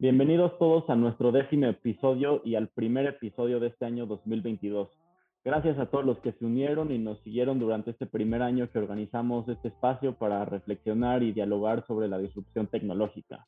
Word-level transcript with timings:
Bienvenidos 0.00 0.56
todos 0.60 0.88
a 0.90 0.94
nuestro 0.94 1.32
décimo 1.32 1.66
episodio 1.66 2.40
y 2.44 2.54
al 2.54 2.68
primer 2.68 3.06
episodio 3.06 3.58
de 3.58 3.66
este 3.66 3.84
año 3.84 4.06
2022. 4.06 4.88
Gracias 5.44 5.76
a 5.76 5.86
todos 5.86 6.04
los 6.04 6.20
que 6.20 6.30
se 6.34 6.44
unieron 6.44 6.92
y 6.92 7.00
nos 7.00 7.18
siguieron 7.22 7.58
durante 7.58 7.90
este 7.90 8.06
primer 8.06 8.42
año 8.42 8.70
que 8.70 8.78
organizamos 8.78 9.48
este 9.48 9.66
espacio 9.66 10.14
para 10.14 10.44
reflexionar 10.44 11.24
y 11.24 11.32
dialogar 11.32 11.84
sobre 11.88 12.06
la 12.06 12.18
disrupción 12.18 12.68
tecnológica. 12.68 13.44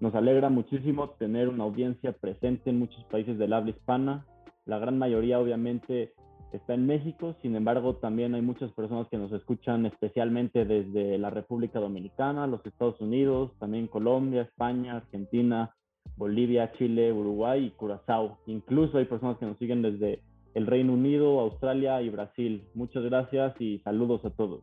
Nos 0.00 0.16
alegra 0.16 0.48
muchísimo 0.48 1.10
tener 1.10 1.48
una 1.48 1.62
audiencia 1.62 2.10
presente 2.10 2.70
en 2.70 2.80
muchos 2.80 3.04
países 3.04 3.38
del 3.38 3.52
habla 3.52 3.70
hispana. 3.70 4.26
La 4.66 4.80
gran 4.80 4.98
mayoría 4.98 5.38
obviamente 5.38 6.12
está 6.52 6.74
en 6.74 6.86
México, 6.88 7.36
sin 7.40 7.54
embargo 7.54 7.94
también 7.98 8.34
hay 8.34 8.42
muchas 8.42 8.72
personas 8.72 9.06
que 9.10 9.18
nos 9.18 9.30
escuchan 9.30 9.86
especialmente 9.86 10.64
desde 10.64 11.18
la 11.18 11.30
República 11.30 11.78
Dominicana, 11.78 12.48
los 12.48 12.66
Estados 12.66 13.00
Unidos, 13.00 13.52
también 13.60 13.86
Colombia, 13.86 14.42
España, 14.42 14.96
Argentina, 14.96 15.72
Bolivia, 16.16 16.72
Chile, 16.72 17.12
Uruguay 17.12 17.66
y 17.66 17.70
Curazao. 17.70 18.38
Incluso 18.46 18.98
hay 18.98 19.04
personas 19.04 19.38
que 19.38 19.46
nos 19.46 19.58
siguen 19.58 19.82
desde 19.82 20.20
el 20.54 20.66
Reino 20.66 20.92
Unido, 20.92 21.40
Australia 21.40 22.00
y 22.02 22.10
Brasil. 22.10 22.62
Muchas 22.74 23.02
gracias 23.04 23.60
y 23.60 23.78
saludos 23.80 24.24
a 24.24 24.30
todos. 24.30 24.62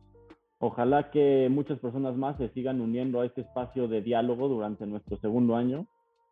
Ojalá 0.58 1.10
que 1.10 1.48
muchas 1.50 1.78
personas 1.80 2.16
más 2.16 2.36
se 2.38 2.48
sigan 2.50 2.80
uniendo 2.80 3.20
a 3.20 3.26
este 3.26 3.40
espacio 3.40 3.88
de 3.88 4.00
diálogo 4.00 4.48
durante 4.48 4.86
nuestro 4.86 5.18
segundo 5.18 5.56
año 5.56 5.86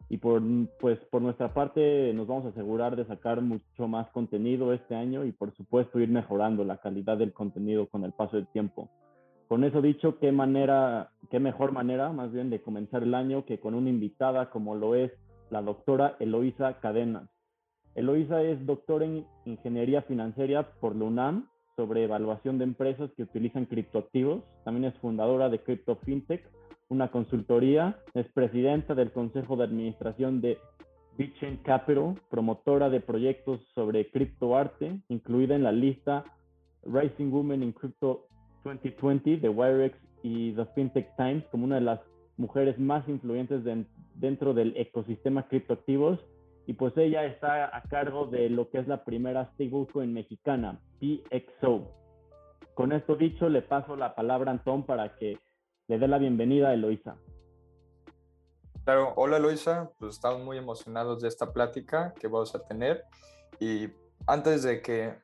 y 0.08 0.18
por, 0.18 0.42
pues, 0.80 0.98
por 1.10 1.20
nuestra 1.20 1.52
parte 1.52 2.12
nos 2.14 2.26
vamos 2.26 2.46
a 2.46 2.48
asegurar 2.50 2.96
de 2.96 3.04
sacar 3.06 3.40
mucho 3.42 3.88
más 3.88 4.08
contenido 4.10 4.72
este 4.72 4.94
año 4.94 5.24
y 5.24 5.32
por 5.32 5.54
supuesto 5.56 6.00
ir 6.00 6.08
mejorando 6.08 6.64
la 6.64 6.78
calidad 6.78 7.18
del 7.18 7.32
contenido 7.32 7.88
con 7.88 8.04
el 8.04 8.12
paso 8.12 8.36
del 8.36 8.46
tiempo. 8.48 8.88
Con 9.50 9.64
eso 9.64 9.82
dicho, 9.82 10.16
qué 10.20 10.30
manera, 10.30 11.10
qué 11.28 11.40
mejor 11.40 11.72
manera 11.72 12.12
más 12.12 12.30
bien 12.30 12.50
de 12.50 12.62
comenzar 12.62 13.02
el 13.02 13.16
año 13.16 13.44
que 13.46 13.58
con 13.58 13.74
una 13.74 13.90
invitada 13.90 14.48
como 14.48 14.76
lo 14.76 14.94
es 14.94 15.10
la 15.50 15.60
doctora 15.60 16.14
Eloisa 16.20 16.78
Cadena. 16.78 17.28
Eloisa 17.96 18.44
es 18.44 18.64
doctora 18.64 19.06
en 19.06 19.26
Ingeniería 19.46 20.02
Financiera 20.02 20.70
por 20.78 20.94
la 20.94 21.06
UNAM 21.06 21.48
sobre 21.74 22.04
evaluación 22.04 22.58
de 22.58 22.64
empresas 22.64 23.10
que 23.16 23.24
utilizan 23.24 23.66
criptoactivos. 23.66 24.44
También 24.64 24.84
es 24.84 24.96
fundadora 25.00 25.48
de 25.48 25.58
Crypto 25.58 25.96
Fintech, 26.04 26.48
una 26.88 27.10
consultoría. 27.10 27.98
Es 28.14 28.28
presidenta 28.28 28.94
del 28.94 29.10
Consejo 29.10 29.56
de 29.56 29.64
Administración 29.64 30.40
de 30.40 30.58
Bitchain 31.18 31.56
Capital, 31.64 32.14
promotora 32.30 32.88
de 32.88 33.00
proyectos 33.00 33.60
sobre 33.74 34.12
criptoarte, 34.12 35.00
incluida 35.08 35.56
en 35.56 35.64
la 35.64 35.72
lista 35.72 36.22
Rising 36.84 37.32
Women 37.32 37.64
in 37.64 37.72
Crypto 37.72 38.29
2020 38.64 39.38
de 39.38 39.48
Wirex 39.48 39.96
y 40.22 40.52
The 40.52 40.66
FinTech 40.74 41.16
Times 41.16 41.44
como 41.50 41.64
una 41.64 41.76
de 41.76 41.82
las 41.82 42.00
mujeres 42.36 42.78
más 42.78 43.06
influyentes 43.08 43.62
dentro 44.14 44.54
del 44.54 44.76
ecosistema 44.76 45.46
criptoactivos. 45.48 46.18
Y 46.66 46.74
pues 46.74 46.96
ella 46.96 47.24
está 47.24 47.76
a 47.76 47.82
cargo 47.82 48.26
de 48.26 48.48
lo 48.48 48.70
que 48.70 48.78
es 48.78 48.86
la 48.86 49.04
primera 49.04 49.50
stablecoin 49.54 50.12
mexicana, 50.12 50.80
PXO. 51.00 51.90
Con 52.74 52.92
esto 52.92 53.16
dicho, 53.16 53.48
le 53.48 53.62
paso 53.62 53.96
la 53.96 54.14
palabra 54.14 54.50
a 54.50 54.54
Antón 54.54 54.84
para 54.84 55.16
que 55.16 55.38
le 55.88 55.98
dé 55.98 56.06
la 56.06 56.18
bienvenida 56.18 56.68
a 56.68 56.74
Eloisa. 56.74 57.16
Claro, 58.84 59.12
hola 59.16 59.38
Eloisa, 59.38 59.90
pues 59.98 60.14
estamos 60.14 60.44
muy 60.44 60.56
emocionados 60.56 61.20
de 61.20 61.28
esta 61.28 61.52
plática 61.52 62.14
que 62.18 62.28
vamos 62.28 62.54
a 62.54 62.64
tener. 62.64 63.04
Y 63.58 63.88
antes 64.26 64.62
de 64.62 64.80
que 64.80 65.14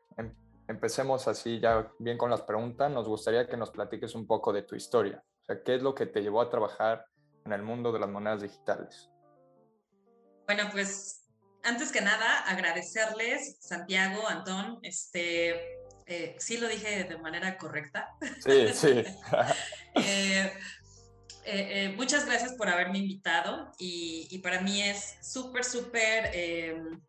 empecemos 0.68 1.28
así 1.28 1.60
ya 1.60 1.90
bien 1.98 2.18
con 2.18 2.30
las 2.30 2.42
preguntas, 2.42 2.90
nos 2.90 3.08
gustaría 3.08 3.48
que 3.48 3.56
nos 3.56 3.70
platiques 3.70 4.14
un 4.14 4.26
poco 4.26 4.52
de 4.52 4.62
tu 4.62 4.74
historia. 4.74 5.22
O 5.42 5.44
sea, 5.44 5.62
¿qué 5.62 5.76
es 5.76 5.82
lo 5.82 5.94
que 5.94 6.06
te 6.06 6.22
llevó 6.22 6.40
a 6.40 6.50
trabajar 6.50 7.06
en 7.44 7.52
el 7.52 7.62
mundo 7.62 7.92
de 7.92 8.00
las 8.00 8.08
monedas 8.08 8.42
digitales? 8.42 9.10
Bueno, 10.46 10.64
pues 10.72 11.26
antes 11.62 11.90
que 11.90 12.00
nada, 12.00 12.40
agradecerles, 12.40 13.58
Santiago, 13.60 14.28
Antón, 14.28 14.78
este, 14.82 15.78
eh, 16.06 16.36
sí 16.38 16.58
lo 16.58 16.68
dije 16.68 17.04
de 17.04 17.18
manera 17.18 17.58
correcta. 17.58 18.08
Sí, 18.40 18.68
sí. 18.72 19.04
Eh, 21.48 21.84
eh, 21.84 21.94
muchas 21.96 22.26
gracias 22.26 22.54
por 22.54 22.68
haberme 22.68 22.98
invitado 22.98 23.70
y, 23.78 24.26
y 24.32 24.38
para 24.38 24.62
mí 24.62 24.82
es 24.82 25.16
súper, 25.22 25.62
súper 25.62 26.30
em, 26.34 27.00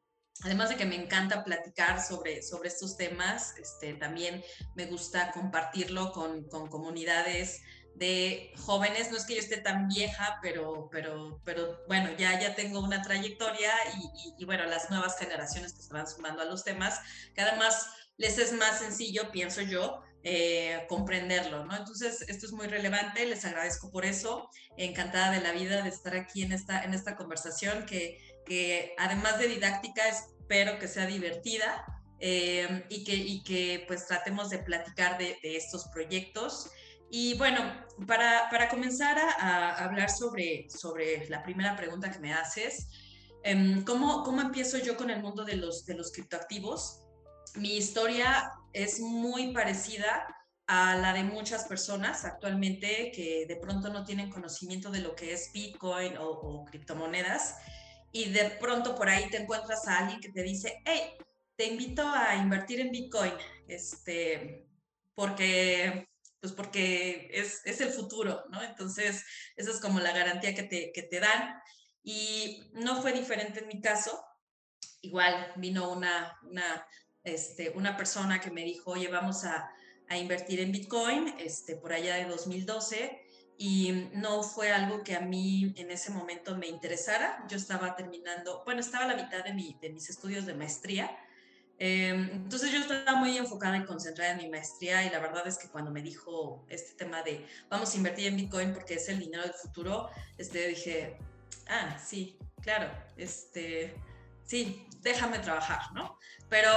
Además 0.44 0.70
de 0.70 0.76
que 0.76 0.86
me 0.86 0.96
encanta 0.96 1.44
platicar 1.44 2.04
sobre, 2.04 2.44
sobre 2.44 2.70
estos 2.70 2.96
temas, 2.96 3.56
este, 3.58 3.94
también 3.96 4.44
me 4.76 4.86
gusta 4.86 5.32
compartirlo 5.32 6.12
con, 6.12 6.44
con, 6.48 6.70
comunidades 6.70 7.62
de 7.96 8.54
jóvenes. 8.58 9.10
No 9.10 9.18
es 9.18 9.26
que 9.26 9.34
yo 9.34 9.40
esté 9.40 9.58
tan 9.58 9.88
vieja, 9.88 10.38
pero, 10.42 10.90
pero, 10.92 11.42
pero 11.44 11.84
bueno, 11.88 12.12
ya, 12.18 12.40
ya 12.40 12.54
tengo 12.54 12.80
una 12.80 13.02
trayectoria 13.02 13.72
y, 13.96 14.42
y, 14.42 14.46
bueno, 14.46 14.66
las 14.66 14.90
nuevas 14.92 15.18
generaciones 15.18 15.74
que 15.74 15.82
se 15.82 15.94
van 15.94 16.08
sumando 16.08 16.42
a 16.44 16.46
los 16.46 16.64
temas, 16.64 17.00
que 17.34 17.42
además 17.42 17.88
les 18.18 18.38
es 18.38 18.54
más 18.54 18.80
sencillo, 18.80 19.32
pienso 19.32 19.62
yo, 19.62 20.04
eh, 20.24 20.86
comprenderlo, 20.90 21.64
¿no? 21.66 21.76
Entonces, 21.76 22.22
esto 22.28 22.48
es 22.48 22.52
muy 22.52 22.68
relevante, 22.68 23.26
les 23.26 23.46
agradezco 23.46 23.92
por 23.92 24.04
eso, 24.04 24.50
encantada 24.76 25.32
de 25.32 25.40
la 25.40 25.52
vida 25.52 25.84
de 25.84 25.90
estar 25.90 26.16
aquí 26.16 26.44
en 26.44 26.52
esta, 26.52 26.84
en 26.84 26.94
esta 26.94 27.16
conversación 27.16 27.86
que 27.86 28.20
que 28.48 28.96
además 28.98 29.38
de 29.40 29.48
didáctica, 29.48 30.08
espero 30.08 30.80
que 30.80 30.88
sea 30.88 31.06
divertida 31.06 31.86
eh, 32.20 32.86
y, 32.90 33.04
que, 33.04 33.16
y 33.16 33.44
que 33.44 33.84
pues 33.88 34.08
tratemos 34.08 34.50
de 34.50 34.60
platicar 34.60 35.18
de, 35.18 35.38
estos 35.44 35.88
proyectos. 35.90 36.72
Y 37.12 37.38
bueno, 37.38 37.60
para, 38.08 38.50
para 38.50 38.70
comenzar 38.70 39.18
a, 39.20 39.84
hablar 39.84 40.10
sobre, 40.10 40.68
sobre 40.70 41.28
la 41.30 41.44
primera 41.44 41.76
pregunta 41.76 42.12
que 42.12 42.20
me 42.20 42.34
haces, 42.34 42.88
em, 43.44 43.84
¿cómo, 43.84 44.24
¿cómo 44.24 44.42
empiezo 44.42 44.78
yo 44.78 44.98
con 44.98 45.10
el 45.10 45.22
mundo 45.22 45.44
de 45.46 45.58
los, 45.58 45.86
de 45.86 45.94
los 45.94 46.12
criptoactivos? 46.12 47.02
Mi 47.56 47.78
historia 47.78 48.52
es 48.74 49.00
muy 49.00 49.54
parecida 49.54 50.28
a 50.68 50.96
la 50.98 51.14
de 51.14 51.24
muchas 51.24 51.66
personas 51.66 52.26
actualmente 52.26 53.12
que 53.16 53.46
de 53.48 53.56
pronto 53.56 53.88
no 53.90 54.04
tienen 54.04 54.30
conocimiento 54.30 54.92
de 54.92 55.00
lo 55.00 55.16
que 55.16 55.32
es 55.32 55.52
Bitcoin 55.54 56.18
o, 56.18 56.28
o 56.28 56.66
criptomonedas 56.66 57.56
y 58.12 58.30
de 58.32 58.50
pronto 58.52 58.96
por 58.96 59.10
ahí 59.10 59.30
te 59.30 59.38
encuentras 59.38 59.88
a 59.88 60.00
alguien 60.00 60.20
que 60.20 60.30
te 60.30 60.44
dice, 60.44 60.82
hey, 60.86 61.14
te 61.56 61.66
invito 61.66 62.08
a 62.08 62.36
invertir 62.36 62.80
en 62.80 62.92
Bitcoin, 62.92 63.34
este, 63.68 64.68
porque, 65.16 66.08
pues 66.40 66.54
porque 66.54 67.30
es, 67.34 67.62
es 67.66 67.82
el 67.82 67.90
futuro, 67.90 68.44
¿no? 68.50 68.62
Entonces, 68.62 69.26
esa 69.56 69.72
es 69.72 69.80
como 69.80 70.00
la 70.00 70.12
garantía 70.12 70.54
que 70.54 70.64
te, 70.64 70.92
que 70.92 71.04
te 71.04 71.20
dan. 71.20 71.60
Y 72.04 72.70
no 72.74 73.02
fue 73.02 73.12
diferente 73.12 73.60
en 73.62 73.68
mi 73.68 73.82
caso. 73.82 74.24
Igual 75.02 75.54
vino 75.58 75.92
una, 75.92 76.40
una, 76.44 76.88
este, 77.24 77.72
una 77.72 77.98
persona 77.98 78.40
que 78.40 78.52
me 78.52 78.64
dijo, 78.64 78.92
oye, 78.92 79.08
vamos 79.08 79.44
a, 79.44 79.70
a 80.08 80.18
invertir 80.18 80.60
en 80.60 80.72
Bitcoin, 80.72 81.36
este, 81.40 81.76
por 81.76 81.92
allá 81.92 82.16
de 82.16 82.26
2012 82.26 83.27
y 83.58 84.10
no 84.14 84.44
fue 84.44 84.72
algo 84.72 85.04
que 85.04 85.16
a 85.16 85.22
mí 85.22 85.74
en 85.78 85.90
ese 85.90 86.12
momento 86.12 86.56
me 86.56 86.68
interesara. 86.68 87.44
Yo 87.50 87.58
estaba 87.58 87.96
terminando, 87.96 88.62
bueno, 88.66 88.82
estaba 88.82 89.06
a 89.06 89.08
la 89.08 89.16
mitad 89.16 89.44
de, 89.44 89.54
mi, 89.54 89.76
de 89.82 89.90
mis 89.90 90.10
estudios 90.10 90.46
de 90.46 90.54
maestría. 90.54 91.18
Em, 91.80 92.30
entonces 92.32 92.72
yo 92.72 92.80
estaba 92.80 93.18
muy 93.18 93.36
enfocada 93.38 93.78
y 93.78 93.86
concentrada 93.86 94.32
en 94.32 94.38
mi 94.38 94.50
maestría 94.50 95.04
y 95.06 95.10
la 95.10 95.20
verdad 95.20 95.48
es 95.48 95.58
que 95.58 95.70
cuando 95.70 95.92
me 95.92 96.02
dijo 96.02 96.66
este 96.70 96.94
tema 96.94 97.22
de 97.22 97.46
vamos 97.70 97.94
a 97.94 97.98
invertir 97.98 98.28
en 98.28 98.36
Bitcoin 98.36 98.74
porque 98.74 98.96
es 98.96 99.10
el 99.10 99.20
dinero 99.20 99.44
del 99.44 99.54
futuro, 99.54 100.10
este, 100.38 100.68
dije, 100.68 101.18
ah, 101.68 102.00
sí, 102.04 102.38
claro, 102.62 102.92
este, 103.16 103.96
sí, 104.44 104.88
déjame 105.02 105.38
trabajar, 105.40 105.92
¿no? 105.94 106.18
Pero, 106.50 106.70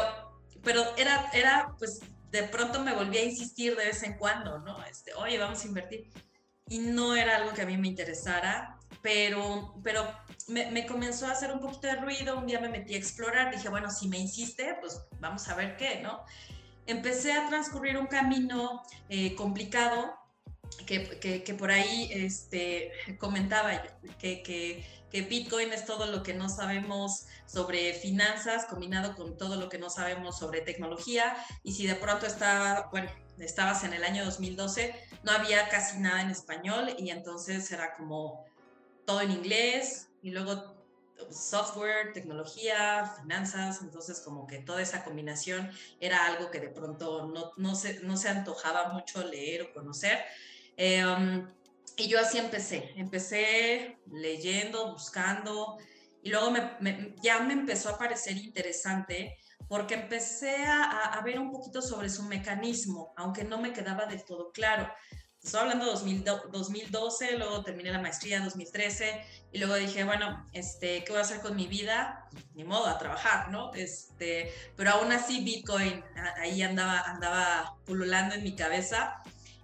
pero 0.63 0.97
era, 0.99 1.31
era, 1.33 1.75
pues 1.79 2.01
de 2.31 2.43
pronto 2.45 2.81
me 2.81 2.95
volví 2.95 3.19
a 3.19 3.25
insistir 3.25 3.77
de 3.77 3.87
vez 3.87 4.03
en 4.03 4.19
cuando, 4.19 4.59
¿no? 4.59 4.85
Este, 4.85 5.15
oye, 5.15 5.39
vamos 5.39 5.65
a 5.65 5.67
invertir 5.67 6.11
y 6.71 6.79
no 6.79 7.17
era 7.17 7.37
algo 7.37 7.53
que 7.53 7.63
a 7.63 7.67
mí 7.67 7.77
me 7.77 7.89
interesara, 7.89 8.79
pero, 9.03 9.75
pero 9.83 10.07
me, 10.47 10.87
comenzó 10.87 11.27
a 11.27 11.33
hacer 11.33 11.53
un 11.53 11.61
poquito 11.61 11.89
de 11.89 11.97
ruido, 11.97 12.39
un 12.39 12.47
día 12.47 12.61
me 12.61 12.69
metí 12.69 12.95
a 12.95 12.99
explorar, 12.99 13.53
dije, 13.53 13.69
bueno, 13.69 13.91
si 13.91 14.09
me 14.09 14.19
insiste, 14.19 14.77
pues 14.81 15.03
vamos 15.19 15.49
a 15.49 15.57
ver 15.57 15.77
qué, 15.77 16.01
¿no? 16.01 16.25
Empecé 16.87 17.33
a 17.33 17.49
transcurrir 17.49 17.99
un 17.99 18.07
camino 18.07 18.83
eh, 19.09 19.35
complicado, 19.35 20.15
que, 20.87 21.43
que, 21.43 21.55
por 21.55 21.71
ahí 21.71 22.11
este, 22.13 22.93
comentaba 23.19 23.83
que, 24.19 24.43
que, 24.43 24.85
que, 25.11 25.23
Bitcoin 25.23 25.73
es 25.73 25.85
todo 25.85 26.07
lo 26.07 26.23
que 26.23 26.35
no 26.35 26.49
sabemos 26.49 27.27
sobre 27.47 27.95
finanzas 27.95 28.67
combinado 28.67 29.17
con 29.17 29.37
todo 29.37 29.57
lo 29.57 29.69
que 29.69 29.79
no 29.79 29.91
sabemos 29.91 30.39
sobre 30.39 30.61
tecnología 30.61 31.37
y 31.63 31.73
si 31.73 31.87
de 31.87 31.95
pronto 31.95 32.27
estaba, 32.27 32.89
bueno, 32.91 33.11
estabas 33.39 33.85
en 33.85 33.93
el 33.93 34.05
año 34.05 34.25
2012, 34.25 34.95
no 35.23 35.33
había 35.33 35.69
casi 35.69 35.99
nada 35.99 36.23
en 36.23 36.31
español 36.31 36.95
y 36.99 37.11
entonces 37.11 37.71
era 37.73 37.95
como 37.95 38.45
todo 39.05 39.21
en 39.23 39.33
inglés 39.33 40.09
y 40.23 40.31
luego 40.31 40.81
software, 41.31 42.13
tecnología, 42.13 43.15
finanzas, 43.21 43.81
entonces 43.83 44.21
como 44.21 44.47
que 44.47 44.59
toda 44.59 44.83
esa 44.83 45.05
combinación 45.05 45.71
era 46.01 46.27
algo 46.27 46.51
que 46.51 46.61
de 46.61 46.69
pronto 46.69 47.27
no, 47.27 47.53
no, 47.57 47.75
se, 47.75 48.01
no 48.01 48.17
se 48.17 48.29
antojaba 48.29 48.93
mucho 48.93 49.23
leer 49.25 49.63
o 49.63 49.73
conocer. 49.73 50.19
Em, 50.83 51.47
y 51.99 52.09
yo 52.09 52.19
así 52.19 52.39
empecé, 52.39 52.95
empecé 52.97 53.99
leyendo, 54.11 54.93
buscando, 54.93 55.77
y 56.23 56.31
luego 56.31 56.55
ya 57.23 57.41
me 57.41 57.53
empezó 57.53 57.91
a 57.91 57.99
parecer 57.99 58.39
interesante 58.39 59.37
porque 59.69 59.93
empecé 59.93 60.57
a, 60.65 61.13
a, 61.13 61.21
ver 61.21 61.39
un 61.39 61.53
poquito 61.53 61.83
sobre 61.83 62.09
su 62.09 62.23
mecanismo, 62.23 63.13
aunque 63.19 63.45
no 63.45 63.59
me 63.59 63.75
quedaba 63.75 64.07
del 64.07 64.25
todo 64.25 64.53
claro. 64.53 64.91
Estoy 65.43 65.61
hablando 65.61 65.85
de 65.85 66.49
2012, 66.51 67.37
luego 67.37 67.63
terminé 67.63 67.93
la 67.93 68.01
maestría 68.01 68.41
2013 68.41 69.23
y 69.53 69.59
luego 69.59 69.75
dije, 69.75 70.05
bueno, 70.05 70.47
este, 70.55 71.05
¿qué 71.05 71.13
voy 71.13 71.19
a 71.19 71.25
hacer 71.25 71.41
con 71.41 71.57
mi 71.57 71.67
vida? 71.67 72.27
Ni 72.55 72.65
modo, 72.65 72.87
a 72.87 72.99
trabajar, 72.99 73.51
¿no? 73.51 73.71
Este, 73.75 74.51
pero 74.77 74.93
aún 74.93 75.13
así 75.13 75.45
Bitcoin 75.45 76.03
ahí 76.39 76.63
andaba, 76.63 77.01
andaba 77.01 77.77
pululando 77.85 78.35
en 78.35 78.45
mi 78.45 78.57
cabeza 78.57 79.23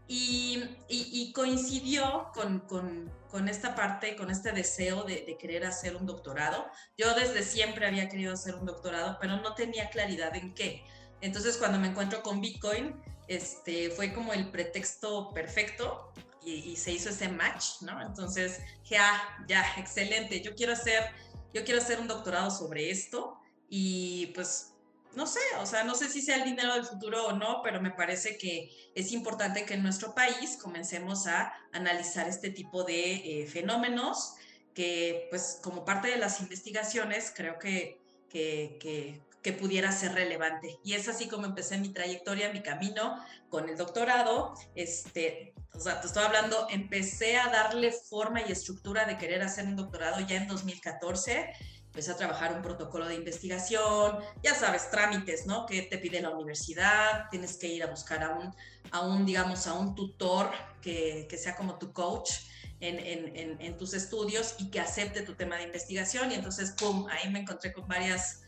y, 0.09 1.33
coincidió 1.35 2.31
con, 2.33 2.61
con, 2.61 3.49
esta 3.49 3.75
parte, 3.75 4.17
con 4.17 4.31
este 4.31 4.53
deseo 4.53 5.03
de, 5.05 5.37
querer 5.39 5.67
hacer 5.67 5.97
un 5.97 6.07
doctorado. 6.07 6.67
Yo 6.97 7.15
desde 7.15 7.43
siempre 7.43 7.87
había 7.87 8.09
querido 8.09 8.33
hacer 8.33 8.55
un 8.55 8.67
doctorado, 8.67 9.19
pero 9.21 9.37
no 9.39 9.55
tenía 9.55 9.91
claridad 9.91 10.35
en 10.37 10.55
qué. 10.55 10.85
Entonces 11.21 11.57
cuando 11.57 11.79
me 11.79 11.89
encuentro 11.89 12.23
con 12.23 12.41
Bitcoin, 12.41 12.95
este, 13.29 13.91
fue 13.91 14.13
como 14.13 14.33
el 14.33 14.51
pretexto 14.51 15.31
perfecto 15.35 16.13
y, 16.45 16.77
se 16.77 16.93
hizo 16.93 17.11
ese 17.11 17.29
match, 17.29 17.81
¿no? 17.81 18.01
Entonces, 18.01 18.61
ya, 18.85 19.13
ah, 19.13 19.45
ya, 19.49 19.65
excelente, 19.79 20.41
yo 20.41 20.55
quiero 20.55 20.75
hacer, 20.75 21.11
yo 21.53 21.65
quiero 21.65 21.81
hacer 21.81 21.99
un 21.99 22.07
doctorado 22.07 22.53
sobre 22.53 22.91
esto 22.91 23.37
y 23.69 24.27
pues 24.27 24.76
no 25.17 25.27
sé, 25.27 25.41
o 25.61 25.67
sea, 25.67 25.83
no 25.83 25.95
sé 25.95 26.11
si 26.11 26.21
sea 26.21 26.37
el 26.37 26.45
dinero 26.45 26.75
del 26.75 26.85
futuro 26.85 27.29
o 27.29 27.33
no, 27.33 27.63
pero 27.65 27.81
me 27.81 27.91
parece 27.91 28.37
que 28.37 28.71
es 28.95 29.13
importante 29.13 29.65
que 29.65 29.75
en 29.75 29.83
nuestro 29.83 30.15
país 30.15 30.59
comencemos 30.63 31.27
a 31.27 31.55
analizar 31.73 32.29
este 32.29 32.51
tipo 32.51 32.85
de 32.85 33.15
eh, 33.15 33.47
fenómenos 33.47 34.35
que, 34.75 35.27
pues, 35.31 35.59
como 35.63 35.87
parte 35.87 36.09
de 36.09 36.19
las 36.19 36.41
investigaciones, 36.41 37.33
creo 37.35 37.59
que, 37.59 37.99
que, 38.29 39.23
pudiera 39.61 39.93
ser 39.93 40.13
relevante. 40.13 40.77
Y 40.83 40.95
es 40.95 41.07
así 41.07 41.29
como 41.29 41.47
empecé 41.47 41.79
mi 41.79 41.91
trayectoria, 41.91 42.53
mi 42.53 42.63
camino 42.63 43.25
con 43.49 43.69
el 43.69 43.77
doctorado. 43.77 44.55
Este, 44.75 45.55
o 45.73 45.79
sea, 45.79 46.01
te 46.01 46.09
estoy 46.09 46.25
hablando, 46.25 46.67
empecé 46.69 47.37
a 47.37 47.49
darle 47.49 47.93
forma 47.93 48.43
y 48.43 48.51
estructura 48.51 49.05
de 49.05 49.17
querer 49.17 49.43
hacer 49.43 49.67
un 49.67 49.77
doctorado 49.77 50.19
ya 50.19 50.39
en 50.39 50.49
2014 50.49 51.53
empecé 51.97 52.11
a 52.11 52.17
trabajar 52.17 52.53
un 52.53 52.61
protocolo 52.61 53.09
de 53.09 53.15
investigación, 53.15 54.19
ya 54.43 54.55
sabes, 54.55 54.91
trámites, 54.91 55.47
¿no? 55.47 55.65
Que 55.65 55.81
te 55.81 55.97
pide 55.97 56.21
la 56.21 56.29
universidad, 56.29 57.31
tienes 57.31 57.57
que 57.57 57.69
ir 57.69 57.83
a 57.83 57.87
buscar 57.87 58.23
a 58.23 58.35
un, 58.35 58.55
a 58.91 59.01
un 59.01 59.25
digamos, 59.25 59.67
a 59.67 59.73
un 59.73 59.95
tutor 59.95 60.51
que, 60.83 61.27
que 61.27 61.39
sea 61.39 61.57
como 61.57 61.79
tu 61.79 61.95
coach 61.95 62.33
en, 62.81 63.59
en, 63.59 63.77
tus 63.79 63.95
estudios 63.95 64.57
y 64.59 64.71
que 64.71 64.79
acepte 64.79 65.23
tu 65.23 65.37
tema 65.37 65.57
de 65.57 65.63
investigación. 65.63 66.31
Y 66.33 66.35
entonces, 66.35 66.73
¡pum!, 66.73 67.07
ahí 67.09 67.31
me 67.31 67.41
encontré 67.41 67.73
con 67.73 67.89
varias... 67.89 68.43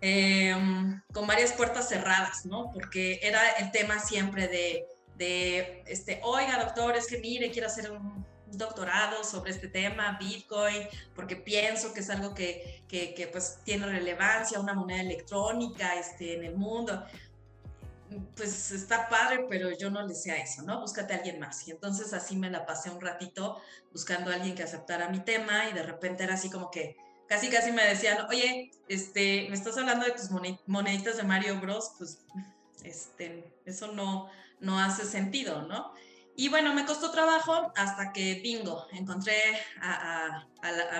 Em, 0.00 1.00
con 1.12 1.28
varias 1.28 1.52
puertas 1.52 1.88
cerradas, 1.88 2.44
¿no? 2.46 2.72
Porque 2.72 3.20
era 3.22 3.48
el 3.60 3.70
tema 3.70 4.00
siempre 4.00 4.48
de, 4.48 4.86
de 5.16 5.84
este, 5.86 6.20
oiga, 6.24 6.58
doctor, 6.64 6.96
es 6.96 7.06
que 7.06 7.18
mire, 7.18 7.52
quiero 7.52 7.68
hacer 7.68 7.92
un, 7.92 8.26
doctorado 8.56 9.24
sobre 9.24 9.50
este 9.50 9.68
tema, 9.68 10.16
Bitcoin, 10.18 10.88
porque 11.14 11.36
pienso 11.36 11.92
que 11.92 12.00
es 12.00 12.10
algo 12.10 12.34
que, 12.34 12.82
que, 12.88 13.28
pues 13.30 13.58
tiene 13.64 13.86
relevancia, 13.86 14.60
una 14.60 14.74
moneda 14.74 15.00
electrónica 15.00 15.94
este, 15.94 16.34
en 16.34 16.44
el 16.44 16.56
mundo. 16.56 17.04
Pues 18.36 18.70
está 18.70 19.08
padre, 19.08 19.46
pero 19.48 19.70
yo 19.76 19.90
no 19.90 20.06
le 20.06 20.14
sé 20.14 20.30
a 20.30 20.36
eso, 20.36 20.62
¿no? 20.62 20.80
Búscate 20.80 21.12
a 21.12 21.16
alguien 21.16 21.40
más. 21.40 21.66
Y 21.66 21.72
entonces 21.72 22.12
así 22.12 22.36
me 22.36 22.50
la 22.50 22.64
pasé 22.64 22.90
un 22.90 23.00
ratito 23.00 23.60
buscando 23.92 24.30
a 24.30 24.34
alguien 24.34 24.54
que 24.54 24.62
aceptara 24.62 25.08
mi 25.08 25.20
tema 25.20 25.68
y 25.68 25.72
de 25.72 25.82
repente 25.82 26.24
era 26.24 26.34
así 26.34 26.50
como 26.50 26.70
que 26.70 26.96
casi 27.28 27.50
casi 27.50 27.72
me 27.72 27.84
decían, 27.84 28.26
oye, 28.28 28.70
este, 28.88 29.46
me 29.48 29.54
estás 29.54 29.76
hablando 29.76 30.06
de 30.06 30.12
tus 30.12 30.30
moneditas 30.66 31.16
de 31.16 31.22
Mario 31.24 31.60
Bros, 31.60 31.92
pues 31.98 32.20
este, 32.84 33.44
eso 33.64 33.88
no, 33.88 34.30
no 34.60 34.78
hace 34.78 35.04
sentido, 35.04 35.62
¿no? 35.62 35.92
Y 36.36 36.48
bueno, 36.48 36.74
me 36.74 36.84
costó 36.84 37.10
trabajo 37.10 37.72
hasta 37.76 38.12
que, 38.12 38.34
bingo, 38.42 38.86
encontré 38.92 39.36
a, 39.80 40.46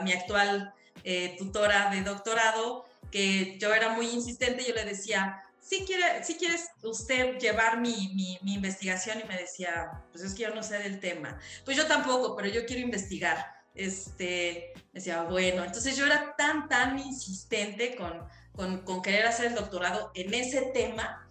mi 0.02 0.12
actual 0.12 0.72
eh, 1.04 1.36
tutora 1.38 1.90
de 1.90 2.02
doctorado, 2.02 2.86
que 3.10 3.58
yo 3.58 3.72
era 3.74 3.90
muy 3.90 4.08
insistente, 4.08 4.64
yo 4.66 4.74
le 4.74 4.84
decía, 4.84 5.42
si, 5.60 5.84
quiere, 5.84 6.24
si 6.24 6.36
quieres 6.36 6.68
usted 6.82 7.38
llevar 7.38 7.80
mi, 7.80 8.38
mi, 8.42 8.54
investigación, 8.54 9.20
y 9.20 9.28
me 9.28 9.36
decía, 9.36 10.02
pues 10.10 10.24
es 10.24 10.34
que 10.34 10.44
yo 10.44 10.54
no 10.54 10.62
sé 10.62 10.78
del 10.78 11.00
tema. 11.00 11.38
Pues 11.64 11.76
yo 11.76 11.86
tampoco, 11.86 12.34
pero 12.34 12.48
yo 12.48 12.64
quiero 12.64 12.82
investigar. 12.82 13.54
Este, 13.74 14.72
decía, 14.94 15.24
bueno, 15.24 15.64
entonces 15.64 15.96
yo 15.98 16.06
era 16.06 16.34
tan, 16.36 16.66
tan 16.66 16.98
insistente 16.98 17.94
con, 17.94 18.26
con, 18.52 18.82
con 18.84 19.02
querer 19.02 19.26
hacer 19.26 19.46
el 19.46 19.54
doctorado 19.54 20.12
en 20.14 20.32
ese 20.32 20.62
tema 20.72 21.25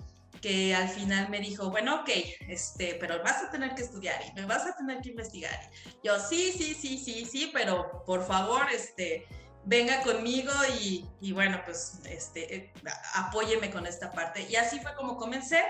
que 0.45 0.75
al 0.75 0.87
final 0.87 1.27
me 1.29 1.39
dijo, 1.39 1.71
bueno, 1.71 2.01
ok, 2.01 2.09
este, 2.47 2.97
pero 2.99 3.17
vas 3.23 3.41
a 3.41 3.49
tener 3.49 3.73
que 3.73 3.81
estudiar 3.81 4.21
y 4.27 4.31
me 4.33 4.45
vas 4.45 4.67
a 4.67 4.75
tener 4.75 5.01
que 5.01 5.09
investigar. 5.09 5.71
Yo, 6.03 6.19
sí, 6.19 6.53
sí, 6.55 6.75
sí, 6.75 6.99
sí, 6.99 7.25
sí, 7.25 7.49
pero 7.51 8.03
por 8.05 8.23
favor, 8.27 8.67
este, 8.71 9.25
venga 9.63 10.03
conmigo 10.03 10.51
y, 10.79 11.03
y 11.19 11.31
bueno, 11.31 11.59
pues, 11.65 11.93
este, 12.07 12.55
eh, 12.55 12.73
apóyeme 13.15 13.71
con 13.71 13.87
esta 13.87 14.11
parte. 14.11 14.45
Y 14.47 14.55
así 14.55 14.79
fue 14.81 14.93
como 14.93 15.17
comencé. 15.17 15.63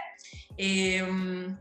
Em, 0.57 1.57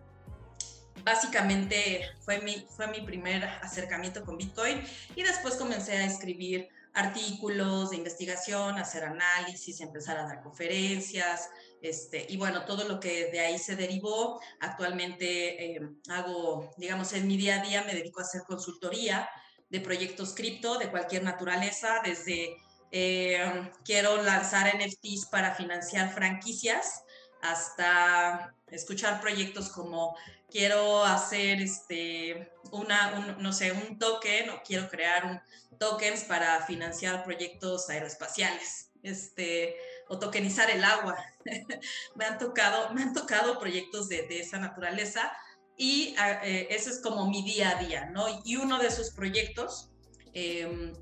básicamente 1.04 2.08
fue 2.24 2.40
mi, 2.40 2.66
fue 2.68 2.88
mi 2.88 3.00
primer 3.02 3.44
acercamiento 3.44 4.24
con 4.24 4.38
Bitcoin 4.38 4.82
y 5.14 5.22
después 5.22 5.54
comencé 5.54 5.98
a 5.98 6.04
escribir 6.04 6.68
artículos 6.94 7.90
de 7.90 7.96
investigación, 7.96 8.76
hacer 8.76 9.04
análisis, 9.04 9.80
empezar 9.80 10.16
a 10.16 10.24
dar 10.24 10.42
conferencias, 10.42 11.48
este, 11.84 12.24
y 12.30 12.38
bueno, 12.38 12.64
todo 12.64 12.88
lo 12.88 12.98
que 12.98 13.26
de 13.30 13.40
ahí 13.40 13.58
se 13.58 13.76
derivó. 13.76 14.40
Actualmente 14.60 15.76
eh, 15.76 15.80
hago, 16.08 16.72
digamos, 16.78 17.12
en 17.12 17.28
mi 17.28 17.36
día 17.36 17.60
a 17.60 17.62
día 17.62 17.84
me 17.84 17.92
dedico 17.92 18.20
a 18.20 18.22
hacer 18.22 18.40
consultoría 18.44 19.28
de 19.68 19.80
proyectos 19.80 20.34
cripto 20.34 20.78
de 20.78 20.90
cualquier 20.90 21.24
naturaleza, 21.24 22.00
desde 22.02 22.56
eh, 22.90 23.70
quiero 23.84 24.22
lanzar 24.22 24.72
NFTs 24.74 25.26
para 25.26 25.54
financiar 25.54 26.14
franquicias 26.14 27.02
hasta 27.42 28.54
escuchar 28.70 29.20
proyectos 29.20 29.68
como 29.68 30.16
quiero 30.50 31.04
hacer 31.04 31.60
este, 31.60 32.50
una, 32.72 33.36
no 33.38 33.52
sé, 33.52 33.72
un 33.72 33.98
token 33.98 34.48
o 34.48 34.62
quiero 34.64 34.88
crear 34.88 35.26
un 35.26 35.78
tokens 35.78 36.24
para 36.24 36.64
financiar 36.64 37.24
proyectos 37.24 37.90
aeroespaciales, 37.90 38.90
este, 39.02 39.76
o 40.08 40.18
tokenizar 40.18 40.70
el 40.70 40.84
agua. 40.84 41.16
me, 42.14 42.24
han 42.24 42.38
tocado, 42.38 42.92
me 42.94 43.02
han 43.02 43.14
tocado 43.14 43.58
proyectos 43.58 44.08
de, 44.08 44.26
de 44.26 44.40
esa 44.40 44.58
naturaleza 44.58 45.32
y 45.76 46.14
ah, 46.18 46.40
eh, 46.44 46.68
eso 46.70 46.90
es 46.90 47.00
como 47.00 47.28
mi 47.28 47.42
día 47.42 47.76
a 47.76 47.82
día, 47.82 48.10
¿no? 48.10 48.26
Y 48.44 48.56
uno 48.56 48.78
de 48.78 48.86
esos 48.86 49.10
proyectos 49.10 49.90
em, 50.32 50.92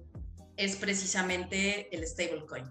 es 0.56 0.76
precisamente 0.76 1.94
el 1.94 2.06
stablecoin. 2.06 2.64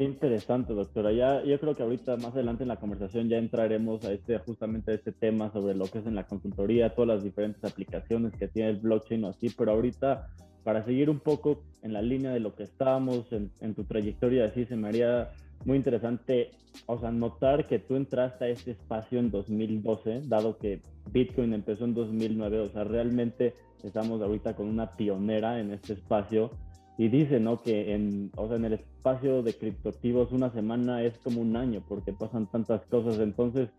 Interesante, 0.00 0.74
doctora. 0.74 1.12
Ya, 1.12 1.42
yo 1.42 1.58
creo 1.58 1.74
que 1.74 1.82
ahorita 1.82 2.16
más 2.16 2.32
adelante 2.32 2.62
en 2.62 2.68
la 2.68 2.76
conversación 2.76 3.28
ya 3.28 3.36
entraremos 3.36 4.04
a 4.04 4.12
este, 4.12 4.38
justamente 4.38 4.92
a 4.92 4.94
este 4.94 5.12
tema 5.12 5.52
sobre 5.52 5.74
lo 5.74 5.86
que 5.86 5.98
es 5.98 6.06
en 6.06 6.14
la 6.14 6.26
consultoría, 6.26 6.94
todas 6.94 7.08
las 7.08 7.24
diferentes 7.24 7.64
aplicaciones 7.64 8.32
que 8.36 8.46
tiene 8.46 8.70
el 8.70 8.76
blockchain 8.76 9.24
o 9.24 9.28
así, 9.28 9.50
pero 9.50 9.72
ahorita 9.72 10.28
para 10.68 10.84
seguir 10.84 11.08
un 11.08 11.18
poco 11.18 11.62
en 11.80 11.94
la 11.94 12.02
línea 12.02 12.30
de 12.30 12.40
lo 12.40 12.54
que 12.54 12.64
estábamos 12.64 13.32
en, 13.32 13.50
en 13.62 13.74
tu 13.74 13.84
trayectoria, 13.84 14.44
así 14.44 14.66
se 14.66 14.76
me 14.76 14.88
haría 14.88 15.30
muy 15.64 15.78
interesante, 15.78 16.50
o 16.84 16.98
sea, 16.98 17.10
notar 17.10 17.66
que 17.66 17.78
tú 17.78 17.96
entraste 17.96 18.44
a 18.44 18.48
este 18.48 18.72
espacio 18.72 19.18
en 19.18 19.30
2012, 19.30 20.24
dado 20.26 20.58
que 20.58 20.82
Bitcoin 21.10 21.54
empezó 21.54 21.86
en 21.86 21.94
2009, 21.94 22.60
o 22.60 22.68
sea, 22.68 22.84
realmente 22.84 23.54
estamos 23.82 24.20
ahorita 24.20 24.56
con 24.56 24.68
una 24.68 24.94
pionera 24.94 25.58
en 25.58 25.72
este 25.72 25.94
espacio 25.94 26.50
y 26.98 27.08
dice, 27.08 27.40
¿no? 27.40 27.62
Que 27.62 27.94
en, 27.94 28.30
o 28.36 28.46
sea, 28.46 28.58
en 28.58 28.66
el 28.66 28.74
espacio 28.74 29.42
de 29.42 29.54
criptoactivos 29.54 30.32
una 30.32 30.52
semana 30.52 31.02
es 31.02 31.16
como 31.20 31.40
un 31.40 31.56
año 31.56 31.82
porque 31.88 32.12
pasan 32.12 32.46
tantas 32.46 32.82
cosas. 32.90 33.18
Entonces, 33.20 33.70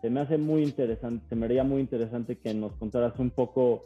se 0.00 0.08
me 0.08 0.20
hace 0.20 0.38
muy 0.38 0.62
interesante, 0.62 1.22
se 1.28 1.36
me 1.36 1.44
haría 1.44 1.64
muy 1.64 1.82
interesante 1.82 2.38
que 2.38 2.54
nos 2.54 2.72
contaras 2.76 3.18
un 3.18 3.28
poco 3.28 3.84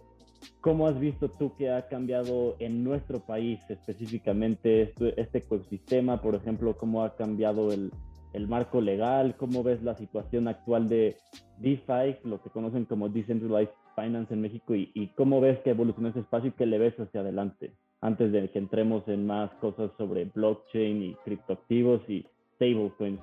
cómo 0.60 0.86
has 0.86 0.98
visto 0.98 1.28
tú 1.28 1.54
que 1.56 1.70
ha 1.70 1.88
cambiado 1.88 2.56
en 2.58 2.82
nuestro 2.84 3.20
país 3.20 3.60
específicamente 3.68 4.82
este, 4.82 5.20
este 5.20 5.38
ecosistema, 5.38 6.20
por 6.20 6.34
ejemplo, 6.34 6.76
cómo 6.76 7.04
ha 7.04 7.16
cambiado 7.16 7.72
el, 7.72 7.92
el 8.32 8.48
marco 8.48 8.80
legal, 8.80 9.36
cómo 9.36 9.62
ves 9.62 9.82
la 9.82 9.96
situación 9.96 10.48
actual 10.48 10.88
de 10.88 11.16
DeFi, 11.58 12.18
lo 12.24 12.42
que 12.42 12.50
conocen 12.50 12.84
como 12.84 13.08
Decentralized 13.08 13.74
Finance 13.94 14.34
en 14.34 14.40
México, 14.40 14.74
y, 14.74 14.90
y 14.94 15.08
cómo 15.08 15.40
ves 15.40 15.60
que 15.60 15.70
evoluciona 15.70 16.10
ese 16.10 16.20
espacio 16.20 16.48
y 16.48 16.52
qué 16.52 16.66
le 16.66 16.78
ves 16.78 16.98
hacia 16.98 17.20
adelante 17.20 17.72
antes 18.00 18.32
de 18.32 18.50
que 18.50 18.58
entremos 18.58 19.06
en 19.08 19.26
más 19.26 19.50
cosas 19.54 19.90
sobre 19.96 20.26
blockchain 20.26 21.02
y 21.02 21.14
criptoactivos 21.24 22.02
y 22.08 22.26
stablecoins? 22.56 23.20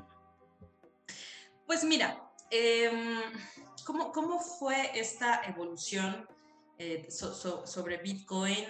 Pues 1.67 1.83
mira, 1.83 2.17
em, 2.49 3.19
¿cómo, 3.85 4.11
cómo 4.11 4.39
fue 4.39 4.75
esta 4.95 5.41
evolución 5.47 6.25
eh, 6.81 7.07
sobre 7.09 7.97
Bitcoin? 7.97 8.65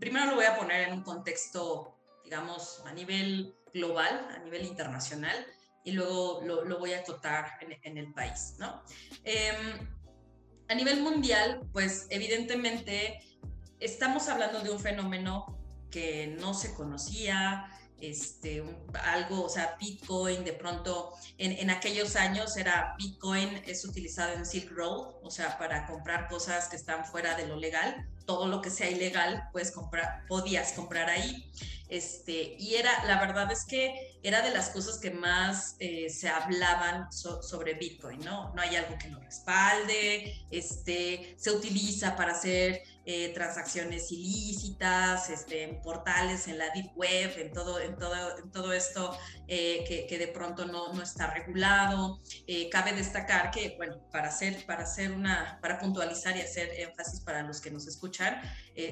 primero 0.00 0.26
lo 0.26 0.34
voy 0.34 0.46
a 0.46 0.56
poner 0.56 0.88
en 0.88 0.94
un 0.94 1.02
contexto, 1.02 1.96
digamos, 2.24 2.82
a 2.86 2.92
nivel 2.92 3.54
global, 3.72 4.28
a 4.34 4.38
nivel 4.40 4.66
internacional, 4.66 5.46
y 5.84 5.92
luego 5.92 6.40
lo, 6.44 6.64
lo 6.64 6.78
voy 6.80 6.94
a 6.94 7.00
acotar 7.00 7.52
en, 7.60 7.78
en, 7.82 7.98
el 7.98 8.12
país, 8.12 8.56
¿no? 8.58 8.82
Em, 9.22 9.88
a 10.68 10.74
nivel 10.74 11.00
mundial, 11.00 11.60
pues 11.72 12.08
evidentemente 12.10 13.20
estamos 13.78 14.28
hablando 14.28 14.60
de 14.60 14.70
un 14.70 14.80
fenómeno 14.80 15.56
que 15.90 16.36
no 16.40 16.52
se 16.52 16.74
conocía, 16.74 17.70
este, 18.00 18.64
algo, 19.04 19.44
o 19.44 19.48
sea, 19.48 19.76
Bitcoin 19.78 20.44
de 20.44 20.52
pronto, 20.52 21.12
en, 21.36 21.52
en, 21.52 21.70
aquellos 21.70 22.16
años 22.16 22.56
era 22.56 22.94
Bitcoin, 22.98 23.62
es 23.66 23.84
utilizado 23.84 24.34
en 24.34 24.46
Silk 24.46 24.70
Road, 24.70 25.16
o 25.22 25.30
sea, 25.30 25.58
para 25.58 25.86
comprar 25.86 26.28
cosas 26.28 26.68
que 26.68 26.76
están 26.76 27.04
fuera 27.04 27.36
de 27.36 27.46
lo 27.46 27.56
legal, 27.56 28.08
todo 28.28 28.46
lo 28.46 28.60
que 28.60 28.68
sea 28.68 28.90
ilegal, 28.90 29.48
puedes 29.52 29.72
comprar, 29.72 30.26
podías 30.28 30.74
comprar 30.74 31.08
ahí. 31.08 31.50
Este, 31.88 32.54
y 32.58 32.74
era, 32.74 33.04
la 33.06 33.18
verdad 33.18 33.50
es 33.50 33.64
que 33.64 34.18
era 34.22 34.42
de 34.42 34.50
las 34.50 34.68
cosas 34.68 34.98
que 34.98 35.10
más 35.10 35.76
eh, 35.78 36.10
se 36.10 36.28
hablaban 36.28 37.10
sobre 37.10 37.74
Bitcoin, 37.74 38.20
¿no? 38.20 38.52
No 38.54 38.60
hay 38.60 38.76
algo 38.76 38.98
que 38.98 39.08
lo 39.08 39.18
respalde, 39.20 40.44
este, 40.50 41.34
se 41.38 41.50
utiliza 41.50 42.14
para 42.14 42.32
hacer 42.32 42.82
eh, 43.06 43.32
transacciones 43.32 44.12
ilícitas, 44.12 45.30
este, 45.30 45.62
en 45.62 45.80
portales, 45.80 46.46
en 46.48 46.58
la 46.58 46.68
deep 46.74 46.90
web, 46.94 47.32
en 47.38 47.52
todo, 47.52 47.80
en 47.80 47.96
todo, 47.96 48.36
en 48.36 48.50
todo 48.50 48.74
esto 48.74 49.16
eh, 49.46 49.84
que, 49.88 50.06
que, 50.06 50.18
de 50.18 50.28
pronto 50.28 50.66
no, 50.66 50.92
no 50.92 51.02
está 51.02 51.28
regulado. 51.28 52.20
cabe 52.70 52.92
destacar 52.92 53.50
que, 53.50 53.74
bueno, 53.78 53.96
para 54.12 54.28
hacer, 54.28 54.66
para 54.66 54.82
hacer 54.82 55.12
una, 55.12 55.58
para 55.62 55.78
puntualizar 55.78 56.36
y 56.36 56.42
hacer 56.42 56.68
énfasis 56.76 57.20
para 57.20 57.42
los 57.44 57.62
que 57.62 57.70
nos 57.70 57.86
escuchan, 57.86 58.17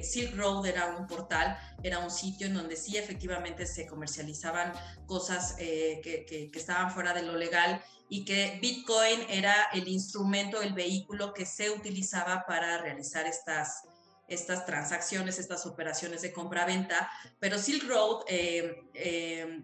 Silk 0.03 0.35
Road 0.37 0.67
era 0.67 0.97
un 0.97 1.07
portal, 1.07 1.57
era 1.83 2.01
un 2.01 2.11
sitio 2.11 2.47
en 2.47 2.55
donde 2.55 2.77
sí 2.77 2.97
efectivamente 2.97 3.67
se 3.67 3.87
comercializaban 3.87 4.73
cosas 5.07 5.55
eh, 5.59 6.01
que, 6.03 6.51
estaban 6.55 6.91
fuera 6.91 7.13
de 7.13 7.23
lo 7.23 7.37
legal 7.37 7.83
y 8.09 8.25
que 8.25 8.59
Bitcoin 8.61 9.21
era 9.29 9.69
el 9.73 9.89
instrumento, 9.89 10.61
el 10.61 10.73
vehículo 10.73 11.33
que 11.33 11.47
se 11.47 11.71
utilizaba 11.71 12.45
para 12.47 12.79
realizar 12.79 13.27
estas, 13.27 13.83
estas 14.29 14.65
transacciones, 14.67 15.39
estas 15.39 15.67
operaciones 15.67 16.23
de 16.23 16.33
compra-venta, 16.33 17.11
pero 17.39 17.59
Silk 17.59 17.85
Road 17.89 18.25
eh, 18.29 18.77
eh, 18.95 19.63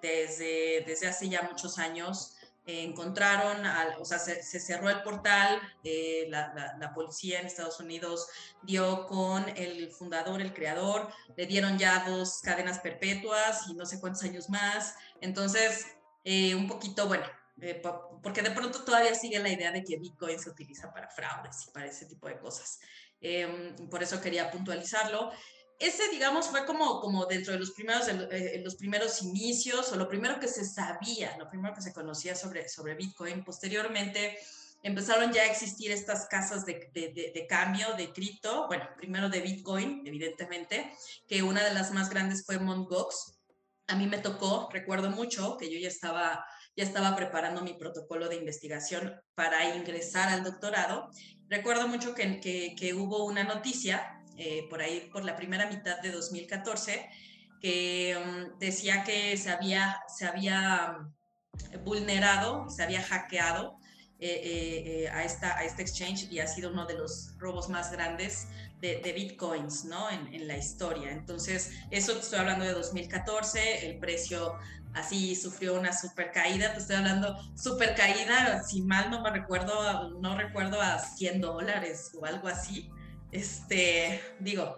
desde 0.00 1.08
hace 1.08 1.28
ya 1.28 1.42
muchos 1.42 1.78
años 1.78 2.35
encontraron, 2.66 3.64
o 4.00 4.04
sea, 4.04 4.18
se, 4.18 4.42
cerró 4.42 4.90
el 4.90 5.02
portal, 5.02 5.60
eh, 5.84 6.26
la, 6.28 6.92
policía 6.94 7.40
en 7.40 7.46
Estados 7.46 7.78
Unidos 7.78 8.28
dio 8.62 9.06
con 9.06 9.48
el 9.56 9.90
fundador, 9.90 10.40
el 10.40 10.52
creador, 10.52 11.08
le 11.36 11.46
dieron 11.46 11.78
ya 11.78 12.04
dos 12.08 12.40
cadenas 12.42 12.80
perpetuas 12.80 13.68
y 13.68 13.74
no 13.74 13.86
sé 13.86 14.00
cuántos 14.00 14.24
años 14.24 14.48
más. 14.50 14.96
Entonces, 15.20 15.86
eh, 16.24 16.54
un 16.54 16.66
poquito, 16.66 17.06
bueno, 17.06 17.26
eh, 17.60 17.80
porque 18.22 18.42
de 18.42 18.50
pronto 18.50 18.84
todavía 18.84 19.14
sigue 19.14 19.38
la 19.38 19.48
idea 19.48 19.70
de 19.70 19.84
que 19.84 19.96
Bitcoin 19.96 20.38
se 20.38 20.50
utiliza 20.50 20.92
para 20.92 21.08
fraudes 21.08 21.68
y 21.68 21.70
para 21.70 21.86
ese 21.86 22.06
tipo 22.06 22.26
de 22.26 22.38
cosas. 22.38 22.80
Em, 23.20 23.88
por 23.88 24.02
eso 24.02 24.20
quería 24.20 24.50
puntualizarlo 24.50 25.32
ese, 25.78 26.08
digamos, 26.10 26.48
fue 26.48 26.64
como, 26.64 27.00
como 27.00 27.26
dentro 27.26 27.52
de 27.52 27.58
los 27.58 27.72
primeros, 27.72 28.08
eh, 28.08 28.60
los 28.64 28.76
primeros 28.76 29.22
inicios 29.22 29.92
o 29.92 29.96
lo 29.96 30.08
primero 30.08 30.40
que 30.40 30.48
se 30.48 30.64
sabía, 30.64 31.36
lo 31.38 31.48
primero 31.48 31.74
que 31.74 31.82
se 31.82 31.92
conocía 31.92 32.34
sobre, 32.34 32.68
sobre 32.68 32.94
Bitcoin. 32.94 33.44
Posteriormente 33.44 34.38
empezaron 34.82 35.32
ya 35.32 35.42
a 35.42 35.46
existir 35.46 35.90
estas 35.90 36.26
casas 36.26 36.64
de, 36.64 36.90
de, 36.94 37.32
de, 37.34 37.46
cambio 37.46 37.92
de 37.94 38.12
cripto, 38.12 38.66
bueno, 38.68 38.88
primero 38.96 39.28
de 39.28 39.40
Bitcoin, 39.40 40.02
evidentemente, 40.06 40.92
que 41.28 41.42
una 41.42 41.64
de 41.64 41.74
las 41.74 41.92
más 41.92 42.08
grandes 42.08 42.44
fue 42.46 42.58
Mt. 42.58 42.92
A 43.88 43.96
mí 43.96 44.06
me 44.06 44.18
tocó, 44.18 44.68
recuerdo 44.72 45.10
mucho, 45.10 45.56
que 45.58 45.70
yo 45.70 45.78
ya 45.78 45.88
estaba, 45.88 46.44
ya 46.74 46.84
estaba 46.84 47.14
preparando 47.16 47.62
mi 47.62 47.74
protocolo 47.74 48.28
de 48.28 48.36
investigación 48.36 49.20
para 49.34 49.76
ingresar 49.76 50.28
al 50.30 50.42
doctorado. 50.42 51.10
Recuerdo 51.48 51.86
mucho 51.86 52.14
que, 52.14 52.40
que, 52.40 52.74
que 52.78 52.94
hubo 52.94 53.24
una 53.24 53.44
noticia 53.44 54.15
eh, 54.38 54.66
por 54.68 54.80
ahí, 54.82 55.08
por 55.12 55.24
la 55.24 55.36
primera 55.36 55.66
mitad 55.68 56.00
de 56.00 56.10
2014, 56.10 57.08
que 57.60 58.16
mm, 58.18 58.58
decía 58.58 59.02
que 59.04 59.36
se 59.36 59.50
había, 59.50 60.00
se 60.08 60.26
había 60.26 60.98
mm, 60.98 61.84
vulnerado, 61.84 62.68
se 62.68 62.82
había 62.82 63.02
hackeado 63.02 63.78
eh, 64.18 65.04
eh, 65.04 65.08
a, 65.10 65.24
esta, 65.24 65.56
a 65.58 65.64
este 65.64 65.82
exchange 65.82 66.30
y 66.30 66.38
ha 66.40 66.46
sido 66.46 66.70
uno 66.70 66.86
de 66.86 66.94
los 66.94 67.34
robos 67.38 67.68
más 67.68 67.92
grandes 67.92 68.48
de, 68.80 69.12
bitcoins 69.12 69.84
¿no? 69.84 70.10
En, 70.10 70.32
en, 70.32 70.46
la 70.46 70.56
historia. 70.56 71.10
Entonces, 71.10 71.72
eso 71.90 72.18
estoy 72.18 72.38
hablando 72.38 72.64
de 72.64 72.72
2014, 72.72 73.86
el 73.86 73.98
precio 73.98 74.54
así 74.94 75.34
sufrió 75.36 75.74
una 75.74 75.92
super 75.92 76.32
caída, 76.32 76.72
te 76.72 76.80
estoy 76.80 76.96
hablando 76.96 77.36
super 77.54 77.94
caída, 77.94 78.62
si 78.62 78.80
mal 78.82 79.10
no 79.10 79.20
me 79.22 79.30
recuerdo, 79.30 80.10
no 80.20 80.36
recuerdo 80.36 80.80
a 80.80 80.98
100 80.98 81.40
dólares 81.40 82.12
o 82.18 82.24
algo 82.24 82.48
así 82.48 82.90
este, 83.36 84.20
digo, 84.40 84.76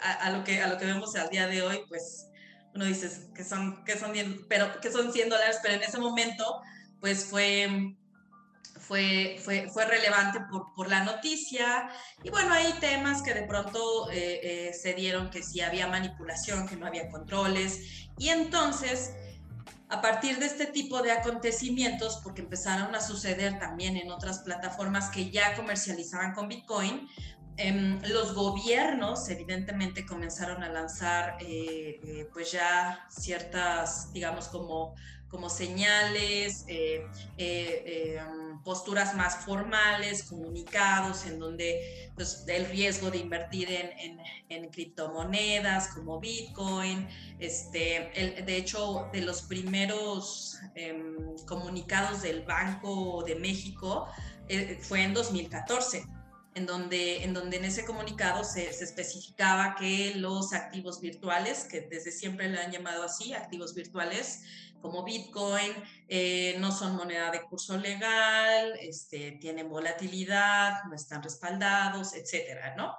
a, 0.00 0.30
lo 0.30 0.44
que, 0.44 0.60
a 0.60 0.68
lo 0.68 0.78
que 0.78 0.86
vemos 0.86 1.14
al 1.16 1.28
día 1.28 1.46
de 1.46 1.62
hoy, 1.62 1.80
pues 1.88 2.28
uno 2.74 2.84
dice 2.84 3.10
que 3.34 3.44
son, 3.44 3.84
que 3.84 3.98
son, 3.98 4.12
pero, 4.48 4.80
que 4.80 4.90
son 4.90 5.12
100 5.12 5.28
dólares, 5.28 5.58
pero 5.62 5.74
en 5.74 5.82
ese 5.82 5.98
momento, 5.98 6.62
pues 7.00 7.24
fue, 7.24 7.96
fue, 8.78 9.38
fue, 9.44 9.68
fue 9.72 9.84
relevante 9.84 10.40
por, 10.50 10.72
por, 10.74 10.88
la 10.88 11.04
noticia. 11.04 11.90
Y 12.22 12.30
bueno, 12.30 12.52
hay 12.52 12.72
temas 12.80 13.22
que 13.22 13.34
de 13.34 13.42
pronto 13.42 14.10
eh, 14.10 14.40
eh, 14.42 14.74
se 14.74 14.94
dieron 14.94 15.30
que 15.30 15.42
sí 15.42 15.60
había 15.60 15.88
manipulación, 15.88 16.68
que 16.68 16.76
no 16.76 16.86
había 16.86 17.08
controles. 17.10 18.08
Y 18.18 18.28
entonces, 18.28 19.12
a 19.88 20.00
partir 20.00 20.38
de 20.38 20.46
este 20.46 20.66
tipo 20.66 21.02
de 21.02 21.10
acontecimientos, 21.10 22.20
porque 22.22 22.42
empezaron 22.42 22.94
a 22.94 23.00
suceder 23.00 23.58
también 23.58 23.96
en 23.96 24.10
otras 24.12 24.38
plataformas 24.40 25.10
que 25.10 25.30
ya 25.30 25.54
comercializaban 25.56 26.32
con 26.32 26.46
Bitcoin, 26.46 27.08
los 28.08 28.34
gobiernos 28.34 29.28
evidentemente 29.28 30.06
comenzaron 30.06 30.62
a 30.62 30.68
lanzar 30.68 31.36
eh, 31.40 32.00
eh, 32.04 32.28
pues 32.32 32.52
ya 32.52 33.06
ciertas, 33.10 34.12
digamos, 34.12 34.48
como, 34.48 34.94
como 35.28 35.50
señales, 35.50 36.64
eh, 36.68 37.06
em, 37.36 38.62
posturas 38.62 39.14
más 39.14 39.44
formales, 39.44 40.24
comunicados 40.24 41.26
en 41.26 41.38
donde 41.38 42.10
pues, 42.14 42.44
el 42.46 42.66
riesgo 42.66 43.10
de 43.10 43.18
invertir 43.18 43.70
en, 43.70 44.20
en, 44.48 44.70
criptomonedas 44.70 45.88
como 45.88 46.20
Bitcoin, 46.20 47.08
este, 47.38 48.42
de 48.44 48.56
hecho, 48.56 49.08
de 49.12 49.22
los 49.22 49.42
primeros 49.42 50.58
em, 50.74 51.36
comunicados 51.46 52.22
del 52.22 52.42
Banco 52.42 53.22
de 53.24 53.36
México 53.36 54.08
fue 54.82 55.04
en 55.04 55.14
2014 55.14 56.04
en 56.54 56.66
donde, 56.66 57.22
en 57.22 57.32
donde 57.32 57.58
en 57.58 57.64
ese 57.64 57.84
comunicado 57.84 58.42
se, 58.44 58.72
se, 58.72 58.84
especificaba 58.84 59.76
que 59.78 60.14
los 60.16 60.52
activos 60.52 61.00
virtuales, 61.00 61.64
que 61.64 61.82
desde 61.82 62.10
siempre 62.10 62.48
le 62.48 62.58
han 62.58 62.72
llamado 62.72 63.04
así, 63.04 63.32
activos 63.34 63.74
virtuales 63.74 64.42
como 64.80 65.04
Bitcoin, 65.04 65.72
eh, 66.08 66.56
no 66.58 66.72
son 66.72 66.96
moneda 66.96 67.30
de 67.30 67.42
curso 67.42 67.76
legal, 67.76 68.74
este, 68.80 69.32
tienen 69.32 69.68
volatilidad, 69.68 70.84
no 70.88 70.96
están 70.96 71.22
respaldados, 71.22 72.14
etcétera, 72.14 72.74
¿no? 72.76 72.96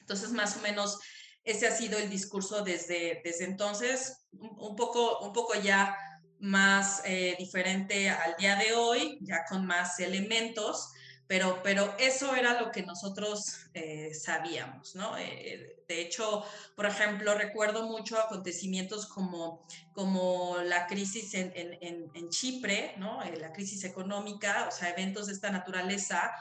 Entonces, 0.00 0.30
más 0.30 0.56
o 0.56 0.60
menos, 0.60 0.98
ese 1.44 1.66
ha 1.66 1.76
sido 1.76 1.98
el 1.98 2.10
discurso 2.10 2.62
desde, 2.64 3.20
desde 3.24 3.44
entonces, 3.44 4.26
un, 4.32 4.76
poco, 4.76 5.20
un 5.20 5.32
poco 5.32 5.54
ya 5.54 5.96
más 6.38 7.02
eh, 7.04 7.36
diferente 7.38 8.08
al 8.08 8.34
día 8.36 8.56
de 8.56 8.72
hoy, 8.72 9.18
ya 9.20 9.44
con 9.48 9.66
más 9.66 10.00
elementos, 10.00 10.90
pero, 11.30 11.60
pero 11.62 11.94
eso 11.96 12.34
era 12.34 12.60
lo 12.60 12.72
que 12.72 12.82
nosotros 12.82 13.60
eh, 13.72 14.12
sabíamos, 14.14 14.96
¿no? 14.96 15.16
Eh, 15.16 15.76
de 15.86 16.00
hecho, 16.00 16.44
por 16.74 16.86
ejemplo, 16.86 17.36
recuerdo 17.36 17.86
mucho 17.86 18.18
acontecimientos 18.18 19.06
como, 19.06 19.64
como 19.92 20.56
la 20.64 20.88
crisis 20.88 21.34
en, 21.34 21.52
en, 21.54 22.10
en 22.12 22.28
Chipre, 22.30 22.94
¿no? 22.96 23.22
Eh, 23.22 23.36
la 23.36 23.52
crisis 23.52 23.84
económica, 23.84 24.66
o 24.66 24.72
sea, 24.72 24.90
eventos 24.90 25.28
de 25.28 25.34
esta 25.34 25.52
naturaleza 25.52 26.32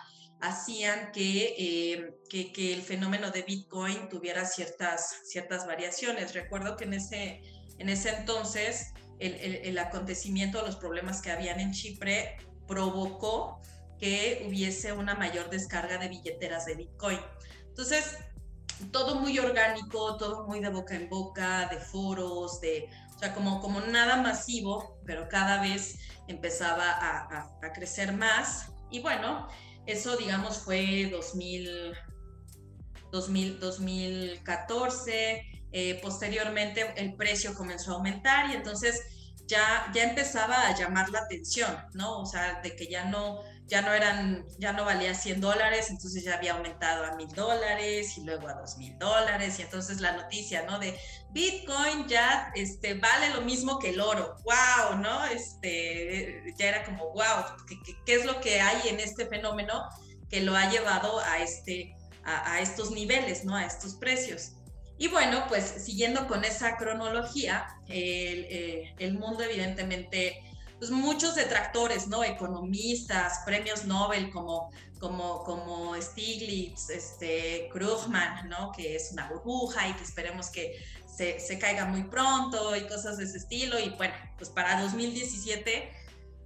hacían 0.41 1.12
que, 1.12 2.15
que, 2.27 2.51
que, 2.51 2.74
el 2.74 2.81
fenómeno 2.81 3.29
de 3.29 3.43
Bitcoin 3.43 4.10
tuviera 4.10 4.43
ciertas, 4.43 5.17
ciertas 5.24 5.67
variaciones. 5.67 6.34
Recuerdo 6.34 6.75
que 6.77 6.86
en 6.86 6.96
ese, 6.96 7.43
en 7.77 7.89
ese 7.89 8.10
entonces 8.10 8.88
el, 9.19 9.36
el, 9.36 9.55
el 9.55 9.77
acontecimiento, 9.77 10.65
los 10.65 10.77
problemas 10.77 11.22
que 11.22 11.29
habían 11.29 11.60
en 11.60 11.74
Chipre 11.74 12.38
provocó 12.67 13.62
que 14.00 14.46
hubiese 14.48 14.94
una 14.94 15.15
mayor 15.15 15.50
descarga 15.50 15.98
de 15.98 16.08
billeteras 16.08 16.65
de 16.65 16.75
Bitcoin. 16.75 17.20
Entonces, 17.68 18.18
todo 18.91 19.15
muy 19.15 19.38
orgánico, 19.39 20.18
todo 20.18 20.48
muy 20.48 20.60
de 20.60 20.70
boca 20.70 20.96
en 20.96 21.10
boca, 21.10 21.68
de 21.68 21.77
foros, 21.77 22.62
de, 22.62 22.89
o 23.15 23.20
sea, 23.20 23.34
como, 23.34 23.60
como 23.60 23.82
nada 23.82 24.22
masivo, 24.22 25.00
pero 25.06 25.27
cada 25.27 25.62
vez 25.62 26.00
empezaba 26.27 26.89
a, 26.89 27.50
a, 27.62 27.74
crecer 27.74 28.13
más. 28.13 28.72
Y 28.89 29.01
bueno, 29.01 29.48
eso 29.86 30.15
digamos 30.15 30.60
fue 30.60 31.10
2000, 31.12 31.94
2000 33.12 33.60
2014. 33.60 35.46
Eh, 35.72 36.00
posteriormente 36.01 36.94
el 36.98 37.15
precio 37.15 37.53
comenzó 37.53 37.91
a 37.91 37.96
aumentar 37.96 38.50
y 38.50 38.56
entonces 38.56 39.03
ya, 39.46 39.91
ya 39.94 40.03
empezaba 40.03 40.68
a 40.68 40.75
llamar 40.75 41.10
la 41.10 41.20
atención, 41.20 41.77
¿no? 41.94 42.20
O 42.22 42.25
sea, 42.25 42.62
de 42.62 42.75
que 42.75 42.88
ya 42.88 43.06
no, 43.06 43.41
ya 43.69 43.83
no 43.83 43.93
eran, 43.93 44.45
ya 44.57 44.73
no 44.73 44.83
valía 44.83 45.13
100 45.13 45.41
dólares, 45.41 45.89
entonces 45.91 46.23
ya 46.23 46.35
había 46.35 46.53
aumentado 46.53 47.05
a 47.05 47.15
1000 47.15 47.27
dólares 47.29 48.17
y 48.17 48.23
luego 48.23 48.47
a 48.47 48.53
2000 48.53 48.97
dólares 48.97 49.59
y 49.59 49.61
entonces 49.61 50.01
la 50.01 50.13
noticia, 50.13 50.63
¿no? 50.63 50.79
De 50.79 50.99
Bitcoin 51.31 52.07
ya 52.07 52.51
este, 52.55 52.95
vale 52.95 53.29
lo 53.29 53.41
mismo 53.41 53.77
que 53.77 53.91
el 53.91 54.01
oro, 54.01 54.35
wow, 54.43 54.97
¿no? 54.97 55.23
Este, 55.27 56.43
ya 56.57 56.69
era 56.69 56.83
como, 56.83 57.13
wow, 57.13 57.45
¿qué, 58.05 58.15
es 58.15 58.25
lo 58.25 58.41
que 58.41 58.59
hay 58.59 58.89
en 58.89 58.99
este 58.99 59.27
fenómeno 59.27 59.88
que 60.31 60.41
lo 60.41 60.55
ha 60.55 60.69
llevado 60.71 61.19
a, 61.19 61.38
este, 61.38 61.95
a, 62.23 62.59
estos 62.61 62.89
niveles, 62.89 63.45
¿no? 63.45 63.55
A 63.55 63.65
estos 63.65 63.95
precios. 63.95 64.53
Y 64.97 65.07
bueno, 65.09 65.45
pues 65.47 65.63
siguiendo 65.63 66.27
con 66.27 66.43
esa 66.43 66.75
cronología, 66.75 67.67
el, 67.88 68.45
eh, 68.49 68.95
el 68.97 69.13
mundo 69.13 69.43
evidentemente 69.43 70.43
pues 70.79 70.91
muchos 70.91 71.36
detractores, 71.36 72.07
¿no? 72.07 72.24
Economistas, 72.24 73.41
premios 73.45 73.86
Nobel 73.86 74.31
como, 74.31 74.71
como, 75.00 75.43
como 75.43 76.01
Stiglitz, 76.01 76.89
este, 76.89 77.69
Krugman, 77.71 78.48
¿no? 78.48 78.71
Que 78.71 78.95
es 78.95 79.12
una 79.12 79.29
burbuja 79.29 79.89
y 79.89 79.93
que 79.93 80.03
esperemos 80.03 80.50
que 80.50 80.81
se, 81.05 81.39
se, 81.41 81.59
caiga 81.59 81.86
muy 81.86 82.03
pronto 82.03 82.75
y 82.77 82.88
cosas 82.88 83.17
de 83.17 83.25
ese 83.25 83.38
estilo. 83.38 83.77
Y 83.77 83.89
bueno, 83.89 84.13
pues 84.38 84.50
para 84.50 84.81
2017 84.81 85.91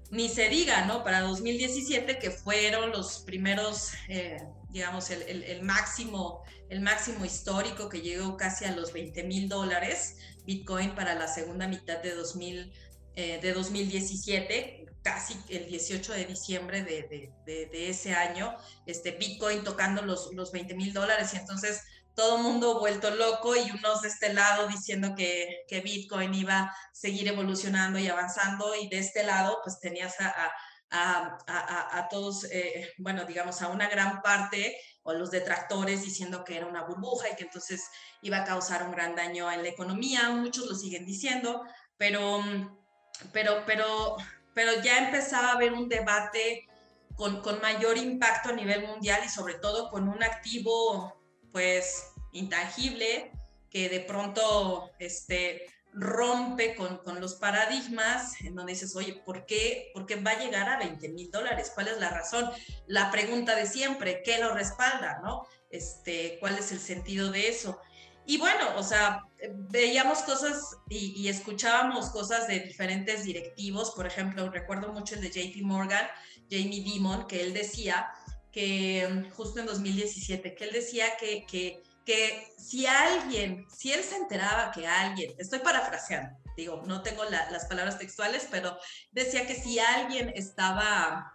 ni 0.09 0.29
se 0.29 0.49
diga, 0.49 0.85
¿no? 0.85 1.03
Para 1.03 1.21
2017 1.21 2.17
que 2.17 2.31
fueron 2.31 2.91
los 2.91 3.19
primeros, 3.19 3.91
eh, 4.09 4.43
digamos, 4.69 5.11
el, 5.11 5.21
el, 5.23 5.43
el, 5.43 5.61
máximo, 5.63 6.43
el 6.69 6.81
máximo 6.81 7.23
histórico 7.23 7.87
que 7.87 8.01
llegó 8.01 8.35
casi 8.35 8.65
a 8.65 8.71
los 8.71 8.93
20 8.93 9.23
mil 9.23 9.47
dólares 9.47 10.17
Bitcoin 10.45 10.93
para 10.93 11.15
la 11.15 11.27
segunda 11.27 11.67
mitad 11.67 11.99
de 11.99 12.15
2000 12.15 12.71
eh, 13.15 13.39
de 13.41 13.53
2017, 13.53 14.85
casi 15.03 15.37
el 15.49 15.67
18 15.67 16.13
de 16.13 16.25
diciembre 16.25 16.83
de, 16.83 17.31
de, 17.45 17.89
ese 17.89 18.13
año, 18.13 18.55
este 18.85 19.11
Bitcoin 19.11 19.63
tocando 19.63 20.01
los, 20.01 20.33
los 20.33 20.51
20 20.51 20.75
mil 20.75 20.93
dólares 20.93 21.33
y 21.33 21.37
entonces 21.37 21.81
todo 22.15 22.37
mundo 22.37 22.79
vuelto 22.79 23.11
loco 23.11 23.55
y 23.55 23.69
unos 23.71 24.01
de 24.01 24.07
este 24.07 24.33
lado 24.33 24.67
diciendo 24.67 25.13
que, 25.15 25.63
que, 25.67 25.81
Bitcoin 25.81 26.33
iba 26.33 26.59
a 26.59 26.75
seguir 26.93 27.27
evolucionando 27.27 27.99
y 27.99 28.07
avanzando 28.07 28.75
y 28.75 28.87
de 28.87 28.99
este 28.99 29.23
lado 29.23 29.59
pues 29.63 29.79
tenías 29.79 30.19
a, 30.21 30.51
a, 30.91 31.37
a, 31.47 31.97
a 31.97 32.09
todos, 32.09 32.45
eh, 32.51 32.93
bueno, 32.97 33.25
digamos, 33.25 33.61
a 33.61 33.69
una 33.69 33.89
gran 33.89 34.21
parte 34.21 34.77
o 35.01 35.13
los 35.13 35.31
detractores 35.31 36.03
diciendo 36.03 36.43
que 36.43 36.55
era 36.57 36.67
una 36.67 36.83
burbuja 36.83 37.29
y 37.29 37.35
que 37.35 37.43
entonces 37.43 37.83
iba 38.21 38.37
a 38.37 38.45
causar 38.45 38.83
un 38.83 38.91
gran 38.91 39.15
daño 39.15 39.51
en 39.51 39.63
la 39.63 39.69
economía, 39.69 40.29
muchos 40.29 40.67
lo 40.67 40.75
siguen 40.75 41.05
diciendo, 41.05 41.63
pero 41.97 42.39
mm, 42.39 42.82
pero, 43.31 43.63
pero, 43.65 44.17
pero 44.53 44.81
ya 44.81 45.05
empezaba 45.05 45.49
a 45.49 45.53
haber 45.53 45.73
un 45.73 45.87
debate 45.89 46.67
con, 47.15 47.41
con, 47.41 47.61
mayor 47.61 47.97
impacto 47.97 48.49
a 48.49 48.53
nivel 48.53 48.87
mundial 48.87 49.21
y 49.25 49.29
sobre 49.29 49.55
todo 49.55 49.89
con 49.89 50.09
un 50.09 50.23
activo 50.23 51.21
pues 51.51 52.11
intangible 52.31 53.31
que 53.69 53.89
de 53.89 53.99
pronto 53.99 54.89
este, 54.99 55.67
rompe 55.93 56.75
con, 56.75 56.97
con, 56.97 57.21
los 57.21 57.35
paradigmas 57.35 58.41
en 58.41 58.55
donde 58.55 58.73
dices, 58.73 58.95
oye, 58.95 59.21
¿por 59.25 59.45
qué, 59.45 59.91
¿por 59.93 60.05
qué 60.05 60.15
va 60.15 60.31
a 60.31 60.39
llegar 60.39 60.69
a 60.69 60.77
20 60.77 61.09
mil 61.09 61.29
dólares? 61.31 61.71
¿Cuál 61.73 61.89
es 61.89 61.99
la 61.99 62.09
razón? 62.09 62.49
La 62.87 63.11
pregunta 63.11 63.55
de 63.55 63.67
siempre, 63.67 64.21
¿qué 64.23 64.39
lo 64.39 64.53
respalda? 64.53 65.21
¿no? 65.23 65.45
Este, 65.69 66.37
¿Cuál 66.39 66.57
es 66.57 66.71
el 66.71 66.79
sentido 66.79 67.31
de 67.31 67.47
eso? 67.47 67.79
Y 68.25 68.37
bueno, 68.37 68.77
o 68.77 68.83
sea, 68.83 69.25
veíamos 69.69 70.19
cosas 70.19 70.77
y, 70.89 71.27
escuchábamos 71.27 72.09
cosas 72.09 72.47
de 72.47 72.61
diferentes 72.61 73.23
directivos. 73.23 73.91
Por 73.91 74.07
ejemplo, 74.07 74.49
recuerdo 74.49 74.93
mucho 74.93 75.15
el 75.15 75.21
de 75.21 75.29
JP 75.29 75.63
Morgan, 75.63 76.07
Jamie 76.49 76.83
Dimon, 76.83 77.27
que 77.27 77.41
él 77.41 77.53
decía 77.53 78.09
que 78.51 79.29
justo 79.35 79.59
en 79.59 79.65
2017, 79.65 80.55
que 80.55 80.63
él 80.63 80.71
decía 80.71 81.17
que, 81.19 81.45
que, 81.45 81.81
que 82.05 82.47
si 82.57 82.85
alguien, 82.85 83.65
si 83.75 83.91
él 83.91 84.03
se 84.03 84.15
enteraba 84.15 84.71
que 84.71 84.87
alguien, 84.87 85.33
estoy 85.37 85.59
parafraseando, 85.59 86.37
digo, 86.55 86.83
no 86.85 87.01
tengo 87.01 87.23
las 87.25 87.65
palabras 87.65 87.97
textuales, 87.97 88.47
pero 88.51 88.77
decía 89.11 89.47
que 89.47 89.55
si 89.55 89.79
alguien 89.79 90.31
estaba 90.35 91.33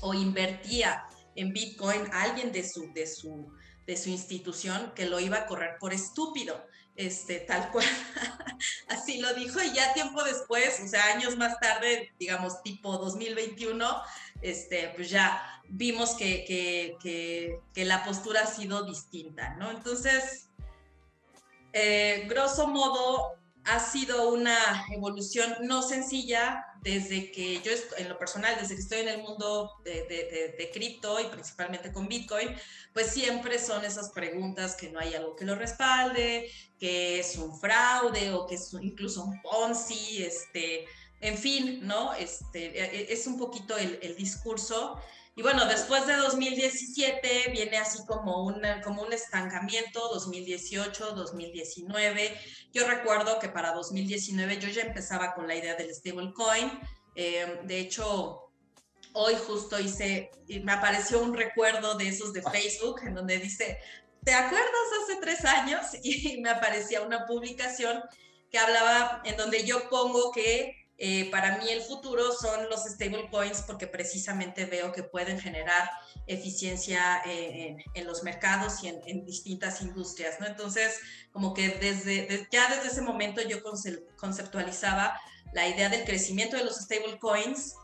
o 0.00 0.14
invertía 0.14 1.04
en 1.34 1.52
Bitcoin, 1.52 2.08
alguien 2.12 2.50
de 2.52 2.66
su, 2.66 2.92
de 2.94 3.06
su 3.06 3.52
de 3.86 3.96
su 3.96 4.10
institución 4.10 4.92
que 4.94 5.06
lo 5.06 5.20
iba 5.20 5.38
a 5.38 5.46
correr 5.46 5.76
por 5.78 5.92
estúpido, 5.92 6.66
este, 6.96 7.40
tal 7.40 7.70
cual, 7.70 7.86
así 8.88 9.18
lo 9.18 9.32
dijo 9.34 9.62
y 9.62 9.72
ya 9.72 9.92
tiempo 9.92 10.22
después, 10.24 10.80
o 10.84 10.88
sea, 10.88 11.14
años 11.14 11.36
más 11.36 11.58
tarde, 11.60 12.12
digamos 12.18 12.62
tipo 12.62 12.96
2021, 12.98 14.02
este, 14.42 14.92
pues 14.96 15.10
ya 15.10 15.42
vimos 15.68 16.14
que, 16.14 16.44
que, 16.46 17.60
que, 17.74 17.84
la 17.84 18.04
postura 18.04 18.42
ha 18.42 18.46
sido 18.46 18.84
distinta, 18.84 19.54
¿no? 19.56 19.70
Entonces, 19.70 20.48
eh, 21.72 22.24
grosso 22.28 22.66
modo, 22.68 23.36
ha 23.66 23.80
sido 23.80 24.30
una 24.30 24.86
evolución 24.92 25.54
no 25.62 25.82
sencilla 25.82 26.64
desde 26.82 27.32
que 27.32 27.60
yo, 27.62 27.72
en 27.98 28.08
lo 28.08 28.16
personal, 28.16 28.56
desde 28.60 28.76
que 28.76 28.80
estoy 28.80 29.00
en 29.00 29.08
el 29.08 29.22
mundo 29.22 29.72
de, 29.84 30.04
de, 30.04 30.54
de, 30.56 30.70
cripto 30.70 31.18
y 31.18 31.24
principalmente 31.24 31.92
con 31.92 32.06
Bitcoin, 32.06 32.54
pues 32.92 33.08
siempre 33.08 33.58
son 33.58 33.84
esas 33.84 34.10
preguntas 34.10 34.76
que 34.76 34.90
no 34.90 35.00
hay 35.00 35.14
algo 35.14 35.34
que 35.34 35.44
lo 35.44 35.56
respalde, 35.56 36.48
que 36.78 37.18
es 37.18 37.36
un 37.36 37.58
fraude 37.58 38.32
o 38.32 38.46
que 38.46 38.54
es 38.54 38.72
incluso 38.80 39.24
un 39.24 39.42
Ponzi, 39.42 40.22
este, 40.22 40.86
en 41.20 41.36
fin, 41.36 41.80
¿no? 41.82 42.14
Este, 42.14 42.66
e, 42.66 43.00
e, 43.00 43.12
es 43.12 43.26
un 43.26 43.36
poquito 43.36 43.76
el, 43.76 43.98
el 44.00 44.14
discurso 44.14 45.00
y 45.38 45.42
bueno, 45.42 45.66
después 45.66 46.06
de 46.06 46.16
2017 46.16 47.50
viene 47.52 47.76
así 47.76 47.98
como, 48.06 48.44
una, 48.44 48.80
como 48.80 49.02
un 49.02 49.12
estancamiento, 49.12 50.08
2018, 50.14 51.12
2019. 51.12 52.40
Yo 52.72 52.86
recuerdo 52.86 53.38
que 53.38 53.50
para 53.50 53.72
2019 53.72 54.58
yo 54.58 54.68
ya 54.70 54.80
empezaba 54.80 55.34
con 55.34 55.46
la 55.46 55.54
idea 55.54 55.74
del 55.74 55.94
stablecoin. 55.94 56.80
Eh, 57.14 57.60
de 57.64 57.80
hecho, 57.80 58.50
hoy 59.12 59.34
justo 59.46 59.78
hice, 59.78 60.30
me 60.64 60.72
apareció 60.72 61.22
un 61.22 61.34
recuerdo 61.34 61.96
de 61.96 62.08
esos 62.08 62.32
de 62.32 62.40
Facebook 62.40 63.02
en 63.02 63.14
donde 63.14 63.38
dice, 63.38 63.78
¿te 64.24 64.32
acuerdas 64.32 64.88
hace 65.02 65.20
tres 65.20 65.44
años? 65.44 65.84
Y 66.02 66.40
me 66.40 66.48
aparecía 66.48 67.02
una 67.02 67.26
publicación 67.26 68.02
que 68.50 68.58
hablaba 68.58 69.20
en 69.26 69.36
donde 69.36 69.66
yo 69.66 69.86
pongo 69.90 70.32
que 70.32 70.85
eh, 70.98 71.30
para 71.30 71.58
mí 71.58 71.68
el 71.68 71.82
futuro 71.82 72.32
son 72.32 72.70
los 72.70 72.84
stablecoins 72.84 73.62
porque 73.62 73.86
precisamente 73.86 74.64
veo 74.64 74.92
que 74.92 75.02
pueden 75.02 75.38
generar 75.38 75.90
eficiencia 76.26 77.22
eh, 77.26 77.76
en, 77.94 78.06
los 78.06 78.22
mercados 78.22 78.82
y 78.82 78.88
en, 78.88 79.26
distintas 79.26 79.82
industrias, 79.82 80.40
¿no? 80.40 80.46
Entonces, 80.46 80.98
como 81.32 81.52
que 81.52 81.68
desde, 81.68 82.48
ya 82.50 82.74
desde 82.74 82.88
ese 82.88 83.02
momento 83.02 83.42
yo 83.42 83.58
conceptualizaba 84.16 85.20
la 85.52 85.68
idea 85.68 85.90
del 85.90 86.04
crecimiento 86.04 86.56
de 86.56 86.64
los 86.64 86.76
stablecoins 86.76 87.74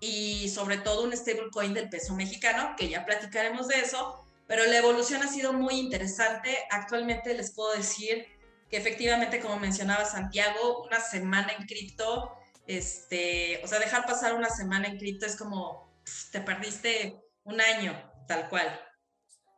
y 0.00 0.48
sobre 0.48 0.78
todo 0.78 1.04
un 1.04 1.16
stablecoin 1.16 1.72
del 1.72 1.88
peso 1.88 2.14
mexicano, 2.16 2.74
que 2.76 2.88
ya 2.88 3.04
platicaremos 3.06 3.68
de 3.68 3.76
eso, 3.76 4.20
pero 4.48 4.66
la 4.66 4.78
evolución 4.78 5.22
ha 5.22 5.28
sido 5.28 5.52
muy 5.52 5.74
interesante. 5.78 6.58
Actualmente 6.70 7.32
les 7.32 7.52
puedo 7.52 7.74
decir 7.74 8.26
que 8.68 8.76
efectivamente, 8.76 9.40
como 9.40 9.60
mencionaba 9.60 10.04
Santiago, 10.04 10.82
una 10.82 11.00
semana 11.00 11.52
en 11.56 11.66
cripto 11.66 12.32
este, 12.66 13.60
o 13.64 13.66
sea, 13.66 13.78
dejar 13.78 14.06
pasar 14.06 14.34
una 14.34 14.50
semana 14.50 14.88
en 14.88 14.98
cripto 14.98 15.26
es 15.26 15.36
como 15.36 15.92
te 16.32 16.40
perdiste 16.40 17.20
un 17.44 17.60
año, 17.60 17.94
tal 18.26 18.48
cual. 18.48 18.80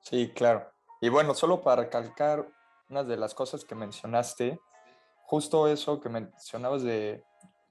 Sí, 0.02 0.32
claro. 0.34 0.70
Y 1.00 1.08
bueno, 1.08 1.34
solo 1.34 1.62
para 1.62 1.82
recalcar 1.82 2.48
una 2.88 3.04
de 3.04 3.16
las 3.16 3.34
cosas 3.34 3.64
que 3.64 3.74
mencionaste, 3.74 4.58
justo 5.22 5.68
eso 5.68 6.00
que 6.00 6.08
mencionabas 6.08 6.82
de 6.82 7.22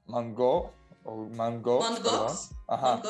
Mango 0.06 0.74
o 1.04 1.16
Mango. 1.16 1.80
Ajá. 2.68 3.02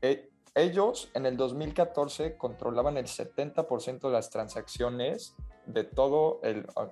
E, 0.00 0.30
ellos 0.54 1.10
en 1.14 1.26
el 1.26 1.36
2014 1.36 2.36
controlaban 2.36 2.96
el 2.96 3.06
70% 3.06 4.00
de 4.00 4.10
las 4.10 4.30
transacciones 4.30 5.34
de 5.66 5.84
todo 5.84 6.40
el 6.42 6.66
ah, 6.76 6.88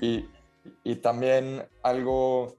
Y, 0.00 0.24
y 0.82 0.96
también 0.96 1.68
algo 1.82 2.56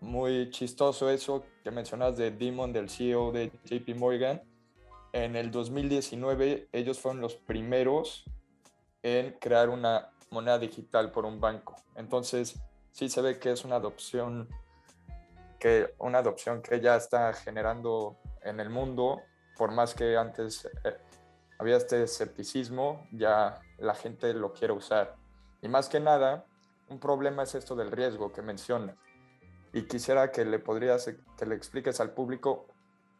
muy 0.00 0.50
chistoso 0.50 1.08
eso 1.08 1.44
que 1.62 1.70
mencionas 1.70 2.16
de 2.16 2.32
Demon, 2.32 2.72
del 2.72 2.90
CEO 2.90 3.30
de 3.30 3.52
JP 3.64 3.94
Morgan, 3.96 4.42
en 5.12 5.36
el 5.36 5.52
2019 5.52 6.66
ellos 6.72 6.98
fueron 6.98 7.20
los 7.20 7.36
primeros 7.36 8.24
en 9.04 9.36
crear 9.38 9.68
una 9.68 10.10
moneda 10.30 10.58
digital 10.58 11.12
por 11.12 11.26
un 11.26 11.40
banco. 11.40 11.76
Entonces, 11.94 12.58
sí 12.90 13.08
se 13.08 13.22
ve 13.22 13.38
que 13.38 13.52
es 13.52 13.64
una 13.64 13.76
adopción 13.76 14.48
que 15.58 15.94
una 15.98 16.18
adopción 16.18 16.62
que 16.62 16.80
ya 16.80 16.96
está 16.96 17.32
generando 17.32 18.16
en 18.42 18.60
el 18.60 18.70
mundo, 18.70 19.22
por 19.56 19.70
más 19.72 19.94
que 19.94 20.16
antes 20.16 20.68
eh, 20.84 20.96
había 21.58 21.76
este 21.76 22.02
escepticismo, 22.02 23.06
ya 23.12 23.60
la 23.78 23.94
gente 23.94 24.32
lo 24.34 24.52
quiere 24.52 24.72
usar. 24.72 25.16
Y 25.62 25.68
más 25.68 25.88
que 25.88 26.00
nada, 26.00 26.44
un 26.88 26.98
problema 26.98 27.42
es 27.42 27.54
esto 27.54 27.74
del 27.74 27.90
riesgo 27.90 28.32
que 28.32 28.42
menciona. 28.42 28.96
Y 29.72 29.82
quisiera 29.82 30.30
que 30.30 30.44
le 30.44 30.58
podrías 30.58 31.10
que 31.36 31.46
le 31.46 31.54
expliques 31.54 32.00
al 32.00 32.10
público 32.10 32.66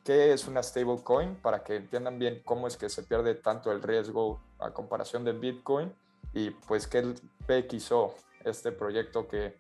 qué 0.05 0.33
es 0.33 0.47
una 0.47 0.63
stablecoin 0.63 1.37
para 1.37 1.65
que 1.65 1.77
entiendan 1.77 2.19
bien 2.19 2.43
cómo 2.45 2.67
es 2.69 2.77
que 2.77 2.89
se 2.89 3.03
pierde 3.03 3.35
tanto 3.35 3.73
el 3.73 3.83
riesgo 3.83 4.41
a 4.59 4.73
comparación 4.73 5.25
de 5.25 5.33
Bitcoin 5.33 5.93
y 6.35 6.51
pues 6.51 6.87
qué 6.87 6.99
es 6.99 7.23
PXO, 7.47 8.15
este 8.45 8.71
proyecto 8.73 9.27
que, 9.27 9.57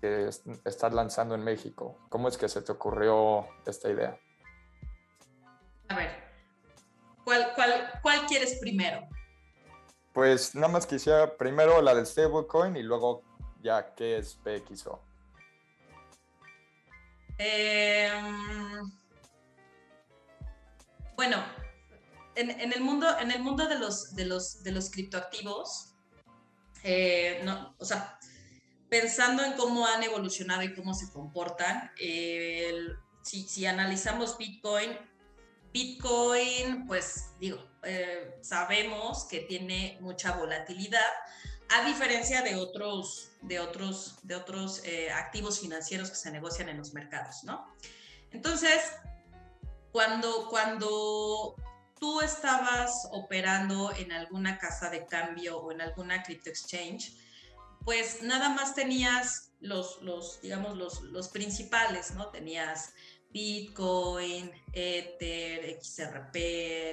que 0.00 0.28
estás 0.64 0.92
lanzando 0.92 1.34
en 1.34 1.44
México. 1.44 1.98
¿Cómo 2.08 2.28
es 2.28 2.36
que 2.36 2.48
se 2.48 2.62
te 2.62 2.72
ocurrió 2.72 3.46
esta 3.66 3.90
idea? 3.90 4.18
A 5.88 5.96
ver, 5.96 6.10
¿cuál, 7.24 7.52
cuál, 7.54 7.90
cuál 8.02 8.26
quieres 8.26 8.58
primero? 8.60 9.08
Pues 10.12 10.54
nada 10.54 10.68
más 10.68 10.86
quisiera 10.86 11.36
primero 11.36 11.80
la 11.80 11.94
del 11.94 12.06
stablecoin 12.06 12.76
y 12.76 12.82
luego 12.82 13.22
ya 13.60 13.94
qué 13.94 14.18
es 14.18 14.34
PXO. 14.42 15.00
Eh, 17.38 18.10
bueno, 21.16 21.36
en, 22.34 22.72
el 22.72 22.80
mundo, 22.80 23.06
en 23.18 23.30
el 23.30 23.42
mundo 23.42 23.66
de 23.66 23.78
los, 23.78 24.14
de 24.14 24.24
los, 24.24 24.62
de 24.62 24.72
los 24.72 24.90
criptoactivos, 24.90 25.94
eh, 26.82 27.40
no, 27.44 27.74
o 27.78 27.84
sea, 27.84 28.17
pensando 28.88 29.44
en 29.44 29.52
cómo 29.54 29.86
han 29.86 30.02
evolucionado 30.02 30.62
y 30.62 30.74
cómo 30.74 30.94
se 30.94 31.10
comportan, 31.10 31.90
si, 33.22 33.66
analizamos 33.66 34.38
Bitcoin, 34.38 34.96
Bitcoin, 35.72 36.86
pues 36.86 37.34
digo, 37.38 37.62
eh, 37.82 38.38
sabemos 38.40 39.26
que 39.26 39.40
tiene 39.40 39.98
mucha 40.00 40.32
volatilidad, 40.32 41.10
a 41.70 41.86
diferencia 41.86 42.42
de 42.42 42.56
otros, 42.56 43.32
de 43.42 43.60
otros, 43.60 44.16
de 44.22 44.34
otros 44.34 44.82
eh, 44.84 45.10
activos 45.10 45.60
financieros 45.60 46.08
que 46.08 46.16
se 46.16 46.30
negocian 46.30 46.70
en 46.70 46.78
los 46.78 46.94
mercados, 46.94 47.44
¿no? 47.44 47.74
Entonces, 48.30 48.80
cuando, 49.92 50.48
cuando 50.48 51.54
tú 52.00 52.20
estabas 52.22 53.08
operando 53.12 53.92
en 53.94 54.12
alguna 54.12 54.56
casa 54.56 54.88
de 54.88 55.04
cambio 55.04 55.58
o 55.58 55.72
en 55.72 55.82
alguna 55.82 56.22
crypto 56.22 56.48
exchange, 56.48 57.14
pues 57.88 58.22
nada 58.22 58.50
más 58.50 58.74
tenías 58.74 59.54
los, 59.60 60.02
los 60.02 60.42
digamos, 60.42 60.76
los, 60.76 61.00
los 61.04 61.30
principales, 61.30 62.10
¿no? 62.10 62.28
Tenías 62.28 62.92
Bitcoin, 63.30 64.52
Ether, 64.74 65.80
XRP, 65.82 66.34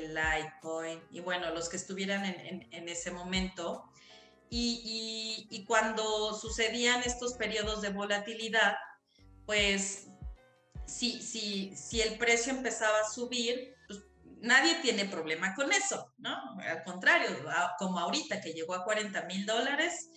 Litecoin, 0.08 1.02
y 1.12 1.20
bueno, 1.20 1.54
los 1.54 1.68
que 1.68 1.76
estuvieran 1.76 2.24
en, 2.24 2.70
en, 2.72 2.88
ese 2.88 3.12
momento. 3.12 3.84
Y, 4.50 5.50
y, 5.52 5.66
cuando 5.66 6.34
sucedían 6.34 7.02
estos 7.04 7.34
periodos 7.34 7.82
de 7.82 7.90
volatilidad, 7.90 8.78
pues 9.46 10.08
si, 10.88 11.22
si, 11.22 11.76
si 11.76 12.00
el 12.00 12.18
precio 12.18 12.54
empezaba 12.54 13.02
a 13.02 13.12
subir, 13.12 13.76
pues 13.86 14.00
nadie 14.40 14.76
tiene 14.76 15.04
problema 15.04 15.54
con 15.56 15.74
eso, 15.74 16.14
¿no? 16.20 16.38
Al 16.62 16.86
contrario, 16.86 17.28
como 17.80 18.00
ahorita 18.00 18.40
que 18.40 18.54
llegó 18.54 18.76
a 18.76 18.86
40 18.86 19.24
mil 19.24 19.46
dólares 19.46 20.10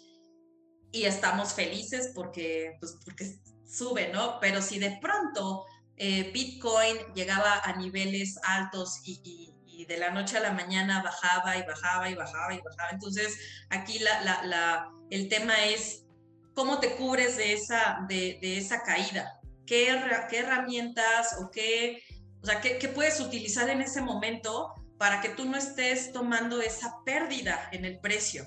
y 0.92 1.04
estamos 1.04 1.52
felices 1.54 2.12
porque, 2.14 2.76
pues 2.80 2.96
porque 3.04 3.38
sube, 3.66 4.08
¿no? 4.12 4.38
Pero 4.40 4.62
si 4.62 4.78
de 4.78 4.98
pronto 5.00 5.64
eh, 5.96 6.30
Bitcoin 6.32 6.96
llegaba 7.14 7.60
a 7.62 7.76
niveles 7.76 8.38
altos 8.44 9.00
y, 9.04 9.54
de 9.86 9.96
la 9.96 10.10
noche 10.10 10.36
a 10.36 10.40
la 10.40 10.50
mañana 10.50 11.04
bajaba 11.04 11.56
y 11.56 11.62
bajaba 11.62 12.10
y 12.10 12.16
bajaba 12.16 12.52
y 12.52 12.58
bajaba, 12.58 12.90
entonces 12.90 13.38
aquí 13.70 14.00
la, 14.00 14.22
la, 14.22 14.42
la, 14.42 14.90
el 15.08 15.28
tema 15.28 15.54
es 15.66 16.04
cómo 16.52 16.80
te 16.80 16.96
cubres 16.96 17.36
de 17.36 17.52
esa, 17.52 18.04
de, 18.08 18.40
de 18.42 18.58
esa 18.58 18.82
caída, 18.82 19.38
qué, 19.68 19.88
herramientas 20.32 21.36
o 21.40 21.50
qué, 21.50 22.02
o 22.42 22.46
sea, 22.46 22.60
qué, 22.60 22.88
puedes 22.88 23.20
utilizar 23.20 23.68
en 23.70 23.80
ese 23.80 24.00
momento 24.00 24.74
para 24.98 25.20
que 25.20 25.28
tú 25.28 25.44
no 25.44 25.56
estés 25.56 26.12
tomando 26.12 26.60
esa 26.60 26.96
pérdida 27.04 27.68
en 27.70 27.84
el 27.84 28.00
precio. 28.00 28.44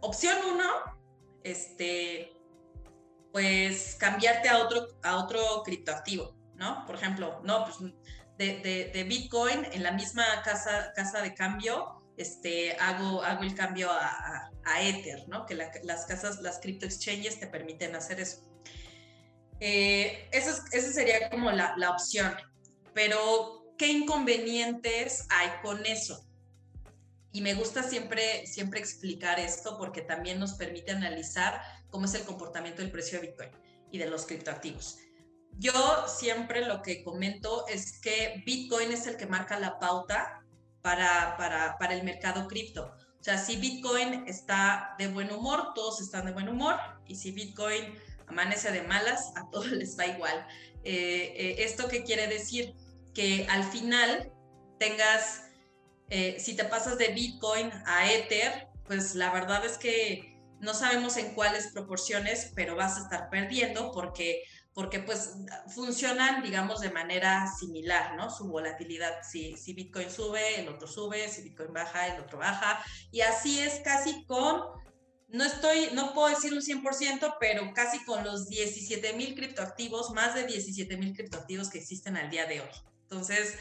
Opción 0.00 0.36
uno, 0.52 0.64
este, 1.44 2.32
pues 3.32 3.96
cambiarte 3.98 4.48
a 4.48 4.58
otro, 4.58 4.88
a 5.02 5.18
otro 5.18 5.62
criptoactivo, 5.64 6.34
¿no? 6.56 6.84
Por 6.86 6.96
ejemplo, 6.96 7.40
no, 7.44 7.64
pues 7.64 7.92
de, 8.38 8.90
de, 8.92 9.04
Bitcoin 9.04 9.66
en 9.72 9.82
la 9.82 9.92
misma 9.92 10.24
casa, 10.42 10.92
casa 10.96 11.22
de 11.22 11.34
cambio, 11.34 12.02
este, 12.16 12.72
hago, 12.80 13.22
hago 13.22 13.42
el 13.42 13.54
cambio 13.54 13.90
a, 13.90 14.50
a, 14.64 14.82
Ether, 14.82 15.28
¿no? 15.28 15.46
Que 15.46 15.54
las 15.54 16.06
casas, 16.06 16.40
las 16.40 16.58
crypto 16.58 16.86
exchanges 16.86 17.38
te 17.38 17.46
permiten 17.46 17.94
hacer 17.94 18.20
eso. 18.20 18.38
Eh, 19.60 20.28
esa 20.32 20.52
sería 20.92 21.30
como 21.30 21.50
la, 21.50 21.74
la 21.76 21.90
opción. 21.90 22.34
Pero, 22.92 23.74
¿qué 23.78 23.88
inconvenientes 23.88 25.26
hay 25.30 25.48
con 25.62 25.84
eso? 25.86 26.26
Y 27.34 27.42
me 27.42 27.54
gusta 27.54 27.82
siempre, 27.82 28.46
siempre 28.46 28.78
explicar 28.78 29.40
esto 29.40 29.76
porque 29.76 30.02
también 30.02 30.38
nos 30.38 30.54
permite 30.54 30.92
analizar 30.92 31.60
cómo 31.90 32.06
es 32.06 32.14
el 32.14 32.22
comportamiento 32.22 32.80
del 32.80 32.92
precio 32.92 33.20
de 33.20 33.26
Bitcoin 33.26 33.50
y 33.90 33.98
de 33.98 34.06
los 34.06 34.24
criptoactivos. 34.24 34.98
Yo 35.58 36.06
siempre 36.06 36.64
lo 36.64 36.80
que 36.80 37.02
comento 37.02 37.66
es 37.66 38.00
que 38.00 38.40
Bitcoin 38.46 38.92
es 38.92 39.06
el 39.08 39.16
que 39.16 39.26
marca 39.26 39.58
la 39.58 39.80
pauta 39.80 40.44
para, 40.80 41.36
para, 41.36 41.76
para 41.76 41.94
el 41.94 42.04
mercado 42.04 42.46
cripto. 42.46 42.94
O 43.18 43.22
sea, 43.24 43.36
si 43.36 43.56
Bitcoin 43.56 44.28
está 44.28 44.94
de 44.98 45.08
buen 45.08 45.32
humor, 45.32 45.72
todos 45.74 46.00
están 46.00 46.26
de 46.26 46.32
buen 46.32 46.48
humor. 46.48 46.76
Y 47.06 47.16
si 47.16 47.32
Bitcoin 47.32 47.94
amanece 48.28 48.70
de 48.70 48.82
malas, 48.82 49.32
a 49.34 49.50
todos 49.50 49.66
les 49.72 49.98
va 49.98 50.06
igual. 50.06 50.46
Eh, 50.84 51.34
eh, 51.36 51.56
¿Esto 51.64 51.88
qué 51.88 52.04
quiere 52.04 52.28
decir? 52.28 52.74
Que 53.12 53.44
al 53.50 53.64
final 53.64 54.32
tengas, 54.78 55.43
eh, 56.16 56.38
si 56.38 56.54
te 56.54 56.64
pasas 56.64 56.96
de 56.96 57.08
Bitcoin 57.08 57.72
a 57.86 58.08
Ether, 58.08 58.68
pues 58.86 59.16
la 59.16 59.32
verdad 59.32 59.64
es 59.66 59.78
que 59.78 60.38
no 60.60 60.72
sabemos 60.72 61.16
en 61.16 61.34
cuáles 61.34 61.72
proporciones, 61.72 62.52
pero 62.54 62.76
vas 62.76 62.96
a 62.96 63.02
estar 63.02 63.30
perdiendo 63.30 63.90
porque, 63.90 64.44
porque 64.74 65.00
pues 65.00 65.32
funcionan, 65.74 66.44
digamos, 66.44 66.82
de 66.82 66.92
manera 66.92 67.52
similar, 67.58 68.14
¿no? 68.14 68.30
Su 68.30 68.46
volatilidad. 68.46 69.24
Si, 69.28 69.56
si 69.56 69.74
Bitcoin 69.74 70.08
sube, 70.08 70.60
el 70.60 70.68
otro 70.68 70.86
sube, 70.86 71.28
si 71.28 71.42
Bitcoin 71.42 71.72
baja, 71.72 72.06
el 72.06 72.22
otro 72.22 72.38
baja. 72.38 72.80
Y 73.10 73.22
así 73.22 73.58
es 73.58 73.80
casi 73.80 74.24
con 74.26 74.62
no 75.26 75.42
estoy, 75.42 75.88
no 75.94 76.14
puedo 76.14 76.28
decir 76.28 76.52
un 76.52 76.60
100%, 76.60 77.38
pero 77.40 77.72
casi 77.74 78.04
con 78.04 78.22
los 78.22 78.48
17 78.48 79.14
mil 79.14 79.34
criptoactivos, 79.34 80.12
más 80.12 80.36
de 80.36 80.46
17 80.46 80.96
mil 80.96 81.12
criptoactivos 81.12 81.70
que 81.70 81.78
existen 81.78 82.16
al 82.16 82.30
día 82.30 82.46
de 82.46 82.60
hoy. 82.60 82.70
Entonces, 83.02 83.56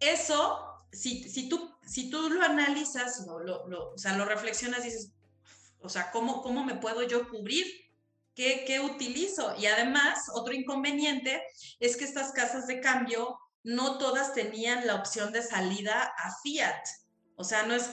eso, 0.00 0.73
si, 0.94 1.28
si, 1.28 1.48
tú, 1.48 1.70
si 1.86 2.10
tú 2.10 2.30
lo 2.30 2.42
analizas, 2.42 3.26
o 3.28 3.98
sea, 3.98 4.16
lo 4.16 4.24
reflexionas, 4.24 4.84
dices, 4.84 5.12
o 5.80 5.88
sea, 5.88 6.10
¿cómo, 6.10 6.42
cómo 6.42 6.64
me 6.64 6.76
puedo 6.76 7.02
yo 7.02 7.28
cubrir? 7.28 7.66
¿Qué, 8.34 8.64
¿Qué 8.66 8.80
utilizo? 8.80 9.54
Y 9.56 9.66
además, 9.66 10.28
otro 10.32 10.54
inconveniente 10.54 11.42
es 11.78 11.96
que 11.96 12.04
estas 12.04 12.32
casas 12.32 12.66
de 12.66 12.80
cambio 12.80 13.38
no 13.62 13.98
todas 13.98 14.34
tenían 14.34 14.86
la 14.86 14.96
opción 14.96 15.32
de 15.32 15.42
salida 15.42 16.12
a 16.16 16.34
fiat. 16.42 16.82
O 17.36 17.44
sea, 17.44 17.64
no 17.64 17.74
es, 17.74 17.90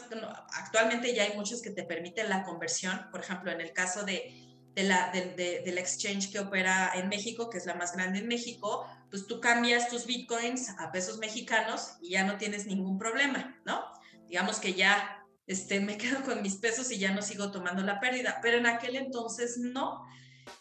actualmente 0.53 1.15
ya 1.15 1.23
hay 1.23 1.35
muchos 1.35 1.61
que 1.61 1.71
te 1.71 1.83
permiten 1.83 2.29
la 2.29 2.43
conversión. 2.43 3.07
Por 3.11 3.21
ejemplo, 3.21 3.51
en 3.51 3.61
el 3.61 3.73
caso 3.73 4.03
de, 4.03 4.50
de 4.75 4.83
la, 4.83 5.11
de, 5.11 5.63
la 5.65 5.81
exchange 5.81 6.31
que 6.31 6.39
opera 6.39 6.91
en 6.95 7.09
México, 7.09 7.49
que 7.49 7.57
es 7.57 7.65
la 7.65 7.75
más 7.75 7.93
grande 7.93 8.19
en 8.19 8.27
México, 8.27 8.85
pues 9.09 9.27
tú 9.27 9.41
cambias 9.41 9.89
tus 9.89 10.05
bitcoins 10.05 10.69
a 10.79 10.91
pesos 10.91 11.17
mexicanos 11.17 11.97
y 12.01 12.11
ya 12.11 12.23
no 12.23 12.37
tienes 12.37 12.65
ningún 12.65 12.97
problema, 12.97 13.59
¿no? 13.65 13.83
Digamos 14.27 14.59
que 14.59 14.73
ya 14.73 15.25
este, 15.45 15.81
me 15.81 15.97
quedo 15.99 16.23
con 16.23 16.41
mis 16.41 16.55
pesos 16.55 16.89
y 16.91 16.97
ya 16.97 17.11
no 17.13 17.21
sigo 17.21 17.51
tomando 17.51 17.83
la 17.83 17.99
pérdida, 17.99 18.39
pero 18.41 18.57
en 18.57 18.65
aquel 18.65 18.95
entonces 18.95 19.57
no. 19.57 20.05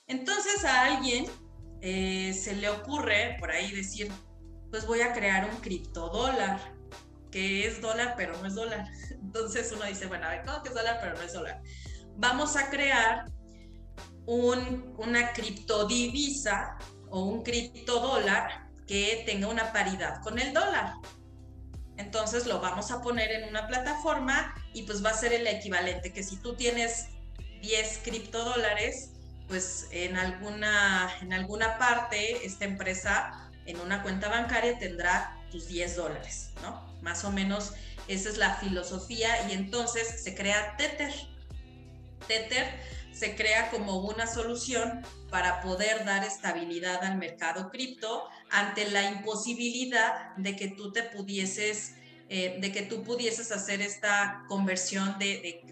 Entonces 0.08 0.64
a 0.64 0.86
alguien 0.86 1.26
eh, 1.80 2.34
se 2.34 2.56
le 2.56 2.68
ocurre 2.68 3.36
por 3.38 3.52
ahí 3.52 3.70
decir, 3.70 4.10
pues 4.70 4.86
voy 4.86 5.02
a 5.02 5.12
crear 5.12 5.48
un 5.48 5.56
criptodólar 5.60 6.60
que 7.30 7.66
es 7.66 7.80
dólar, 7.80 8.14
pero 8.16 8.36
no 8.38 8.46
es 8.48 8.56
dólar. 8.56 8.86
Entonces 9.10 9.70
uno 9.70 9.84
dice, 9.84 10.06
bueno, 10.06 10.26
a 10.26 10.30
ver, 10.30 10.42
¿cómo 10.44 10.62
que 10.62 10.70
es 10.70 10.74
dólar, 10.74 10.98
pero 11.00 11.14
no 11.14 11.22
es 11.22 11.32
dólar? 11.32 11.62
Vamos 12.16 12.56
a 12.56 12.68
crear 12.70 13.24
un, 14.26 14.94
una 14.98 15.32
criptodivisa 15.32 16.78
o 17.08 17.24
un 17.24 17.42
criptodólar 17.42 18.68
que 18.86 19.22
tenga 19.26 19.48
una 19.48 19.72
paridad 19.72 20.20
con 20.22 20.38
el 20.38 20.52
dólar. 20.52 20.94
entonces 21.96 22.46
lo 22.46 22.60
vamos 22.60 22.90
a 22.90 23.02
poner 23.02 23.30
en 23.30 23.48
una 23.48 23.66
plataforma 23.66 24.54
y 24.72 24.82
pues 24.82 25.04
va 25.04 25.10
a 25.10 25.14
ser 25.14 25.32
el 25.32 25.46
equivalente, 25.46 26.12
que 26.12 26.22
si 26.22 26.36
tú 26.36 26.56
tienes 26.56 27.08
10 27.60 28.00
criptodólares, 28.04 29.10
pues 29.48 29.88
en 29.90 30.16
alguna, 30.16 31.10
en 31.20 31.32
alguna 31.32 31.76
parte 31.78 32.46
esta 32.46 32.64
empresa 32.64 33.50
en 33.66 33.78
una 33.80 34.02
cuenta 34.02 34.28
bancaria 34.28 34.78
tendrá 34.78 35.36
tus 35.50 35.68
10 35.68 35.96
dólares, 35.96 36.52
¿no? 36.62 36.80
Más 37.02 37.24
o 37.24 37.32
menos 37.32 37.74
esa 38.08 38.28
es 38.28 38.38
la 38.38 38.54
filosofía 38.56 39.48
y 39.48 39.52
entonces 39.52 40.22
se 40.22 40.34
crea 40.34 40.76
Tether. 40.76 41.12
Tether 42.26 42.66
se 43.12 43.34
crea 43.36 43.70
como 43.70 43.98
una 43.98 44.26
solución 44.26 45.02
para 45.30 45.60
poder 45.60 46.04
dar 46.04 46.24
estabilidad 46.24 47.02
al 47.04 47.18
mercado 47.18 47.70
cripto 47.70 48.28
ante 48.50 48.90
la 48.90 49.10
imposibilidad 49.10 50.34
de 50.36 50.56
que 50.56 50.68
tú 50.68 50.92
te 50.92 51.02
pudieses, 51.04 51.94
eh, 52.28 52.58
de 52.60 52.72
que 52.72 52.82
tú 52.82 53.02
pudieses 53.02 53.52
hacer 53.52 53.80
esta 53.80 54.44
conversión 54.48 55.18
de, 55.18 55.62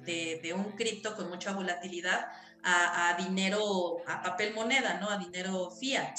de, 0.43 0.53
un 0.53 0.73
cripto 0.73 1.15
con 1.17 1.29
mucha 1.29 1.53
volatilidad 1.53 2.27
a, 2.63 3.11
a, 3.11 3.15
dinero, 3.15 3.99
a 4.07 4.23
papel 4.23 4.55
moneda, 4.55 4.99
¿no? 5.01 5.11
A 5.11 5.19
dinero 5.19 5.71
fiat. 5.71 6.19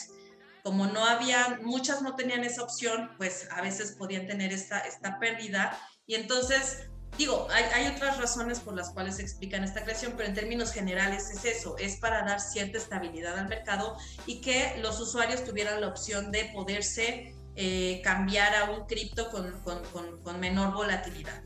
Como 0.64 0.88
no 0.88 1.06
había, 1.06 1.60
muchas 1.64 2.02
no 2.02 2.16
tenían 2.16 2.44
esa 2.44 2.64
opción, 2.64 3.12
pues 3.18 3.48
a 3.52 3.62
veces 3.62 3.94
podían 3.94 4.28
tener 4.28 4.52
esta, 4.52 4.80
esta 4.80 5.20
pérdida. 5.20 5.80
Y 6.06 6.16
entonces 6.16 6.90
Digo, 7.18 7.48
hay, 7.52 7.88
otras 7.88 8.18
razones 8.18 8.60
por 8.60 8.76
las 8.76 8.92
cuales 8.92 9.18
se 9.18 9.24
explican 9.24 9.64
esta 9.64 9.84
creación, 9.84 10.14
pero 10.16 10.30
en 10.30 10.36
términos 10.36 10.72
generales 10.72 11.30
es 11.32 11.44
eso, 11.44 11.78
es 11.78 11.98
para 11.98 12.24
dar 12.24 12.40
cierta 12.40 12.78
estabilidad 12.78 13.38
al 13.38 13.50
mercado 13.50 13.98
y 14.26 14.40
que 14.42 14.78
los 14.82 15.00
usuarios 15.02 15.44
tuvieran 15.44 15.82
la 15.82 15.88
opción 15.88 16.32
de 16.32 16.46
poderse 16.54 17.36
eh, 17.56 18.00
cambiar 18.06 18.56
a 18.56 18.72
un 18.72 18.86
cripto 18.86 19.30
con, 19.32 20.40
menor 20.40 20.74
volatilidad. 20.74 21.44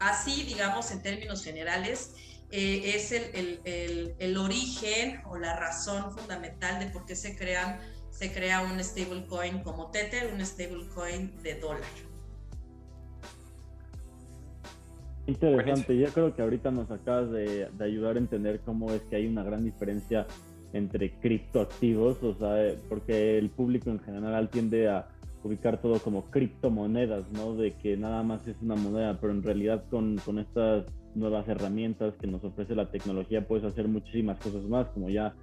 Así, 0.00 0.42
digamos, 0.42 0.90
en 0.90 1.02
términos 1.02 1.44
generales, 1.44 2.14
eh, 2.50 2.94
es 2.96 3.12
el, 3.12 4.36
origen 4.36 5.22
o 5.26 5.38
la 5.38 5.56
razón 5.56 6.12
fundamental 6.16 6.80
de 6.80 6.86
por 6.86 7.06
qué 7.06 7.14
se, 7.14 7.36
crean, 7.36 7.80
se 8.10 8.32
crea 8.32 8.62
un 8.62 8.82
stablecoin 8.82 9.62
como 9.62 9.90
Tether, 9.92 10.32
un 10.32 10.44
stablecoin 10.44 11.40
de 11.42 11.54
dólar. 11.54 12.15
Interesante, 15.26 15.98
yo 15.98 16.06
creo 16.08 16.34
que 16.34 16.42
ahorita 16.42 16.70
nos 16.70 16.90
acabas 16.90 17.30
de, 17.32 17.68
ayudar 17.80 18.16
a 18.16 18.20
entender 18.20 18.60
cómo 18.64 18.92
es 18.92 19.02
que 19.02 19.16
hay 19.16 19.26
una 19.26 19.42
gran 19.42 19.64
diferencia 19.64 20.26
entre 20.72 21.12
criptoactivos, 21.18 22.22
o 22.22 22.34
sea, 22.34 22.74
porque 22.88 23.38
el 23.38 23.50
público 23.50 23.90
en 23.90 23.98
general 23.98 24.48
tiende 24.50 24.88
a 24.88 25.08
ubicar 25.42 25.80
todo 25.80 25.98
como 25.98 26.22
criptomonedas, 26.30 27.30
¿no? 27.32 27.54
De 27.54 27.72
que 27.72 27.96
nada 27.96 28.22
más 28.22 28.46
es 28.46 28.60
una 28.62 28.76
moneda, 28.76 29.18
pero 29.20 29.32
en 29.32 29.42
realidad 29.42 29.84
con, 29.90 30.16
con 30.24 30.38
estas 30.38 30.86
nuevas 31.14 31.48
herramientas 31.48 32.14
que 32.20 32.26
nos 32.26 32.44
ofrece 32.44 32.74
la 32.74 32.90
tecnología 32.90 33.46
puedes 33.46 33.64
hacer 33.64 33.88
muchísimas 33.88 34.38
cosas 34.38 34.62
más, 34.64 34.86
como 34.88 35.08
ya 35.08 35.34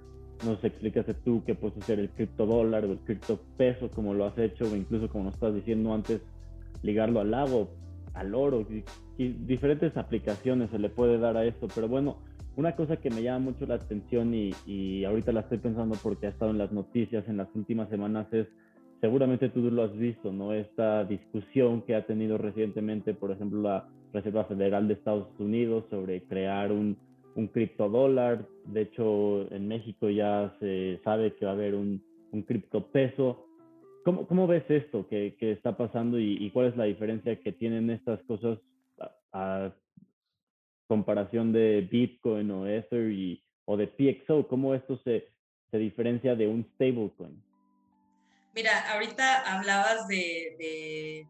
nos 0.46 0.62
explicaste 0.64 1.14
tú 1.14 1.42
que 1.44 1.54
puedes 1.54 1.76
hacer 1.78 1.98
el 2.00 2.10
criptodólar 2.10 2.84
o 2.84 2.92
el 2.92 2.98
criptopeso 2.98 3.90
como 3.90 4.14
lo 4.14 4.24
has 4.26 4.38
hecho, 4.38 4.64
o 4.64 4.76
incluso 4.76 5.08
como 5.08 5.24
nos 5.24 5.34
estás 5.34 5.54
diciendo 5.54 5.92
antes, 5.92 6.22
ligarlo 6.82 7.20
al 7.20 7.30
lago, 7.30 7.70
al 8.14 8.34
oro, 8.34 8.66
y 9.18 9.28
diferentes 9.28 9.96
aplicaciones 9.96 10.70
se 10.70 10.78
le 10.78 10.88
puede 10.88 11.18
dar 11.18 11.36
a 11.36 11.44
esto, 11.44 11.68
pero 11.74 11.88
bueno, 11.88 12.18
una 12.56 12.76
cosa 12.76 12.96
que 12.96 13.10
me 13.10 13.22
llama 13.22 13.50
mucho 13.50 13.66
la 13.66 13.74
atención 13.74 14.32
y, 14.32 15.04
ahorita 15.04 15.32
la 15.32 15.40
estoy 15.40 15.58
pensando 15.58 15.96
porque 16.02 16.26
ha 16.26 16.30
estado 16.30 16.52
en 16.52 16.58
las 16.58 16.72
noticias 16.72 17.28
en 17.28 17.36
las 17.36 17.48
últimas 17.54 17.88
semanas 17.88 18.26
es, 18.32 18.46
seguramente 19.00 19.48
tú 19.48 19.60
lo 19.60 19.82
has 19.82 19.96
visto, 19.96 20.32
¿no? 20.32 20.52
Esta 20.52 21.04
discusión 21.04 21.82
que 21.82 21.96
ha 21.96 22.06
tenido 22.06 22.38
recientemente, 22.38 23.12
por 23.12 23.32
ejemplo, 23.32 23.60
la 23.60 23.88
Reserva 24.12 24.44
Federal 24.44 24.86
de 24.86 24.94
Estados 24.94 25.28
Unidos 25.38 25.84
sobre 25.90 26.22
crear 26.22 26.70
un, 26.70 26.96
un 27.34 27.48
criptodólar. 27.48 28.46
De 28.66 28.82
hecho, 28.82 29.52
en 29.52 29.66
México 29.66 30.08
ya 30.08 30.54
se 30.60 31.00
sabe 31.02 31.34
que 31.34 31.44
va 31.44 31.50
a 31.50 31.54
haber 31.54 31.74
un, 31.74 32.00
un 32.30 32.42
criptopeso. 32.42 33.46
¿Cómo, 34.04 34.26
¿Cómo 34.26 34.46
ves 34.46 34.64
esto 34.68 35.08
que, 35.08 35.36
que 35.38 35.52
está 35.52 35.76
pasando 35.76 36.18
y, 36.18 36.36
y, 36.38 36.50
cuál 36.50 36.66
es 36.66 36.76
la 36.76 36.84
diferencia 36.84 37.40
que 37.40 37.52
tienen 37.52 37.90
estas 37.90 38.22
cosas 38.24 38.58
a 39.32 39.72
comparación 40.86 41.52
de 41.52 41.88
Bitcoin 41.90 42.50
o 42.50 42.66
Ether 42.66 43.10
y, 43.10 43.42
o 43.64 43.76
de 43.76 43.86
PXO? 43.86 44.46
¿Cómo 44.46 44.74
esto 44.74 44.98
se, 45.04 45.28
se 45.70 45.78
diferencia 45.78 46.36
de 46.36 46.46
un 46.46 46.64
stablecoin? 46.74 47.42
Mira, 48.54 48.92
ahorita 48.92 49.56
hablabas 49.56 50.06
de, 50.06 50.54
de, 50.58 51.28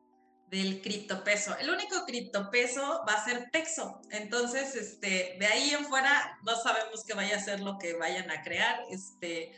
del 0.50 0.82
criptopeso. 0.82 1.56
El 1.58 1.70
único 1.70 2.04
criptopeso 2.06 3.04
va 3.08 3.14
a 3.14 3.24
ser 3.24 3.50
Pexo. 3.50 4.00
Entonces, 4.10 4.74
este, 4.74 5.36
de 5.38 5.46
ahí 5.46 5.70
en 5.70 5.84
fuera 5.84 6.38
no 6.44 6.54
sabemos 6.56 7.04
qué 7.06 7.14
vaya 7.14 7.36
a 7.36 7.40
ser 7.40 7.60
lo 7.60 7.78
que 7.78 7.94
vayan 7.94 8.30
a 8.30 8.42
crear. 8.42 8.80
Este, 8.90 9.52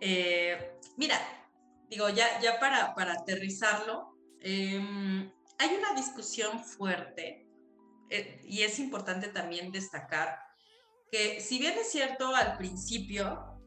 eh, 0.00 0.72
mira, 0.96 1.16
digo, 1.88 2.08
ya, 2.10 2.40
ya 2.40 2.58
para, 2.60 2.94
para 2.94 3.12
aterrizarlo, 3.12 4.16
em, 4.40 5.30
hay 5.58 5.74
una 5.76 5.94
discusión 5.94 6.62
fuerte 6.62 7.48
eh, 8.10 8.40
y 8.44 8.62
es 8.62 8.78
importante 8.78 9.28
también 9.28 9.72
destacar 9.72 10.38
que 11.10 11.40
si 11.40 11.58
bien 11.58 11.74
es 11.78 11.90
cierto 11.90 12.34
al 12.34 12.56
principio, 12.56 13.58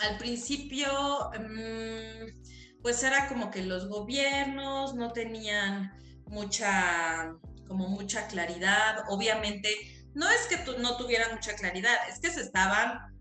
al 0.00 0.18
principio, 0.18 1.30
mm, 1.38 2.82
pues 2.82 3.02
era 3.02 3.28
como 3.28 3.50
que 3.50 3.62
los 3.62 3.88
gobiernos 3.88 4.94
no 4.94 5.12
tenían 5.12 5.92
mucha, 6.26 7.34
como 7.66 7.88
mucha 7.88 8.26
claridad. 8.28 9.04
Obviamente, 9.08 9.74
no 10.14 10.28
es 10.28 10.46
que 10.48 10.58
no 10.78 10.96
tuvieran 10.96 11.34
mucha 11.34 11.54
claridad, 11.54 11.94
es 12.08 12.20
que 12.20 12.30
se 12.30 12.42
estaban 12.42 13.15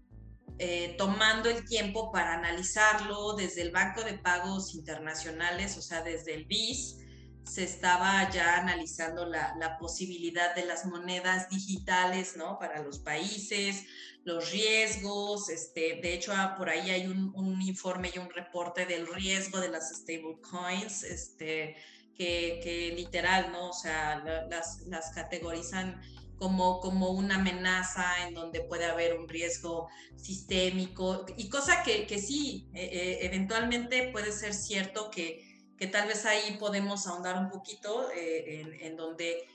eh, 0.58 0.96
tomando 0.98 1.50
el 1.50 1.65
tiempo 1.65 2.12
para 2.12 2.34
analizarlo 2.34 3.34
desde 3.34 3.62
el 3.62 3.72
Banco 3.72 4.04
de 4.04 4.13
Pagos 4.13 4.74
Internacionales, 4.74 5.78
o 5.78 5.82
sea, 5.82 6.02
desde 6.02 6.34
el 6.34 6.46
BIS, 6.46 6.98
se 7.44 7.63
estaba 7.63 8.30
ya 8.32 8.58
analizando 8.58 9.26
la, 9.26 9.78
posibilidad 9.80 10.56
de 10.56 10.65
las 10.65 10.86
monedas 10.86 11.50
digitales, 11.50 12.38
¿no? 12.38 12.58
Para 12.58 12.82
los 12.82 13.00
países, 13.00 13.84
los 14.24 14.52
riesgos, 14.52 15.50
este, 15.50 16.00
de 16.02 16.13
hecho, 16.13 16.32
ah, 16.34 16.56
por 16.58 16.70
ahí 16.70 16.89
hay 16.89 17.08
un, 17.08 17.62
informe 17.62 18.12
y 18.15 18.18
un 18.18 18.30
reporte 18.30 18.86
del 18.86 19.08
riesgo 19.08 19.60
de 19.60 19.70
las 19.70 19.94
stablecoins, 19.94 21.04
este, 21.04 21.76
que, 22.15 22.94
literal, 22.96 23.52
¿no? 23.52 23.70
O 23.70 23.74
sea, 23.74 24.24
las 24.48 25.12
categorizan 25.13 26.02
como, 26.38 26.80
como 26.80 27.12
una 27.12 27.36
amenaza 27.36 28.28
en 28.28 28.34
donde 28.34 28.62
puede 28.62 28.86
haber 28.86 29.17
un 29.17 29.28
riesgo 29.28 29.88
sistémico 30.15 31.26
y 31.38 31.50
cosa 31.50 31.84
que, 31.84 32.06
que 32.06 32.19
sí, 32.19 32.67
e, 32.74 32.84
e, 32.84 33.26
eventualmente 33.26 34.10
puede 34.12 34.32
ser 34.32 34.54
cierto 34.54 35.10
que 35.10 35.56
que 35.78 35.88
tal 35.88 36.08
vez 36.08 36.26
ahí 36.26 36.58
podemos 36.60 37.08
ahondar 37.08 37.38
un 37.38 37.50
poquito 37.50 38.10
eh, 38.12 38.78
en, 38.82 38.95
donde 38.95 39.45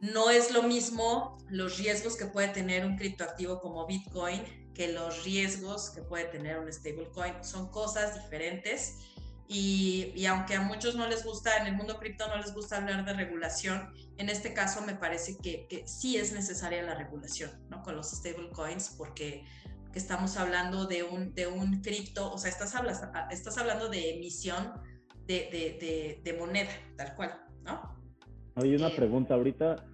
no 0.00 0.30
es 0.30 0.50
lo 0.50 0.62
mismo 0.62 1.38
los 1.48 1.78
riesgos 1.78 2.16
que 2.16 2.26
puede 2.26 2.48
tener 2.48 2.84
un 2.84 2.96
criptoactivo 2.96 3.60
como 3.60 3.86
Bitcoin 3.86 4.42
que 4.74 4.88
los 4.88 5.24
riesgos 5.24 5.90
que 5.90 6.02
puede 6.02 6.24
tener 6.24 6.58
un 6.58 6.72
stablecoin. 6.72 7.44
Son 7.44 7.70
cosas 7.70 8.14
diferentes 8.22 8.98
y, 9.52 10.12
y, 10.16 10.26
aunque 10.26 10.54
a 10.54 10.62
muchos 10.62 10.96
no 10.96 11.06
les 11.06 11.24
gusta, 11.24 11.58
en 11.58 11.66
el 11.66 11.76
mundo 11.76 11.98
cripto 11.98 12.26
no 12.28 12.36
les 12.36 12.54
gusta 12.54 12.78
hablar 12.78 13.04
de 13.04 13.12
regulación, 13.12 13.92
en 14.16 14.28
este 14.28 14.54
caso 14.54 14.80
me 14.82 14.94
parece 14.94 15.36
que, 15.38 15.66
que 15.68 15.86
sí 15.86 16.16
es 16.16 16.32
necesaria 16.32 16.82
la 16.82 16.94
regulación 16.94 17.50
¿no? 17.68 17.82
con 17.82 17.96
los 17.96 18.10
stablecoins 18.10 18.94
porque 18.96 19.44
que 19.92 19.98
estamos 19.98 20.36
hablando 20.36 20.86
de 20.86 21.02
un, 21.02 21.34
de 21.34 21.46
un 21.46 21.82
cripto, 21.82 22.32
o 22.32 22.38
sea, 22.38 22.50
estás, 22.50 22.74
hablas, 22.74 23.02
estás 23.30 23.58
hablando 23.58 23.88
de 23.88 24.16
emisión 24.16 24.72
de, 25.26 26.20
de, 26.24 26.32
moneda, 26.38 26.70
tal 26.96 27.14
cual, 27.14 27.30
¿no? 27.64 27.80
Hay 28.56 28.74
una 28.74 28.88
eh, 28.88 28.94
pregunta 28.96 29.34
ahorita, 29.34 29.84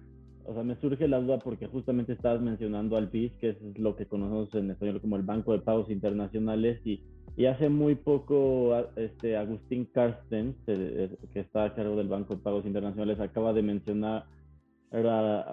o 0.45 0.53
sea, 0.53 0.63
me 0.63 0.79
surge 0.79 1.07
la 1.07 1.19
duda 1.19 1.39
porque 1.39 1.67
justamente 1.67 2.13
estabas 2.13 2.41
mencionando 2.41 2.97
al 2.97 3.07
BIS, 3.07 3.33
que 3.39 3.49
es 3.49 3.57
lo 3.77 3.95
que 3.95 4.07
conocemos 4.07 4.53
en 4.55 4.71
español 4.71 5.01
como 5.01 5.17
el 5.17 5.23
Banco 5.23 5.53
de 5.53 5.59
Pagos 5.59 5.89
Internacionales, 5.89 6.79
y, 6.85 7.03
y 7.39 7.45
hace 7.45 7.69
muy 7.69 7.95
poco 7.95 8.75
este, 8.97 9.37
Agustín 9.37 9.85
Carsten, 9.93 10.57
que 10.65 11.39
está 11.39 11.63
a 11.63 11.73
cargo 11.73 11.95
del 11.95 12.09
Banco 12.09 12.35
de 12.35 12.41
Pagos 12.41 12.65
Internacionales, 12.65 13.17
acaba 13.21 13.53
de 13.53 13.61
mencionar 13.61 14.25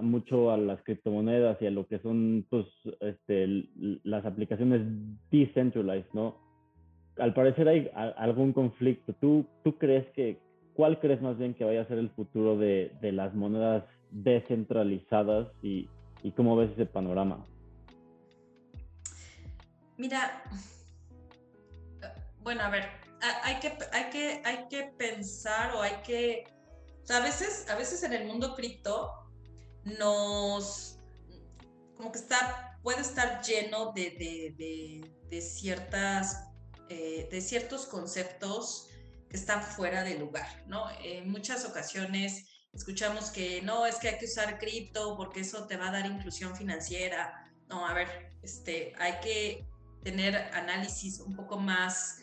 mucho 0.03 0.51
a 0.51 0.57
las 0.57 0.83
criptomonedas 0.83 1.63
y 1.63 1.67
a 1.67 1.71
lo 1.71 1.87
que 1.87 2.01
son 2.01 2.45
pues, 2.51 2.67
este, 2.99 3.69
las 4.03 4.27
aplicaciones 4.27 4.83
decentralized, 5.31 6.13
¿no? 6.13 6.45
al 7.19 7.33
parecer 7.35 7.69
hay 7.69 7.89
algún 7.95 8.53
conflicto. 8.53 9.13
¿Tú, 9.21 9.47
¿Tú 9.63 9.79
crees 9.79 10.07
que, 10.11 10.41
cuál 10.75 10.99
crees 10.99 11.23
más 11.23 11.39
bien 11.39 11.55
que 11.55 11.65
vaya 11.65 11.83
a 11.83 11.87
ser 11.87 11.99
el 11.99 12.11
futuro 12.11 12.59
de, 12.59 12.97
de 13.01 13.13
las 13.13 13.33
monedas 13.33 13.85
descentralizadas 14.11 15.47
y, 15.63 15.89
y, 16.25 16.33
cómo 16.33 16.57
ves 16.57 16.73
ese 16.73 16.87
panorama? 16.87 17.47
Mira, 19.97 20.43
bueno, 22.47 22.63
a 22.63 22.71
ver, 22.71 22.89
hay 23.43 23.59
que, 23.59 23.77
hay 23.91 24.09
que, 24.11 24.41
hay 24.45 24.69
que 24.69 24.85
pensar 24.97 25.75
o 25.75 25.83
hay 25.83 25.97
que 26.05 26.45
a 27.09 27.19
veces, 27.19 27.69
a 27.69 27.75
veces 27.75 28.05
en 28.05 28.13
el 28.13 28.25
mundo 28.25 28.55
cripto 28.55 29.11
nos, 29.83 31.01
como 31.97 32.13
que 32.13 32.19
está, 32.19 32.79
puede 32.85 33.01
estar 33.01 33.43
lleno 33.43 33.93
de, 33.95 34.55
de, 35.29 35.41
ciertas, 35.41 36.45
eh, 36.89 37.27
de 37.33 37.41
ciertos 37.41 37.85
conceptos 37.87 38.91
que 39.29 39.37
están 39.37 39.61
fuera 39.61 40.05
de 40.05 40.17
lugar, 40.17 40.47
¿no? 40.69 40.87
En 41.03 41.29
muchas 41.29 41.65
ocasiones 41.65 42.47
escuchamos 42.73 43.31
que 43.31 43.61
no, 43.63 43.87
es 43.87 43.97
que 43.97 44.11
hay 44.11 44.19
que 44.19 44.27
usar 44.27 44.61
cripto 44.61 45.17
porque 45.17 45.41
eso 45.41 45.67
te 45.67 45.77
va 45.77 45.89
a 45.89 45.91
dar 45.91 46.07
inclusión 46.07 46.55
financiera. 46.55 47.45
No, 47.67 47.85
a 47.85 47.93
ver, 47.93 48.37
este, 48.45 48.93
hay 49.01 49.19
que 49.19 49.67
tener 50.05 50.37
análisis 50.55 51.19
un 51.19 51.35
poco 51.35 51.59
más, 51.59 52.21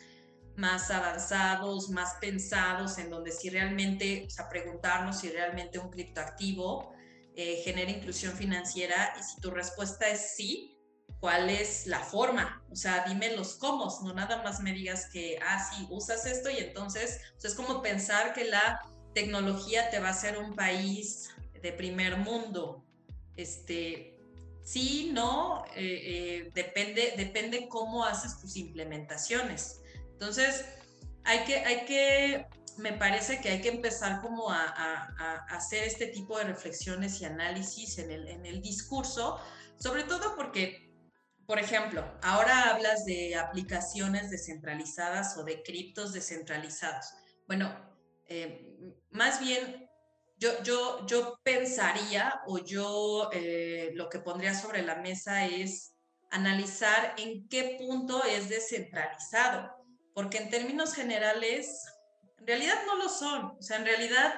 más 0.56 0.90
avanzados, 0.90 1.90
más 1.90 2.14
pensados, 2.20 2.98
en 2.98 3.10
donde 3.10 3.32
si 3.32 3.50
realmente, 3.50 4.24
o 4.26 4.30
sea, 4.30 4.48
preguntarnos 4.48 5.20
si 5.20 5.30
realmente 5.30 5.78
un 5.78 5.90
criptoactivo 5.90 6.92
eh, 7.34 7.60
genera 7.64 7.90
inclusión 7.90 8.32
financiera 8.34 9.14
y 9.18 9.22
si 9.22 9.40
tu 9.40 9.50
respuesta 9.50 10.08
es 10.08 10.34
sí, 10.36 10.78
¿cuál 11.20 11.50
es 11.50 11.86
la 11.86 12.00
forma? 12.00 12.62
O 12.70 12.76
sea, 12.76 13.04
dime 13.06 13.34
los 13.36 13.54
cómo, 13.54 13.88
no 14.02 14.14
nada 14.14 14.42
más 14.42 14.60
me 14.60 14.72
digas 14.72 15.08
que, 15.12 15.38
ah, 15.42 15.64
sí, 15.70 15.86
usas 15.90 16.26
esto 16.26 16.50
y 16.50 16.58
entonces, 16.58 17.20
es 17.42 17.54
como 17.54 17.82
pensar 17.82 18.32
que 18.32 18.44
la 18.44 18.80
tecnología 19.14 19.90
te 19.90 19.98
va 19.98 20.08
a 20.08 20.12
hacer 20.12 20.38
un 20.38 20.54
país 20.54 21.30
de 21.60 21.72
primer 21.72 22.16
mundo. 22.16 22.84
Este, 23.36 24.14
Sí, 24.64 25.10
no, 25.12 25.62
eh, 25.76 26.46
eh, 26.46 26.50
depende, 26.54 27.12
depende 27.18 27.68
cómo 27.68 28.04
haces 28.04 28.40
tus 28.40 28.56
implementaciones. 28.56 29.82
Entonces, 30.14 30.64
hay 31.24 31.44
que, 31.44 31.56
hay 31.56 31.84
que, 31.84 32.46
me 32.78 32.92
parece 32.92 33.40
que 33.40 33.50
hay 33.50 33.60
que 33.60 33.68
empezar 33.68 34.20
como 34.20 34.50
a, 34.50 34.64
hacer 35.48 35.84
este 35.84 36.06
tipo 36.06 36.38
de 36.38 36.44
reflexiones 36.44 37.20
y 37.20 37.24
análisis 37.24 37.98
en 37.98 38.10
el, 38.46 38.60
discurso, 38.60 39.38
sobre 39.76 40.04
todo 40.04 40.34
porque, 40.36 40.92
por 41.46 41.58
ejemplo, 41.58 42.04
ahora 42.22 42.70
hablas 42.70 43.04
de 43.04 43.36
aplicaciones 43.36 44.30
descentralizadas 44.30 45.36
o 45.36 45.44
de 45.44 45.62
criptos 45.62 46.12
descentralizados. 46.12 47.06
Bueno, 47.46 47.74
eh, 48.26 48.76
más 49.10 49.40
bien 49.40 49.88
yo, 50.38 51.04
yo, 51.06 51.38
pensaría 51.42 52.40
o 52.46 52.58
yo 52.58 53.30
eh, 53.32 53.92
lo 53.94 54.08
que 54.08 54.18
pondría 54.18 54.54
sobre 54.54 54.82
la 54.82 54.96
mesa 54.96 55.46
es 55.46 55.94
analizar 56.30 57.14
en 57.16 57.48
qué 57.48 57.76
punto 57.78 58.24
es 58.24 58.48
descentralizado, 58.48 59.73
porque 60.14 60.38
en 60.38 60.50
términos 60.50 60.94
generales, 60.94 61.84
en 62.38 62.46
realidad 62.46 62.76
no 62.86 62.96
lo 62.96 63.08
son. 63.08 63.56
O 63.58 63.62
sea, 63.62 63.78
en 63.78 63.84
realidad, 63.84 64.34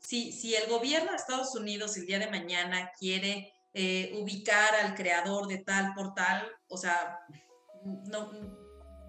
si, 0.00 0.32
si 0.32 0.54
el 0.54 0.68
gobierno 0.68 1.10
de 1.10 1.16
Estados 1.16 1.54
Unidos 1.54 1.96
el 1.96 2.06
día 2.06 2.18
de 2.18 2.30
mañana 2.30 2.90
quiere 2.98 3.52
eh, 3.74 4.12
ubicar 4.16 4.74
al 4.74 4.94
creador 4.94 5.46
de 5.46 5.58
tal 5.58 5.94
portal, 5.94 6.50
o 6.68 6.76
sea, 6.76 7.20
no, 7.84 8.30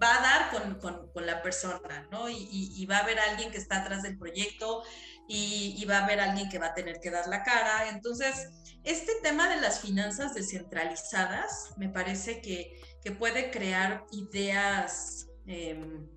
va 0.01 0.17
a 0.17 0.21
dar 0.21 0.79
con, 0.79 1.09
con, 1.11 1.25
la 1.25 1.41
persona, 1.41 2.07
¿no? 2.11 2.29
Y, 2.29 2.47
y, 2.51 2.85
va 2.85 2.97
a 2.97 3.03
haber 3.03 3.19
alguien 3.19 3.51
que 3.51 3.57
está 3.57 3.81
atrás 3.81 4.03
del 4.03 4.17
proyecto 4.17 4.83
y, 5.27 5.85
va 5.85 5.99
a 5.99 6.05
haber 6.05 6.19
alguien 6.19 6.49
que 6.49 6.59
va 6.59 6.67
a 6.67 6.73
tener 6.73 6.99
que 6.99 7.11
dar 7.11 7.27
la 7.27 7.43
cara. 7.43 7.89
Entonces, 7.89 8.49
este 8.83 9.13
tema 9.21 9.49
de 9.49 9.61
las 9.61 9.81
finanzas 9.81 10.33
descentralizadas 10.33 11.71
me 11.77 11.89
parece 11.89 12.41
que, 12.41 12.81
que 13.03 13.11
puede 13.11 13.51
crear 13.51 14.05
ideas, 14.11 15.28
em, 15.45 16.07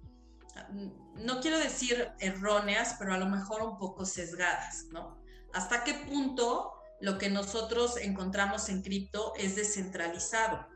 no 1.17 1.41
quiero 1.41 1.59
decir 1.59 2.11
erróneas, 2.19 2.97
pero 2.99 3.15
a 3.15 3.19
lo 3.19 3.27
mejor 3.27 3.63
un 3.63 3.77
poco 3.77 4.05
sesgadas, 4.05 4.87
¿no? 4.93 5.23
¿Hasta 5.53 5.85
qué 5.85 5.95
punto 5.95 6.73
lo 7.01 7.19
que 7.19 7.31
nosotros 7.31 7.97
encontramos 7.97 8.69
en 8.69 8.83
cripto 8.83 9.33
es 9.37 9.57
descentralizado? 9.57 10.67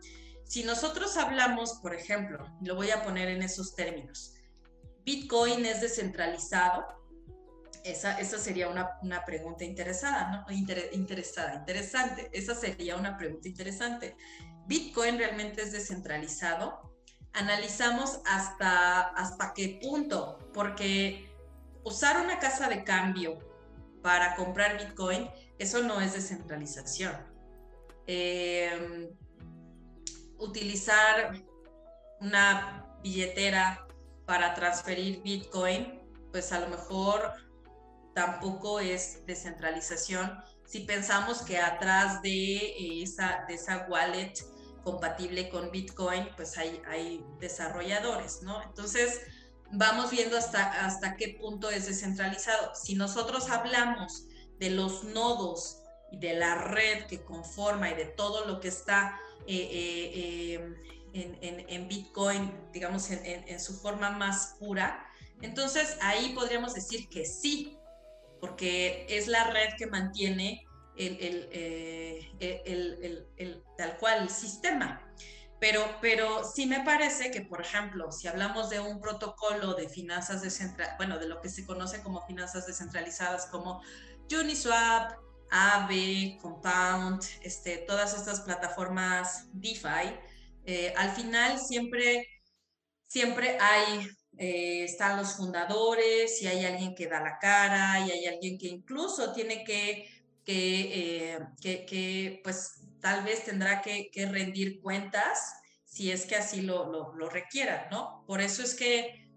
Si 0.44 0.62
nosotros 0.62 1.16
hablamos, 1.16 1.74
por 1.82 1.94
ejemplo, 1.94 2.46
lo 2.62 2.76
voy 2.76 2.90
a 2.90 3.02
poner 3.02 3.28
en 3.28 3.42
esos 3.42 3.74
términos, 3.74 4.35
Bitcoin 5.04 5.64
es 5.66 5.80
descentralizado, 5.80 6.85
esa, 7.85 8.18
esa 8.18 8.38
sería 8.38 8.68
una, 8.68 8.98
una, 9.02 9.24
pregunta 9.24 9.64
interesada, 9.64 10.44
¿no? 10.48 10.52
interesada, 10.92 11.54
interesante. 11.54 12.28
Esa 12.32 12.56
sería 12.56 12.96
una 12.96 13.16
pregunta 13.16 13.46
interesante. 13.46 14.16
¿Bitcoin 14.66 15.18
realmente 15.18 15.62
es 15.62 15.70
descentralizado? 15.70 16.95
Analizamos 17.32 18.20
hasta, 18.24 19.00
hasta 19.08 19.52
qué 19.54 19.78
punto, 19.82 20.38
porque 20.54 21.30
usar 21.84 22.24
una 22.24 22.38
casa 22.38 22.68
de 22.68 22.84
cambio 22.84 23.38
para 24.02 24.36
comprar 24.36 24.78
Bitcoin, 24.78 25.28
eso 25.58 25.82
no 25.82 26.00
es 26.00 26.14
descentralización. 26.14 27.14
Em, 28.06 29.10
utilizar 30.38 31.42
una 32.20 32.98
billetera 33.02 33.86
para 34.24 34.54
transferir 34.54 35.22
Bitcoin, 35.22 36.00
pues 36.32 36.52
a 36.52 36.60
lo 36.60 36.68
mejor 36.68 37.32
tampoco 38.14 38.80
es 38.80 39.26
descentralización 39.26 40.42
si 40.66 40.80
pensamos 40.80 41.42
que 41.42 41.58
atrás 41.58 42.20
de 42.22 43.02
esa, 43.02 43.44
de 43.48 43.54
esa 43.54 43.86
wallet 43.88 44.34
compatible 44.87 45.49
con 45.49 45.72
Bitcoin, 45.72 46.29
pues 46.37 46.57
hay, 46.57 46.81
hay 46.87 47.20
desarrolladores, 47.40 48.42
¿no? 48.42 48.62
Entonces, 48.62 49.20
vamos 49.72 50.12
viendo 50.12 50.38
hasta, 50.38 50.87
hasta 50.87 51.16
qué 51.16 51.37
punto 51.40 51.70
es 51.70 51.87
descentralizado. 51.87 52.72
Si 52.77 52.94
nosotros 52.94 53.51
hablamos 53.51 54.29
de 54.61 54.70
los 54.70 55.03
nodos 55.03 55.83
y 56.12 56.18
de 56.18 56.35
la 56.35 56.55
red 56.55 57.07
que 57.07 57.25
conforma 57.25 57.90
y 57.90 57.96
de 57.96 58.05
todo 58.05 58.46
lo 58.46 58.61
que 58.61 58.68
está 58.68 59.18
eh, 59.49 59.57
eh, 59.72 60.77
eh, 61.14 61.64
en, 61.68 61.88
Bitcoin, 61.88 62.53
digamos, 62.72 63.11
en, 63.11 63.49
en, 63.49 63.59
su 63.59 63.75
forma 63.81 64.11
más 64.11 64.55
pura, 64.61 65.05
entonces 65.42 65.96
ahí 66.01 66.33
podríamos 66.33 66.75
decir 66.75 67.09
que 67.09 67.25
sí, 67.25 67.77
porque 68.40 69.05
es 69.09 69.27
la 69.27 69.51
red 69.51 69.70
que 69.77 69.88
mantiene 69.88 70.64
eh, 70.96 72.30
el, 72.40 73.26
el, 73.37 73.62
tal 73.76 73.96
cual 73.98 74.22
el 74.22 74.30
sistema. 74.30 75.02
Pero, 75.59 75.82
pero 76.02 76.44
sí 76.44 76.66
me 76.66 76.85
parece 76.85 77.30
que, 77.30 77.40
por 77.40 77.62
ejemplo, 77.62 78.12
si 78.12 78.28
hablamos 78.28 78.68
de 78.68 78.80
un 78.80 79.00
protocolo 79.00 79.74
de 79.74 79.88
finanzas 79.88 80.42
descentralizadas, 80.42 80.98
bueno, 80.98 81.18
de 81.18 81.28
lo 81.28 81.40
que 81.40 81.48
se 81.48 81.64
conoce 81.64 82.02
como 82.02 82.26
finanzas 82.26 82.66
descentralizadas 82.66 83.46
como 83.46 83.80
Uniswap, 84.30 85.12
Aave, 85.50 86.37
Compound, 86.42 87.22
este, 87.42 87.78
todas 87.78 88.14
estas 88.14 88.40
plataformas 88.40 89.48
DeFi, 89.52 90.18
eh, 90.66 90.92
al 90.96 91.11
final 91.12 91.59
siempre, 91.59 92.26
siempre 93.06 93.56
hay 93.59 94.11
eh, 94.38 94.85
están 94.85 95.16
los 95.16 95.35
fundadores 95.35 96.42
y 96.42 96.46
hay 96.46 96.64
alguien 96.66 96.94
que 96.94 97.06
da 97.06 97.20
la 97.20 97.38
cara 97.38 98.00
y 98.00 98.11
hay 98.11 98.26
alguien 98.26 98.59
que 98.59 98.66
incluso 98.68 99.32
tiene 99.32 99.64
que, 99.64 100.06
que, 100.46 101.35
eh, 101.35 101.38
que, 101.61 102.40
pues 102.42 102.80
tal 103.00 103.24
vez 103.24 103.44
tendrá 103.44 103.82
que, 103.82 104.11
que, 104.11 104.24
rendir 104.26 104.80
cuentas 104.80 105.52
si 105.85 106.11
es 106.11 106.24
que 106.24 106.37
así 106.37 106.62
lo, 106.62 106.90
lo, 106.90 107.14
lo 107.14 107.28
requieran, 107.28 107.88
¿no? 107.90 108.24
Por 108.26 108.40
eso 108.40 108.62
es 108.62 108.74
que 108.74 109.28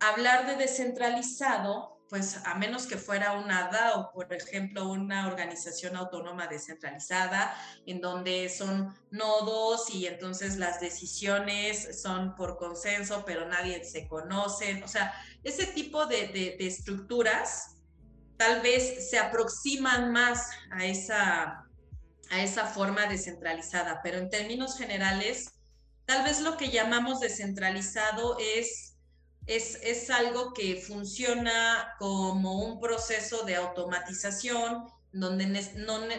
hablar 0.00 0.46
de 0.46 0.56
descentralizado 0.56 1.92
pues 2.12 2.36
a 2.44 2.56
menos 2.56 2.86
que 2.86 2.98
fuera 2.98 3.32
una 3.32 3.70
DAO, 3.70 4.12
por 4.12 4.30
ejemplo, 4.34 4.86
una 4.86 5.28
organización 5.28 5.96
autónoma 5.96 6.46
descentralizada, 6.46 7.56
en 7.86 8.02
donde 8.02 8.50
son 8.50 8.94
nodos 9.10 9.88
y 9.94 10.06
entonces 10.06 10.58
las 10.58 10.78
decisiones 10.78 12.02
son 12.02 12.34
por 12.34 12.58
consenso, 12.58 13.24
pero 13.24 13.48
nadie 13.48 13.82
se 13.86 14.08
conoce. 14.08 14.82
O 14.84 14.88
sea, 14.88 15.14
ese 15.42 15.64
tipo 15.68 16.04
de, 16.04 16.54
estructuras 16.60 17.71
tal 18.42 18.60
vez 18.60 19.08
se 19.08 19.18
aproximan 19.18 20.10
más 20.10 20.50
a 20.72 20.84
esa, 20.84 21.64
a 22.30 22.42
esa 22.42 22.66
forma 22.66 23.06
descentralizada, 23.06 24.00
pero 24.02 24.18
en 24.18 24.30
términos 24.30 24.76
generales, 24.76 25.52
tal 26.06 26.24
vez 26.24 26.40
lo 26.40 26.56
que 26.56 26.70
llamamos 26.70 27.20
descentralizado 27.20 28.36
es 28.40 28.92
es, 29.46 30.10
algo 30.10 30.52
que 30.52 30.76
funciona 30.76 31.94
como 31.98 32.64
un 32.64 32.80
proceso 32.80 33.44
de 33.44 33.56
automatización 33.56 34.84
donde 35.12 35.46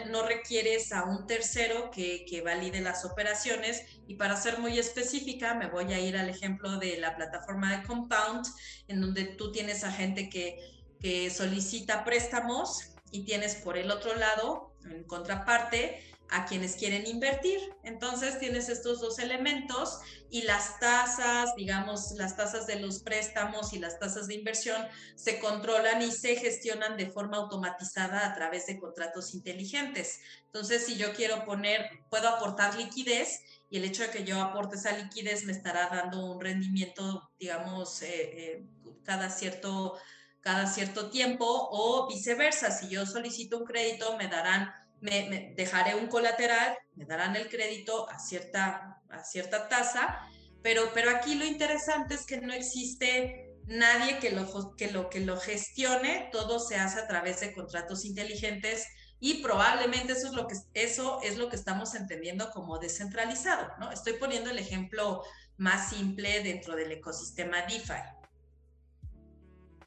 no, 0.08 0.22
requieres 0.26 0.92
a 0.92 1.04
un 1.04 1.26
tercero 1.26 1.90
que, 1.90 2.42
valide 2.44 2.80
las 2.80 3.04
operaciones. 3.04 3.82
Y 4.06 4.14
para 4.14 4.36
ser 4.36 4.58
muy 4.58 4.78
específica, 4.78 5.54
me 5.54 5.68
voy 5.68 5.92
a 5.92 5.98
ir 5.98 6.16
al 6.16 6.28
ejemplo 6.28 6.78
de 6.78 6.98
la 6.98 7.16
plataforma 7.16 7.76
de 7.76 7.82
Compound, 7.86 8.46
en 8.86 9.00
donde 9.00 9.24
tú 9.24 9.50
tienes 9.50 9.82
a 9.82 9.90
gente 9.90 10.28
que, 10.28 10.73
que 11.04 11.28
solicita 11.28 12.02
préstamos 12.02 12.94
y 13.10 13.26
tienes 13.26 13.56
por 13.56 13.76
el 13.76 13.90
otro 13.90 14.14
lado, 14.14 14.72
en 14.86 15.04
contraparte, 15.04 16.02
a 16.30 16.46
quienes 16.46 16.76
quieren 16.76 17.06
invertir. 17.06 17.60
Entonces 17.82 18.38
tienes 18.38 18.70
estos 18.70 19.02
dos 19.02 19.18
elementos 19.18 19.98
y 20.30 20.44
las 20.44 20.80
tasas, 20.80 21.54
digamos, 21.56 22.12
las 22.12 22.38
tasas 22.38 22.66
de 22.66 22.80
los 22.80 23.00
préstamos 23.00 23.74
y 23.74 23.80
las 23.80 23.98
tasas 23.98 24.28
de 24.28 24.34
inversión 24.36 24.82
se 25.14 25.40
controlan 25.40 26.00
y 26.00 26.10
se 26.10 26.36
gestionan 26.36 26.96
de 26.96 27.10
forma 27.10 27.36
automatizada 27.36 28.26
a 28.26 28.34
través 28.34 28.64
de 28.64 28.78
contratos 28.78 29.34
inteligentes. 29.34 30.20
Entonces, 30.46 30.86
si 30.86 30.96
yo 30.96 31.12
quiero 31.12 31.44
poner, 31.44 31.86
puedo 32.08 32.30
aportar 32.30 32.78
liquidez 32.78 33.42
y 33.68 33.76
el 33.76 33.84
hecho 33.84 34.04
de 34.04 34.08
que 34.08 34.24
yo 34.24 34.40
aporte 34.40 34.76
esa 34.76 34.96
liquidez 34.96 35.44
me 35.44 35.52
estará 35.52 35.90
dando 35.90 36.24
un 36.24 36.40
rendimiento, 36.40 37.30
digamos, 37.38 38.00
eh, 38.00 38.08
eh, 38.08 38.66
cada 39.04 39.28
cierto 39.28 39.98
cada 40.44 40.66
cierto 40.66 41.08
tiempo 41.08 41.46
o 41.48 42.06
viceversa, 42.06 42.70
si 42.70 42.88
yo 42.88 43.06
solicito 43.06 43.58
un 43.58 43.64
crédito 43.64 44.16
me 44.18 44.28
darán 44.28 44.70
me, 45.00 45.52
dejaré 45.56 45.94
un 45.94 46.06
colateral, 46.06 46.76
me 46.94 47.04
darán 47.04 47.36
el 47.36 47.48
crédito 47.48 48.08
a 48.08 48.18
cierta, 48.18 49.02
a 49.10 49.24
cierta 49.24 49.68
tasa, 49.68 50.20
pero, 50.62 50.90
pero 50.94 51.10
aquí 51.10 51.34
lo 51.34 51.44
interesante 51.44 52.14
es 52.14 52.24
que 52.24 52.40
no 52.40 52.52
existe 52.52 53.54
nadie 53.66 54.18
que 54.18 54.30
lo, 54.30 54.76
que, 54.76 55.20
lo, 55.20 55.36
gestione, 55.38 56.28
todo 56.32 56.58
se 56.58 56.76
hace 56.76 57.00
a 57.00 57.06
través 57.06 57.40
de 57.40 57.52
contratos 57.52 58.04
inteligentes 58.04 58.86
y 59.20 59.42
probablemente 59.42 60.12
eso 60.12 60.28
es 60.28 60.34
lo 60.34 60.46
que, 60.46 60.54
eso 60.74 61.20
es 61.22 61.38
lo 61.38 61.48
que 61.48 61.56
estamos 61.56 61.94
entendiendo 61.94 62.50
como 62.50 62.78
descentralizado, 62.78 63.72
¿no? 63.78 63.90
Estoy 63.90 64.14
poniendo 64.14 64.50
el 64.50 64.58
ejemplo 64.58 65.22
más 65.56 65.90
simple 65.90 66.42
dentro 66.42 66.76
del 66.76 66.92
ecosistema 66.92 67.62
DeFi. 67.62 68.02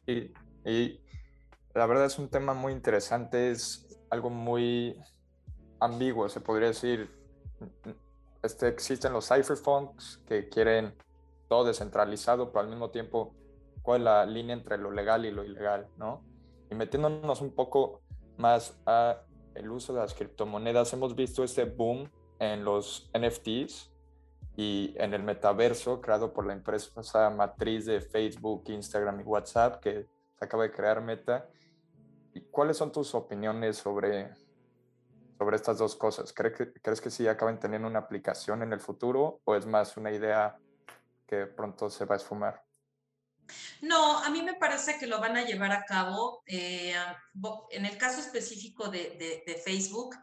Y, 0.07 0.31
y 0.67 0.99
la 1.73 1.85
verdad 1.85 2.05
es 2.05 2.19
un 2.19 2.27
tema 2.27 2.53
muy 2.53 2.73
interesante, 2.73 3.51
es 3.51 3.87
algo 4.09 4.29
muy 4.29 5.01
ambiguo, 5.79 6.27
se 6.27 6.41
podría 6.41 6.67
decir. 6.67 7.09
Este, 8.43 8.67
existen 8.67 9.13
los 9.13 9.27
cypherpunks 9.27 10.21
que 10.27 10.49
quieren 10.49 10.93
todo 11.47 11.63
descentralizado, 11.65 12.51
pero 12.51 12.61
al 12.61 12.67
mismo 12.67 12.89
tiempo, 12.89 13.33
¿cuál 13.81 14.01
es 14.01 14.05
la 14.05 14.25
línea 14.25 14.55
entre 14.55 14.77
lo 14.77 14.91
legal 14.91 15.25
y 15.25 15.31
lo 15.31 15.43
ilegal? 15.43 15.87
¿no? 15.97 16.21
Y 16.69 16.75
metiéndonos 16.75 17.41
un 17.41 17.51
poco 17.51 18.01
más 18.37 18.77
a 18.85 19.21
el 19.55 19.71
uso 19.71 19.93
de 19.93 20.01
las 20.01 20.13
criptomonedas, 20.13 20.91
hemos 20.93 21.15
visto 21.15 21.43
este 21.43 21.63
boom 21.63 22.09
en 22.39 22.63
los 22.63 23.09
NFTs 23.17 23.89
y 24.55 24.93
en 24.97 25.13
el 25.13 25.23
metaverso 25.23 26.01
creado 26.01 26.33
por 26.33 26.45
la 26.45 26.53
empresa 26.53 27.29
matriz 27.29 27.85
de 27.85 28.01
Facebook, 28.01 28.63
Instagram 28.67 29.21
y 29.21 29.23
WhatsApp 29.23 29.79
que 29.79 30.07
se 30.37 30.45
acaba 30.45 30.63
de 30.63 30.71
crear 30.71 31.01
Meta 31.01 31.49
¿Cuáles 32.51 32.77
son 32.77 32.91
tus 32.91 33.13
opiniones 33.15 33.77
sobre, 33.77 34.29
sobre 35.37 35.55
estas 35.55 35.77
dos 35.77 35.95
cosas? 35.95 36.33
¿Crees 36.33 36.55
que, 36.55 36.73
¿Crees 36.73 37.01
que 37.01 37.09
sí 37.09 37.27
acaben 37.27 37.59
teniendo 37.59 37.87
una 37.87 37.99
aplicación 37.99 38.63
en 38.63 38.73
el 38.73 38.79
futuro 38.79 39.41
o 39.43 39.55
es 39.55 39.65
más 39.65 39.97
una 39.97 40.11
idea 40.11 40.57
que 41.27 41.45
pronto 41.45 41.89
se 41.89 42.05
va 42.05 42.15
a 42.15 42.17
esfumar? 42.17 42.63
No, 43.81 44.17
a 44.17 44.29
mí 44.29 44.41
me 44.41 44.55
parece 44.55 44.97
que 44.99 45.07
lo 45.07 45.19
van 45.19 45.37
a 45.37 45.45
llevar 45.45 45.71
a 45.71 45.85
cabo. 45.85 46.43
Eh, 46.45 46.93
en 47.71 47.85
el 47.85 47.97
caso 47.97 48.19
específico 48.19 48.89
de, 48.89 49.43
de, 49.45 49.55
Facebook, 49.55 50.15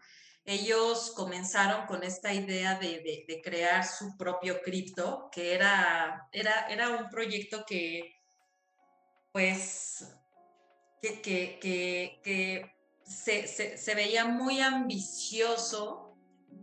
ellos 0.44 1.12
comenzaron 1.16 1.86
con 1.86 2.02
esta 2.02 2.34
idea 2.34 2.78
de, 2.78 3.24
de 3.26 3.40
crear 3.42 3.84
su 3.84 4.16
propio 4.18 4.60
cripto, 4.60 5.30
que 5.32 5.54
era, 5.54 6.28
era, 6.32 6.66
era 6.68 6.90
un 6.90 7.08
proyecto 7.08 7.64
que, 7.66 8.23
pues, 9.34 10.14
que, 11.00 12.70
se, 13.04 13.94
veía 13.96 14.26
muy 14.26 14.60
ambicioso, 14.60 16.16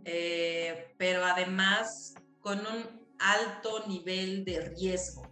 eh, 0.06 0.94
pero 0.96 1.22
además 1.22 2.14
con 2.40 2.60
un 2.60 3.06
alto 3.18 3.86
nivel 3.86 4.46
de 4.46 4.70
riesgo. 4.70 5.30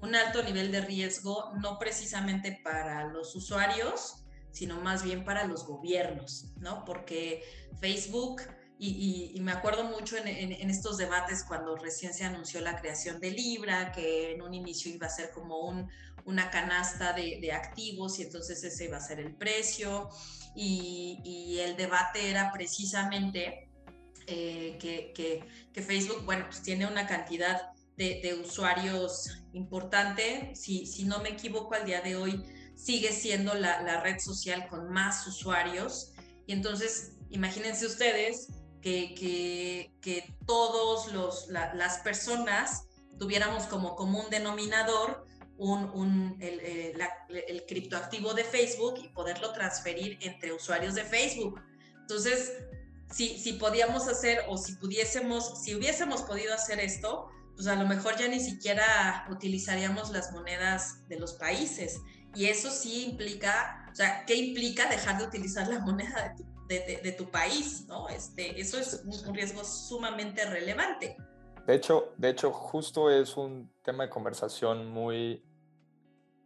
Un 0.00 0.16
alto 0.16 0.42
nivel 0.42 0.72
de 0.72 0.80
riesgo 0.80 1.52
no 1.60 1.78
precisamente 1.78 2.60
para 2.64 3.04
los 3.04 3.36
usuarios, 3.36 4.24
sino 4.50 4.80
más 4.80 5.04
bien 5.04 5.24
para 5.24 5.44
los 5.44 5.64
gobiernos, 5.68 6.56
¿no? 6.56 6.84
Porque 6.84 7.44
Facebook, 7.80 8.42
y, 8.78 9.38
me 9.40 9.52
acuerdo 9.52 9.84
mucho 9.84 10.16
en, 10.16 10.26
en, 10.26 10.70
estos 10.70 10.96
debates 10.96 11.44
cuando 11.44 11.76
recién 11.76 12.12
se 12.12 12.24
anunció 12.24 12.60
la 12.60 12.76
creación 12.80 13.20
de 13.20 13.30
Libra, 13.30 13.92
que 13.92 14.32
en 14.32 14.42
un 14.42 14.52
inicio 14.52 14.92
iba 14.92 15.06
a 15.06 15.10
ser 15.10 15.30
como 15.30 15.60
un, 15.60 15.88
una 16.24 16.50
canasta 16.50 17.12
de, 17.12 17.52
activos 17.52 18.18
y 18.18 18.22
entonces 18.22 18.62
ese 18.64 18.84
iba 18.86 18.96
a 18.96 19.00
ser 19.00 19.20
el 19.20 19.34
precio. 19.34 20.08
Y, 20.56 21.58
el 21.60 21.76
debate 21.76 22.30
era 22.30 22.52
precisamente 22.52 23.68
eh, 24.26 24.78
que, 24.80 25.82
Facebook, 25.82 26.24
bueno, 26.24 26.46
pues 26.46 26.62
tiene 26.62 26.86
una 26.86 27.06
cantidad 27.06 27.70
de, 27.96 28.40
usuarios 28.42 29.42
importante. 29.52 30.52
Si, 30.54 30.86
si, 30.86 31.04
no 31.04 31.20
me 31.20 31.30
equivoco, 31.30 31.74
al 31.74 31.84
día 31.84 32.00
de 32.00 32.16
hoy 32.16 32.44
sigue 32.74 33.12
siendo 33.12 33.54
la, 33.54 34.00
red 34.00 34.18
social 34.18 34.68
con 34.68 34.90
más 34.90 35.26
usuarios. 35.26 36.12
Y 36.46 36.52
entonces, 36.52 37.12
imagínense 37.30 37.86
ustedes 37.86 38.48
que, 38.84 39.90
que, 40.02 40.36
todos 40.46 41.10
los, 41.12 41.48
las 41.48 41.98
personas 42.00 42.84
tuviéramos 43.18 43.64
como 43.64 43.96
común 43.96 44.26
denominador 44.30 45.26
un, 45.56 46.36
el, 46.40 46.60
el, 47.48 47.64
criptoactivo 47.66 48.34
de 48.34 48.44
Facebook 48.44 48.96
y 49.02 49.08
poderlo 49.08 49.52
transferir 49.52 50.18
entre 50.20 50.52
usuarios 50.52 50.94
de 50.94 51.04
Facebook. 51.04 51.62
Entonces, 52.00 52.52
si, 53.10 53.38
si 53.38 53.54
podíamos 53.54 54.06
hacer 54.06 54.42
o 54.48 54.58
si 54.58 54.74
pudiésemos, 54.74 55.62
si 55.62 55.74
hubiésemos 55.74 56.22
podido 56.22 56.52
hacer 56.52 56.80
esto, 56.80 57.30
pues 57.54 57.66
a 57.68 57.76
lo 57.76 57.86
mejor 57.86 58.18
ya 58.18 58.28
ni 58.28 58.40
siquiera 58.40 59.26
utilizaríamos 59.30 60.10
las 60.10 60.32
monedas 60.32 61.08
de 61.08 61.18
los 61.18 61.34
países. 61.34 62.00
Y 62.34 62.46
eso 62.46 62.70
sí 62.70 63.04
implica, 63.04 63.88
o 63.90 63.94
sea, 63.94 64.26
¿qué 64.26 64.34
implica 64.34 64.88
dejar 64.90 65.18
de 65.18 65.24
utilizar 65.24 65.68
la 65.68 65.78
moneda 65.78 66.28
de 66.28 66.42
tu, 66.42 66.53
de, 66.80 67.12
tu 67.12 67.30
país? 67.30 67.86
¿no? 67.86 68.08
Este, 68.08 68.60
eso 68.60 68.78
es 68.78 69.04
un 69.04 69.34
riesgo 69.34 69.64
sumamente 69.64 70.44
relevante. 70.44 71.16
De 71.66 71.74
hecho, 71.74 72.12
de 72.18 72.30
hecho, 72.30 72.52
justo 72.52 73.10
es 73.10 73.36
un 73.36 73.72
tema 73.82 74.04
de 74.04 74.10
conversación 74.10 74.90
muy 74.90 75.42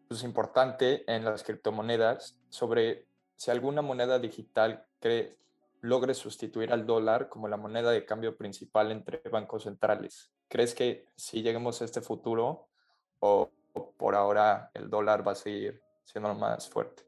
pues, 0.06 0.22
importante 0.22 1.04
en 1.12 1.24
las 1.24 1.42
criptomonedas 1.42 2.38
sobre 2.48 3.08
si 3.36 3.50
alguna 3.50 3.82
moneda 3.82 4.18
digital 4.18 4.86
cree, 5.00 5.38
logre 5.80 6.14
sustituir 6.14 6.72
al 6.72 6.86
dólar 6.86 7.28
como 7.28 7.48
la 7.48 7.56
moneda 7.56 7.90
de 7.90 8.04
cambio 8.04 8.36
principal 8.36 8.92
entre 8.92 9.20
bancos 9.30 9.64
centrales. 9.64 10.30
¿Crees 10.48 10.74
que 10.74 11.06
si 11.16 11.42
lleguemos 11.42 11.82
a 11.82 11.84
este 11.84 12.00
futuro 12.00 12.68
o, 13.20 13.50
o 13.74 13.92
por 13.92 14.14
ahora 14.14 14.70
el 14.74 14.88
dólar 14.88 15.26
va 15.26 15.32
a 15.32 15.36
seguir 15.36 15.82
siendo 16.04 16.32
más 16.34 16.68
fuerte? 16.68 17.07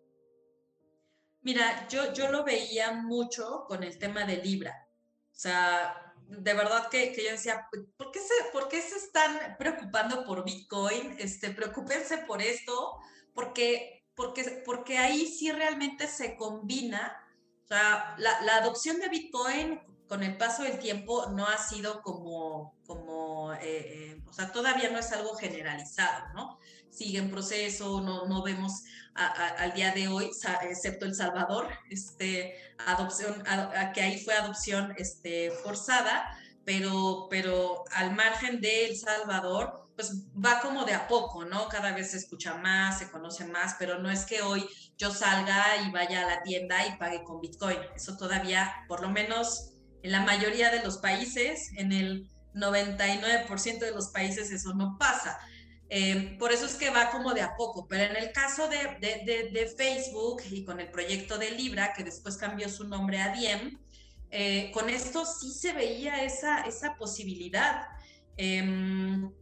Mira, 1.43 1.89
yo, 1.89 2.13
yo 2.13 2.31
lo 2.31 2.45
veía 2.45 2.93
mucho 2.93 3.65
con 3.67 3.83
el 3.83 3.99
tema 3.99 4.25
de 4.25 4.37
Libra. 4.39 4.89
O 5.33 5.39
sea, 5.39 6.15
de 6.29 6.55
verdad 6.55 6.89
que, 6.89 7.13
que, 7.13 7.25
yo 7.25 7.31
decía, 7.31 7.67
¿por 7.97 8.11
qué, 8.13 8.21
se, 8.21 8.35
¿por 8.53 8.69
qué 8.69 8.81
se 8.83 8.97
están 8.97 9.57
preocupando 9.59 10.25
por 10.25 10.45
Bitcoin? 10.45 11.17
Este, 11.19 11.51
preocúpense 11.51 12.19
por 12.19 12.43
esto, 12.43 12.99
porque, 13.35 14.05
porque, 14.15 14.63
porque 14.65 14.99
ahí 14.99 15.27
sí 15.27 15.51
realmente 15.51 16.07
se 16.07 16.37
combina, 16.37 17.17
o 17.65 17.69
sea, 17.69 18.15
la, 18.19 18.43
la 18.43 18.57
adopción 18.57 19.01
de 19.01 19.09
Bitcoin 19.09 19.81
con 20.11 20.25
el 20.25 20.37
paso 20.37 20.65
del 20.65 20.81
tiempo 20.81 21.29
no 21.31 21.47
ha 21.47 21.57
sido 21.57 22.03
como, 22.03 22.75
como 22.85 23.53
eh, 23.55 23.61
eh, 23.63 24.23
o 24.27 24.33
sea, 24.33 24.51
todavía 24.51 24.91
no 24.91 24.99
es 24.99 25.13
algo 25.13 25.37
generalizado, 25.37 26.35
¿no? 26.35 26.59
Sigue 26.91 27.19
en 27.19 27.31
proceso, 27.31 28.01
no, 28.01 28.27
no 28.27 28.43
vemos 28.43 28.83
al 29.15 29.73
día 29.73 29.93
de 29.93 30.09
hoy, 30.09 30.29
excepto 30.63 31.05
El 31.05 31.15
Salvador, 31.15 31.69
este, 31.91 32.57
adopción, 32.89 33.45
que 33.95 34.03
ahí 34.03 34.19
fue 34.19 34.35
adopción 34.35 34.93
este, 34.97 35.53
forzada, 35.63 36.37
pero, 36.65 37.29
pero 37.31 37.85
al 37.93 38.13
margen 38.13 38.61
de 38.61 38.87
El 38.87 38.97
Salvador, 38.97 39.91
pues 39.95 40.25
va 40.35 40.61
como 40.61 40.85
de 40.85 40.95
a 40.95 41.07
poco, 41.07 41.45
¿no? 41.45 41.69
Cada 41.69 41.93
vez 41.93 42.11
se 42.11 42.17
escucha 42.17 42.57
más, 42.57 42.99
se 42.99 43.13
conoce 43.13 43.45
más, 43.45 43.77
pero 43.79 44.01
no 44.01 44.11
es 44.11 44.25
que 44.25 44.43
hoy 44.43 44.69
yo 44.99 45.13
salga 45.13 45.77
y 45.87 45.93
vaya 45.93 46.23
a 46.23 46.35
la 46.35 46.43
tienda 46.43 46.85
y 46.85 46.97
pague 46.99 47.23
con 47.23 47.41
Bitcoin. 47.41 47.79
Eso 47.95 48.17
todavía, 48.17 48.75
por 48.89 49.03
lo 49.03 49.11
menos 49.11 49.77
en 50.03 50.13
la 50.13 50.21
mayoría 50.21 50.71
de 50.71 50.83
los 50.83 50.99
países, 50.99 51.71
en 51.77 51.93
el 51.93 52.29
99% 52.55 53.79
de 53.79 53.93
los 53.93 54.09
países 54.09 54.51
eso 54.51 54.75
no 54.75 54.97
pasa. 54.99 55.39
Eh, 55.89 56.37
por 56.39 56.53
eso 56.53 56.67
es 56.67 56.75
que 56.75 56.91
va 56.91 57.11
como 57.11 57.35
de 57.35 57.43
a 57.43 57.57
poco, 57.57 57.89
pero 57.89 58.05
en 58.05 58.17
el 58.17 58.31
caso 58.33 58.69
de, 58.69 58.99
de, 59.01 59.75
Facebook 59.77 60.41
y 60.49 60.65
con 60.65 60.79
el 60.79 60.89
proyecto 60.89 61.37
de 61.37 61.51
Libra, 61.51 61.93
que 61.95 62.05
después 62.05 62.37
cambió 62.37 62.69
su 62.69 62.85
nombre 62.85 63.21
a 63.21 63.33
Diem, 63.33 63.77
eh, 64.31 64.71
con 64.73 64.89
esto 64.89 65.27
sí 65.27 65.51
se 65.51 65.73
veía 65.73 66.23
esa, 66.23 66.61
esa 66.61 66.95
posibilidad. 66.95 67.89
Em, 68.37 69.33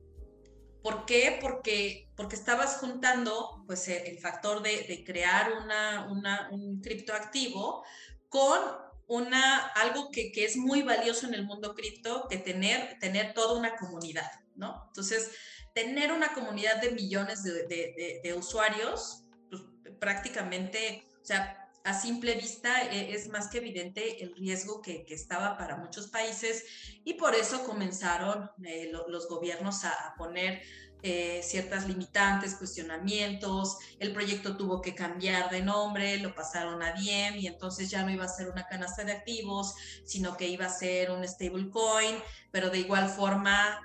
¿Por 0.83 1.05
qué? 1.05 1.39
Porque, 1.39 2.09
porque 2.17 2.37
estabas 2.37 2.79
juntando 2.79 3.63
pues, 3.67 3.87
el, 3.89 4.19
factor 4.19 4.63
de, 4.63 5.05
crear 5.05 5.53
una, 5.53 6.09
una, 6.11 6.49
un 6.51 6.81
criptoactivo 6.81 7.85
con 8.31 8.88
una, 9.09 9.67
algo 9.69 10.11
que, 10.11 10.31
que, 10.31 10.45
es 10.45 10.57
muy 10.57 10.83
valioso 10.83 11.27
en 11.27 11.35
el 11.35 11.45
mundo 11.45 11.75
cripto, 11.75 12.29
que 12.29 12.37
tener, 12.37 12.99
tener 13.01 13.35
toda 13.35 13.59
una 13.59 13.77
comunidad, 13.77 14.31
¿no? 14.55 14.85
Entonces, 14.89 15.33
tener 15.75 16.13
una 16.13 16.35
comunidad 16.35 16.81
de 16.81 16.93
millones 16.93 17.43
de, 17.43 17.67
de, 17.67 18.21
de 18.23 18.35
usuarios, 18.35 19.25
pues, 19.51 19.63
prácticamente, 19.99 21.05
o 21.21 21.25
sea, 21.25 21.69
a 21.89 21.95
simple 21.95 22.35
vista 22.35 22.83
eh, 22.93 23.15
es 23.15 23.29
más 23.29 23.49
que 23.49 23.59
evidente 23.59 24.23
el 24.23 24.35
riesgo 24.37 24.83
que, 24.83 25.07
estaba 25.09 25.57
para 25.57 25.77
muchos 25.77 26.09
países 26.09 26.65
y 27.03 27.15
por 27.15 27.35
eso 27.35 27.65
comenzaron 27.65 28.51
eh, 28.63 28.93
los 29.09 29.27
gobiernos 29.27 29.85
a, 29.85 30.15
poner 30.19 30.63
eh, 31.03 31.41
ciertas 31.45 31.87
limitantes, 31.87 32.57
cuestionamientos, 32.57 33.79
el 34.01 34.13
proyecto 34.13 34.57
tuvo 34.57 34.81
que 34.81 34.95
cambiar 34.97 35.49
de 35.49 35.63
nombre, 35.63 36.19
lo 36.19 36.35
pasaron 36.35 36.83
a 36.83 36.93
Diem 36.93 37.37
y 37.37 37.47
entonces 37.47 37.89
ya 37.89 38.03
no 38.03 38.11
iba 38.11 38.25
a 38.25 38.29
ser 38.29 38.49
una 38.49 38.67
canasta 38.67 39.05
de 39.05 39.13
activos, 39.13 39.75
sino 40.05 40.37
que 40.37 40.49
iba 40.49 40.67
a 40.67 40.71
ser 40.71 41.13
un 41.13 41.27
stablecoin, 41.27 42.17
pero 42.51 42.71
de 42.71 42.79
igual 42.79 43.09
forma, 43.09 43.81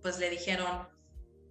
pues 0.00 0.18
le 0.18 0.30
dijeron 0.30 0.88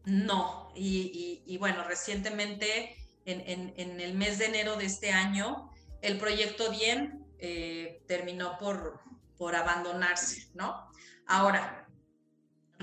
no. 0.05 0.71
Y, 0.75 1.57
bueno, 1.59 1.83
recientemente, 1.83 2.95
en, 3.25 3.73
en, 3.75 3.99
el 3.99 4.13
mes 4.13 4.39
de 4.39 4.45
enero 4.45 4.77
de 4.77 4.85
este 4.85 5.11
año, 5.11 5.69
el 6.01 6.17
proyecto 6.17 6.69
Diem 6.69 7.23
eh, 7.39 8.03
terminó 8.07 8.57
por, 8.57 9.01
por 9.37 9.55
abandonarse, 9.55 10.49
¿no? 10.53 10.89
Ahora, 11.27 11.82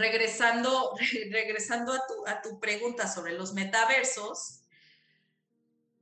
regresando, 0.01 0.97
regresando 1.31 1.93
a, 1.93 2.07
tu, 2.07 2.27
a 2.27 2.43
tu 2.43 2.59
pregunta 2.59 3.07
sobre 3.07 3.35
los 3.35 3.53
metaversos, 3.53 4.57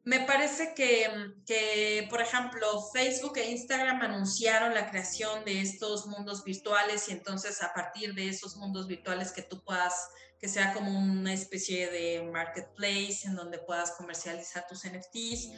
me 0.04 0.20
parece 0.20 0.72
que, 0.74 1.06
que, 1.44 2.06
por 2.08 2.22
ejemplo, 2.22 2.82
Facebook 2.94 3.36
e 3.36 3.50
Instagram 3.50 4.00
anunciaron 4.00 4.72
la 4.72 4.88
creación 4.88 5.44
de 5.44 5.60
estos 5.60 6.06
mundos 6.06 6.44
virtuales 6.44 7.10
y 7.10 7.12
entonces 7.12 7.62
a 7.62 7.74
partir 7.74 8.14
de 8.14 8.30
esos 8.30 8.56
mundos 8.56 8.86
virtuales 8.86 9.32
que 9.32 9.42
tú 9.42 9.62
puedas, 9.62 10.08
que 10.40 10.48
sea 10.48 10.72
como 10.72 10.98
una 10.98 11.34
especie 11.34 11.90
de 11.90 12.22
marketplace 12.22 13.26
en 13.26 13.34
donde 13.34 13.58
puedas 13.58 13.90
comercializar 13.98 14.66
tus 14.66 14.86
NFTs 14.86 15.50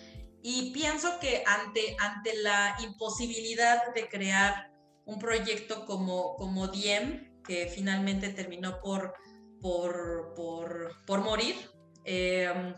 y 0.42 0.72
pienso 0.72 1.20
que 1.20 1.44
ante, 1.46 1.96
ante 2.00 2.34
la 2.42 2.76
imposibilidad 2.82 3.94
de 3.94 4.08
crear 4.08 4.72
un 5.04 5.20
proyecto 5.20 5.86
como, 5.86 6.34
como 6.34 6.66
Diem, 6.66 7.29
que 7.46 7.66
finalmente 7.66 8.28
terminó 8.30 8.80
por, 8.80 9.14
por, 9.60 10.34
por, 11.06 11.20
morir, 11.20 11.56
em, 12.04 12.74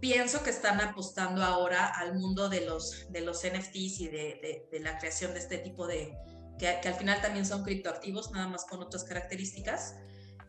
pienso 0.00 0.42
que 0.42 0.50
están 0.50 0.80
apostando 0.80 1.42
ahora 1.42 1.86
al 1.86 2.14
mundo 2.14 2.48
de 2.48 2.66
los, 2.66 3.06
de 3.10 3.20
los 3.22 3.42
NFTs 3.44 4.00
y 4.00 4.08
de, 4.08 4.68
de, 4.70 4.80
la 4.80 4.98
creación 4.98 5.32
de 5.32 5.40
este 5.40 5.58
tipo 5.58 5.86
de, 5.86 6.16
que, 6.58 6.78
que, 6.82 6.88
al 6.88 6.94
final 6.94 7.20
también 7.20 7.46
son 7.46 7.64
criptoactivos, 7.64 8.32
nada 8.32 8.48
más 8.48 8.64
con 8.64 8.82
otras 8.82 9.04
características. 9.04 9.96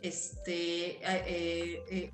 Este, 0.01 0.99
eh, 1.01 1.84
eh, 1.89 2.11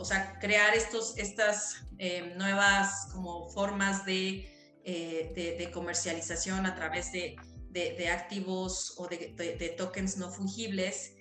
o 0.00 0.04
sea, 0.06 0.38
crear 0.40 0.74
estos, 0.74 1.18
estas 1.18 1.84
eh, 1.98 2.32
nuevas 2.36 3.08
como 3.12 3.50
formas 3.50 4.06
de, 4.06 4.50
eh, 4.84 5.56
de, 5.58 5.70
comercialización 5.70 6.64
a 6.64 6.74
través 6.74 7.12
de, 7.12 7.36
de 7.70 8.08
activos 8.08 8.94
o 8.98 9.06
de, 9.08 9.74
tokens 9.76 10.16
no 10.16 10.30
fungibles. 10.30 11.14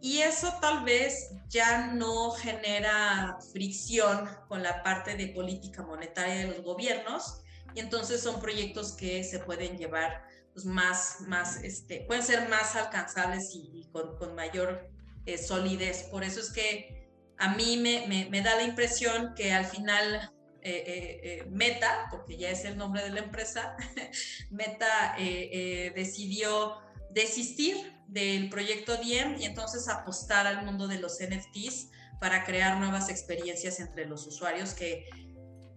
Y 0.00 0.18
eso 0.18 0.52
tal 0.60 0.84
vez 0.84 1.30
ya 1.48 1.92
no 1.94 2.32
genera 2.32 3.38
fricción 3.52 4.28
con 4.48 4.62
la 4.62 4.82
parte 4.82 5.16
de 5.16 5.28
política 5.28 5.84
monetaria 5.84 6.34
de 6.34 6.48
los 6.48 6.62
gobiernos 6.62 7.42
y 7.74 7.80
entonces 7.80 8.20
son 8.20 8.40
proyectos 8.40 8.92
que 8.96 9.22
se 9.22 9.38
pueden 9.38 9.78
llevar 9.78 10.24
pues, 10.52 10.66
más, 10.66 11.20
más 11.20 11.62
este, 11.62 12.00
pueden 12.06 12.24
ser 12.24 12.48
más 12.48 12.74
alcanzables 12.74 13.50
y, 13.54 13.88
con, 13.92 14.16
con, 14.16 14.34
mayor 14.34 14.90
eh, 15.24 15.38
solidez. 15.38 16.04
Por 16.10 16.24
eso 16.24 16.40
es 16.40 16.50
que 16.52 17.08
a 17.38 17.54
mí 17.54 17.76
me, 17.76 18.42
da 18.42 18.56
la 18.56 18.62
impresión 18.62 19.34
que 19.34 19.52
al 19.52 19.64
final 19.64 20.32
eh, 20.64 20.84
eh, 20.86 21.20
eh, 21.22 21.44
Meta, 21.50 22.06
porque 22.10 22.36
ya 22.36 22.50
es 22.50 22.64
el 22.64 22.76
nombre 22.76 23.02
de 23.02 23.10
la 23.10 23.20
empresa, 23.20 23.76
Meta 24.50 25.16
decidió 25.16 26.78
desistir 27.10 27.76
del 28.06 28.48
proyecto 28.48 28.96
Diem 28.96 29.40
y 29.40 29.44
entonces 29.44 29.88
apostar 29.88 30.46
al 30.46 30.64
mundo 30.64 30.86
de 30.86 30.98
los 30.98 31.18
NFTs 31.20 31.90
para 32.20 32.44
crear 32.44 32.78
nuevas 32.78 33.08
experiencias 33.08 33.80
entre 33.80 34.06
los 34.06 34.26
usuarios 34.26 34.74
que 34.74 35.08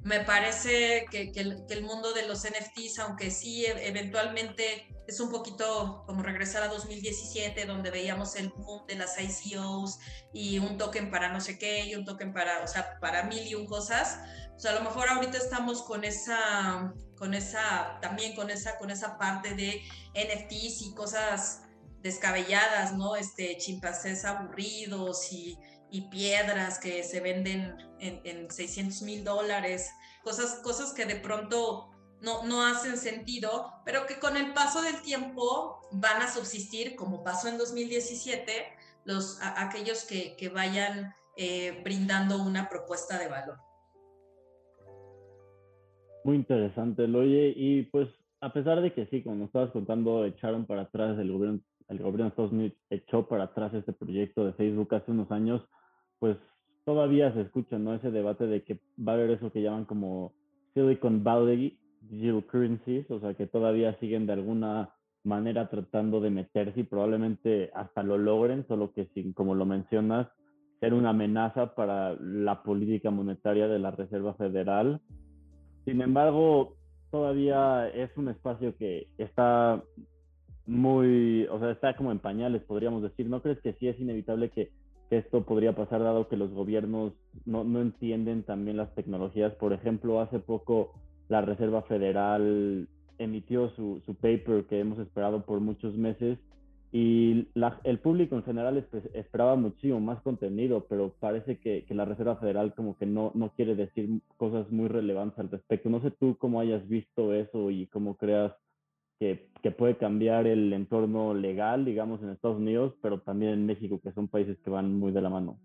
me 0.05 0.19
parece 0.19 1.07
que, 1.09 1.31
el, 1.35 1.81
mundo 1.81 2.13
de 2.13 2.27
los 2.27 2.43
NFTs, 2.43 2.99
aunque 2.99 3.31
sí 3.31 3.65
e, 3.65 3.87
eventualmente 3.87 4.87
es 5.07 5.19
un 5.19 5.31
poquito 5.31 6.03
como 6.05 6.21
regresar 6.21 6.61
a 6.61 6.67
2017, 6.67 7.65
donde 7.65 7.89
veíamos 7.89 8.35
el 8.35 8.49
boom 8.49 8.85
de 8.85 8.97
las 8.97 9.15
ICOs 9.19 9.97
y 10.31 10.59
un 10.59 10.77
token 10.77 11.09
para 11.09 11.33
no 11.33 11.41
sé 11.41 11.57
qué 11.57 11.85
y 11.85 11.95
un 11.95 12.05
token 12.05 12.33
para, 12.33 12.63
o 12.63 12.67
sea, 12.67 12.99
para 12.99 13.23
mil 13.23 13.47
y 13.47 13.55
un 13.55 13.65
cosas. 13.65 14.19
O 14.55 14.59
sea, 14.59 14.71
a 14.71 14.75
lo 14.75 14.81
mejor 14.81 15.09
ahorita 15.09 15.37
estamos 15.37 15.83
con 15.83 16.03
esa, 16.03 16.93
con 17.17 17.33
esa, 17.33 17.99
también 18.01 18.35
con 18.35 18.49
esa, 18.49 18.77
con 18.77 18.89
esa 18.89 19.17
parte 19.17 19.53
de 19.53 19.81
NFTs 20.13 20.81
y 20.81 20.93
cosas 20.95 21.63
descabelladas, 22.01 22.93
¿no? 22.93 23.15
Este, 23.15 23.57
chimpancés 23.57 24.25
aburridos 24.25 25.31
y 25.31 25.57
y 25.95 26.01
piedras 26.09 26.77
que 26.77 27.03
se 27.03 27.21
venden 27.21 27.77
en, 27.99 28.19
en 28.25 28.51
600 28.51 29.01
mil 29.03 29.23
dólares, 29.23 29.91
cosas, 30.23 30.55
cosas 30.55 30.93
que 30.93 31.05
de 31.05 31.15
pronto 31.15 31.89
no, 32.21 32.43
no 32.43 32.65
hacen 32.65 32.97
sentido, 32.97 33.71
pero 33.85 34.05
que 34.05 34.19
con 34.19 34.35
el 34.35 34.53
paso 34.53 34.81
del 34.81 35.01
tiempo 35.01 35.87
van 35.93 36.21
a 36.21 36.31
subsistir, 36.31 36.97
como 36.97 37.23
pasó 37.23 37.47
en 37.47 37.57
2017, 37.57 38.65
los, 39.05 39.39
aquellos 39.41 40.03
que, 40.03 40.35
que 40.35 40.49
vayan 40.49 41.15
eh, 41.37 41.79
brindando 41.83 42.41
una 42.41 42.67
propuesta 42.67 43.17
de 43.17 43.29
valor. 43.29 43.59
Muy 46.25 46.37
interesante, 46.37 47.07
Loye. 47.07 47.53
Y 47.55 47.83
pues, 47.83 48.09
a 48.41 48.51
pesar 48.51 48.81
de 48.81 48.91
que 48.91 49.05
sí, 49.05 49.21
como 49.21 49.35
nos 49.35 49.45
estabas 49.49 49.69
contando, 49.69 50.25
echaron 50.25 50.65
para 50.65 50.81
atrás 50.81 51.19
el 51.19 51.31
gobierno, 51.31 51.59
el 51.87 51.99
gobierno 51.99 52.23
de 52.23 52.29
Estados 52.29 52.51
Unidos 52.51 52.73
echó 52.89 53.27
para 53.27 53.43
atrás 53.43 53.71
este 53.75 53.93
proyecto 53.93 54.43
de 54.43 54.53
Facebook 54.53 54.95
hace 54.95 55.11
unos 55.11 55.29
años, 55.29 55.61
pues 56.17 56.35
todavía 56.83 57.31
se 57.35 57.41
escucha, 57.41 57.77
¿no? 57.77 57.93
Ese 57.93 58.09
debate 58.09 58.47
de 58.47 58.63
que 58.63 58.79
va 58.97 59.11
a 59.11 59.15
haber 59.15 59.29
eso 59.29 59.51
que 59.51 59.61
llaman 59.61 59.85
como 59.85 60.33
Silicon 60.73 61.23
Valley 61.23 61.77
Digital 62.01 62.43
Currencies, 62.47 63.11
o 63.11 63.19
sea, 63.19 63.35
que 63.35 63.45
todavía 63.45 63.95
siguen 63.99 64.25
de 64.25 64.33
alguna 64.33 64.95
manera 65.23 65.69
tratando 65.69 66.21
de 66.21 66.31
meterse 66.31 66.79
y 66.79 66.83
probablemente 66.85 67.69
hasta 67.75 68.01
lo 68.01 68.17
logren, 68.17 68.65
solo 68.67 68.93
que 68.93 69.05
sin, 69.13 69.31
como 69.33 69.53
lo 69.53 69.67
mencionas, 69.67 70.27
ser 70.79 70.95
una 70.95 71.11
amenaza 71.11 71.75
para 71.75 72.15
la 72.19 72.63
política 72.63 73.11
monetaria 73.11 73.67
de 73.67 73.77
la 73.77 73.91
Reserva 73.91 74.33
Federal. 74.33 75.01
Sin 75.85 76.01
embargo, 76.01 76.75
todavía 77.11 77.87
es 77.89 78.09
un 78.17 78.29
espacio 78.29 78.75
que 78.77 79.07
está 79.17 79.81
muy, 80.65 81.45
o 81.51 81.59
sea, 81.59 81.71
está 81.71 81.95
como 81.95 82.11
en 82.11 82.19
pañales, 82.19 82.63
podríamos 82.63 83.03
decir. 83.03 83.29
¿No 83.29 83.41
crees 83.41 83.61
que 83.61 83.73
sí 83.73 83.87
es 83.87 83.99
inevitable 83.99 84.49
que 84.49 84.71
esto 85.09 85.45
podría 85.45 85.75
pasar 85.75 86.01
dado 86.01 86.27
que 86.27 86.37
los 86.37 86.51
gobiernos 86.51 87.13
no, 87.45 87.63
no 87.63 87.81
entienden 87.81 88.43
también 88.43 88.77
las 88.77 88.93
tecnologías. 88.95 89.53
Por 89.53 89.73
ejemplo, 89.73 90.19
hace 90.19 90.39
poco 90.39 90.93
la 91.29 91.41
Reserva 91.41 91.83
Federal 91.83 92.87
emitió 93.17 93.69
su, 93.75 94.01
su 94.05 94.15
paper 94.15 94.65
que 94.65 94.79
hemos 94.79 94.99
esperado 94.99 95.45
por 95.45 95.59
muchos 95.59 95.95
meses 95.95 96.39
y 96.97 97.49
la, 97.55 97.77
el 97.83 97.99
público 97.99 98.37
en 98.37 98.45
general 98.45 98.87
esperaba 99.13 99.57
muchísimo 99.57 99.99
más 99.99 100.21
contenido, 100.21 100.85
pero 100.87 101.13
parece 101.19 101.59
que, 101.59 101.85
la 101.89 102.05
Reserva 102.05 102.37
Federal 102.37 102.73
como 102.73 102.97
que 102.97 103.05
no, 103.05 103.33
no 103.35 103.49
quiere 103.49 103.75
decir 103.75 104.21
cosas 104.37 104.71
muy 104.71 104.87
relevantes 104.87 105.37
al 105.39 105.51
respecto. 105.51 105.89
No 105.89 106.01
sé 106.01 106.11
tú 106.11 106.37
cómo 106.37 106.61
hayas 106.61 106.87
visto 106.87 107.33
eso 107.33 107.69
y 107.69 107.87
cómo 107.87 108.15
creas 108.15 108.53
que, 109.19 109.49
que, 109.61 109.71
puede 109.71 109.97
cambiar 109.97 110.47
el 110.47 110.71
entorno 110.71 111.33
legal, 111.33 111.83
digamos, 111.83 112.23
en 112.23 112.29
Estados 112.29 112.59
Unidos, 112.59 112.93
pero 113.01 113.19
también 113.19 113.51
en 113.51 113.65
México, 113.65 113.99
que 114.01 114.13
son 114.13 114.29
países 114.29 114.57
que 114.63 114.69
van 114.69 114.97
muy 114.97 115.11
de 115.11 115.21
la 115.21 115.29
mano. 115.29 115.59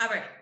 a 0.00 0.08
ver, 0.08 0.37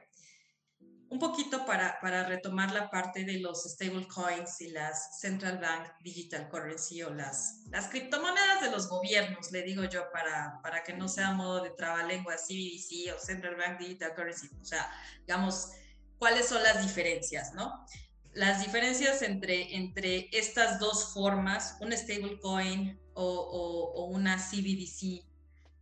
un 1.16 1.18
poquito 1.18 1.64
para, 1.64 1.98
para, 2.00 2.26
retomar 2.26 2.72
la 2.72 2.90
parte 2.90 3.24
de 3.24 3.38
los 3.38 3.64
stablecoins 3.64 4.60
y 4.60 4.68
las 4.68 5.18
central 5.18 5.58
bank 5.58 5.88
digital 6.02 6.46
currency 6.50 7.02
o 7.02 7.10
las, 7.10 7.62
las 7.70 7.88
criptomonedas 7.88 8.60
de 8.60 8.70
los 8.70 8.86
gobiernos, 8.90 9.50
le 9.50 9.62
digo 9.62 9.84
yo, 9.84 10.10
para, 10.12 10.60
para 10.62 10.84
que 10.84 10.92
no 10.92 11.08
sea 11.08 11.32
modo 11.32 11.62
de 11.62 11.70
trabalengua 11.70 12.34
CBDC 12.36 13.14
o 13.16 13.18
central 13.18 13.56
bank 13.56 13.78
digital 13.78 14.14
currency. 14.14 14.50
O 14.60 14.64
sea, 14.64 14.90
digamos, 15.26 15.70
cuáles 16.18 16.48
son 16.48 16.62
las 16.62 16.82
diferencias, 16.82 17.54
¿no? 17.54 17.86
Las 18.34 18.62
diferencias 18.62 19.22
entre, 19.22 19.74
entre 19.74 20.28
estas 20.32 20.78
dos 20.78 21.14
formas, 21.14 21.78
un 21.80 21.92
stablecoin 21.92 23.00
o, 23.14 24.10
una 24.12 24.36
CBDC, 24.36 25.24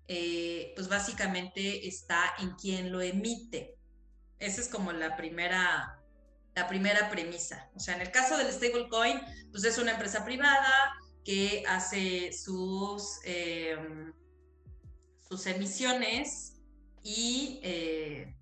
eh, 0.07 0.73
pues 0.77 0.87
básicamente 0.87 1.89
está 1.89 2.35
en 2.39 2.51
quien 2.53 2.93
lo 2.93 3.01
emite. 3.01 3.74
Esa 4.39 4.61
es 4.61 4.69
como 4.69 4.93
la 4.93 5.17
primera, 5.17 6.01
la 6.55 6.67
primera 6.69 7.11
premisa. 7.11 7.71
O 7.75 7.81
sea, 7.81 7.95
en 7.95 8.03
el 8.03 8.11
caso 8.11 8.37
del 8.37 8.53
stablecoin, 8.53 9.21
pues 9.51 9.65
es 9.65 9.79
una 9.79 9.93
empresa 9.93 10.25
privada 10.25 10.95
que 11.25 11.65
hace 11.67 12.33
sus, 12.33 13.21
em, 13.25 14.13
sus 15.29 15.47
emisiones 15.47 16.57
y 17.03 17.61
eh, 17.63 18.35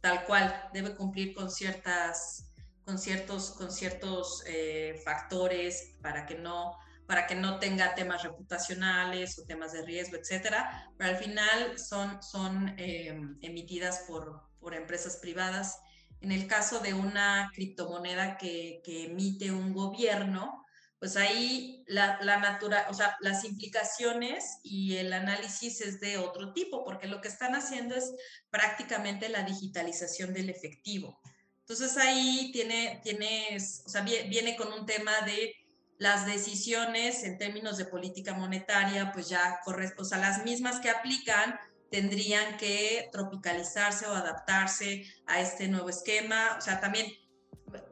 tal 0.00 0.24
cual 0.24 0.68
debe 0.72 0.94
cumplir 0.94 1.34
con 1.34 1.50
ciertas 1.50 2.48
con 2.84 2.98
ciertos, 2.98 3.52
con 3.52 3.70
ciertos 3.70 4.42
eh, 4.46 5.00
factores 5.04 5.94
para 6.02 6.26
que 6.26 6.34
no 6.34 6.76
para 7.06 7.26
que 7.26 7.34
no 7.34 7.58
tenga 7.58 7.94
temas 7.94 8.22
reputacionales 8.22 9.38
o 9.38 9.44
temas 9.44 9.72
de 9.72 9.82
riesgo, 9.82 10.16
etcétera, 10.16 10.90
pero 10.96 11.10
al 11.10 11.16
final 11.16 11.78
son, 11.78 12.22
son 12.22 12.74
em, 12.78 13.36
emitidas 13.42 14.04
por, 14.08 14.48
por 14.62 14.74
empresas 14.74 15.16
privadas. 15.16 15.78
En 16.22 16.32
el 16.32 16.46
caso 16.46 16.78
de 16.78 16.94
una 16.94 17.50
criptomoneda 17.54 18.38
que, 18.38 18.80
que 18.84 19.06
emite 19.06 19.50
un 19.50 19.74
gobierno, 19.74 20.64
pues 20.98 21.16
ahí 21.16 21.82
la, 21.88 22.18
la 22.22 22.38
natura, 22.38 22.86
o 22.88 22.94
sea, 22.94 23.16
las 23.20 23.44
implicaciones 23.44 24.60
y 24.62 24.94
el 24.96 25.12
análisis 25.12 25.80
es 25.80 25.98
de 25.98 26.16
otro 26.16 26.52
tipo, 26.52 26.84
porque 26.84 27.08
lo 27.08 27.20
que 27.20 27.26
están 27.26 27.56
haciendo 27.56 27.96
es 27.96 28.14
prácticamente 28.50 29.28
la 29.28 29.42
digitalización 29.42 30.32
del 30.32 30.48
efectivo. 30.48 31.20
Entonces 31.58 31.96
ahí 31.96 32.50
tiene, 32.52 33.00
tienes, 33.02 33.82
o 33.84 33.88
sea, 33.88 34.02
viene 34.02 34.56
con 34.56 34.72
un 34.72 34.86
tema 34.86 35.22
de 35.22 35.54
las 35.98 36.26
decisiones 36.26 37.24
en 37.24 37.38
términos 37.38 37.78
de 37.78 37.84
política 37.84 38.34
monetaria, 38.34 39.12
pues 39.12 39.28
ya 39.28 39.60
corresponden, 39.64 40.02
o 40.02 40.08
sea, 40.08 40.18
las 40.18 40.44
mismas 40.44 40.80
que 40.80 40.90
aplican 40.90 41.58
tendrían 41.92 42.56
que 42.56 43.10
tropicalizarse 43.12 44.06
o 44.06 44.14
adaptarse 44.14 45.04
a 45.26 45.42
este 45.42 45.68
nuevo 45.68 45.90
esquema. 45.90 46.56
O 46.58 46.60
sea, 46.62 46.80
también, 46.80 47.06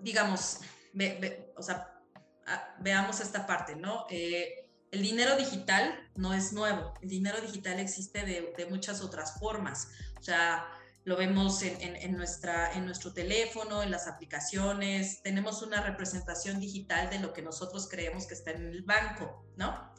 digamos, 0.01 0.61
o 1.55 1.63
sea, 1.63 1.87
veamos 2.81 3.21
esta 3.21 3.47
parte, 3.47 3.77
¿no? 3.77 4.07
Eh, 4.09 4.71
el 4.91 5.03
dinero 5.03 5.37
digital 5.37 6.11
no 6.17 6.33
es 6.33 6.55
nuevo, 6.55 6.95
el 7.03 7.11
dinero 7.11 7.41
digital 7.43 7.79
existe 7.79 8.25
de, 8.25 8.67
muchas 8.71 9.03
otras 9.03 9.39
formas. 9.39 9.89
O 10.19 10.23
sea, 10.23 10.67
lo 11.05 11.19
vemos 11.19 11.63
en, 11.63 12.17
nuestra, 12.17 12.73
en 12.73 12.87
nuestro 12.87 13.13
teléfono, 13.13 13.83
en 13.83 13.91
las 13.91 14.09
aplicaciones, 14.09 15.23
tenemos 15.23 15.61
una 15.61 15.83
representación 15.83 16.59
digital 16.59 17.11
de 17.11 17.19
lo 17.19 17.35
que 17.35 17.43
nosotros 17.43 17.87
creemos 17.87 18.27
que 18.27 18.35
está 18.35 18.53
en 18.53 18.67
el 18.67 18.83
banco, 18.83 19.47
¿no? 19.57 19.90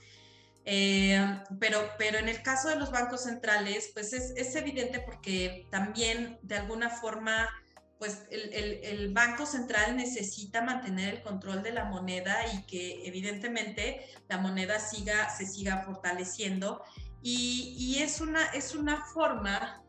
Eh, 0.65 1.41
pero, 1.59 1.79
pero 1.97 2.19
en 2.19 2.29
el 2.29 2.43
caso 2.43 2.69
de 2.69 2.75
los 2.75 2.91
bancos 2.91 3.23
centrales, 3.23 3.91
pues 3.93 4.13
es, 4.13 4.33
es 4.35 4.55
evidente 4.55 4.99
porque 4.99 5.67
también 5.71 6.39
de 6.43 6.57
alguna 6.57 6.89
forma, 6.89 7.49
pues 7.97 8.23
el, 8.29 8.53
el, 8.83 9.13
Banco 9.13 9.45
Central 9.45 9.97
necesita 9.97 10.61
mantener 10.61 11.15
el 11.15 11.21
control 11.23 11.63
de 11.63 11.71
la 11.71 11.85
moneda 11.85 12.37
y 12.53 12.63
que 12.65 13.07
evidentemente 13.07 14.05
la 14.29 14.37
moneda 14.37 14.79
siga, 14.79 15.29
se 15.29 15.45
siga 15.45 15.83
fortaleciendo. 15.83 16.83
Y, 17.23 17.75
y 17.77 18.01
es, 18.01 18.21
una, 18.21 18.45
es 18.47 18.75
una 18.75 19.03
forma 19.05 19.81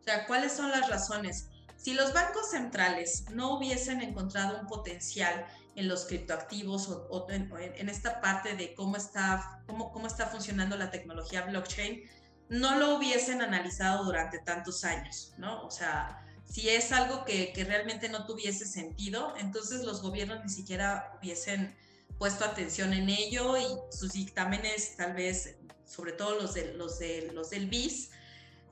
o 0.00 0.06
sea, 0.06 0.26
¿cuáles 0.26 0.52
son 0.52 0.70
las 0.70 0.90
razones? 0.90 1.48
Si 1.76 1.94
los 1.94 2.12
bancos 2.12 2.50
centrales 2.50 3.24
no 3.30 3.56
hubiesen 3.56 4.02
encontrado 4.02 4.60
un 4.60 4.66
potencial 4.66 5.46
en 5.76 5.88
los 5.88 6.06
criptoactivos 6.06 6.88
o, 6.88 7.26
en, 7.30 7.88
esta 7.88 8.20
parte 8.20 8.54
de 8.54 8.74
cómo 8.74 8.96
está, 8.96 9.62
cómo, 9.66 9.92
cómo 9.92 10.06
está 10.06 10.26
funcionando 10.26 10.76
la 10.76 10.90
tecnología 10.90 11.42
blockchain, 11.42 12.02
no 12.48 12.78
lo 12.78 12.96
hubiesen 12.96 13.42
analizado 13.42 14.04
durante 14.04 14.38
tantos 14.38 14.84
años, 14.84 15.34
¿no? 15.38 15.64
O 15.64 15.70
sea, 15.70 16.24
si 16.44 16.68
es 16.68 16.92
algo 16.92 17.24
que, 17.24 17.52
que, 17.52 17.64
realmente 17.64 18.08
no 18.08 18.26
tuviese 18.26 18.66
sentido, 18.66 19.34
entonces 19.38 19.82
los 19.82 20.02
gobiernos 20.02 20.44
ni 20.44 20.50
siquiera 20.50 21.18
hubiesen 21.18 21.74
puesto 22.18 22.44
atención 22.44 22.92
en 22.92 23.08
ello 23.08 23.56
y 23.56 23.66
sus 23.90 24.12
dictámenes, 24.12 24.96
tal 24.96 25.14
vez, 25.14 25.56
sobre 25.84 26.12
todo 26.12 26.40
los, 26.40 26.54
de, 26.54 26.74
los, 26.74 26.98
de, 26.98 27.30
los 27.32 27.50
del 27.50 27.66
BIS, 27.66 28.10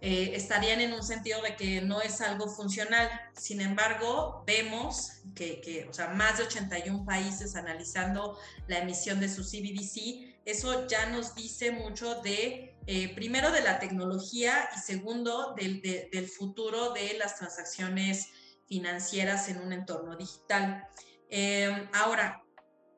eh, 0.05 0.32
estarían 0.34 0.80
en 0.80 0.92
un 0.92 1.05
sentido 1.05 1.40
de 1.42 1.55
que 1.55 1.80
no 1.80 2.03
es 2.03 2.20
algo 2.20 2.48
funcional. 2.48 3.09
Sin 3.34 3.61
embargo, 3.61 4.42
vemos 4.44 5.12
que, 5.36 5.86
o 5.88 5.94
sea, 5.94 6.09
más 6.09 6.38
de 6.38 6.44
81 6.44 7.05
países 7.05 7.55
analizando 7.55 8.36
la 8.66 8.78
emisión 8.78 9.20
de 9.20 9.28
su 9.28 9.44
CBDC, 9.44 10.42
eso 10.44 10.88
ya 10.88 11.07
nos 11.07 11.36
dice 11.36 11.70
mucho 11.70 12.16
de, 12.16 12.76
eh, 12.88 13.14
primero, 13.14 13.53
de 13.53 13.61
la 13.61 13.78
tecnología 13.78 14.68
y 14.76 14.80
segundo, 14.80 15.55
del, 15.55 15.80
del 15.80 16.28
futuro 16.28 16.92
de 16.92 17.16
las 17.16 17.36
transacciones 17.36 18.26
financieras 18.66 19.48
en 19.50 19.59
un 19.59 19.72
entorno 19.72 20.16
digital. 20.16 20.84
Eh, 21.30 21.88
ahora, 21.92 22.42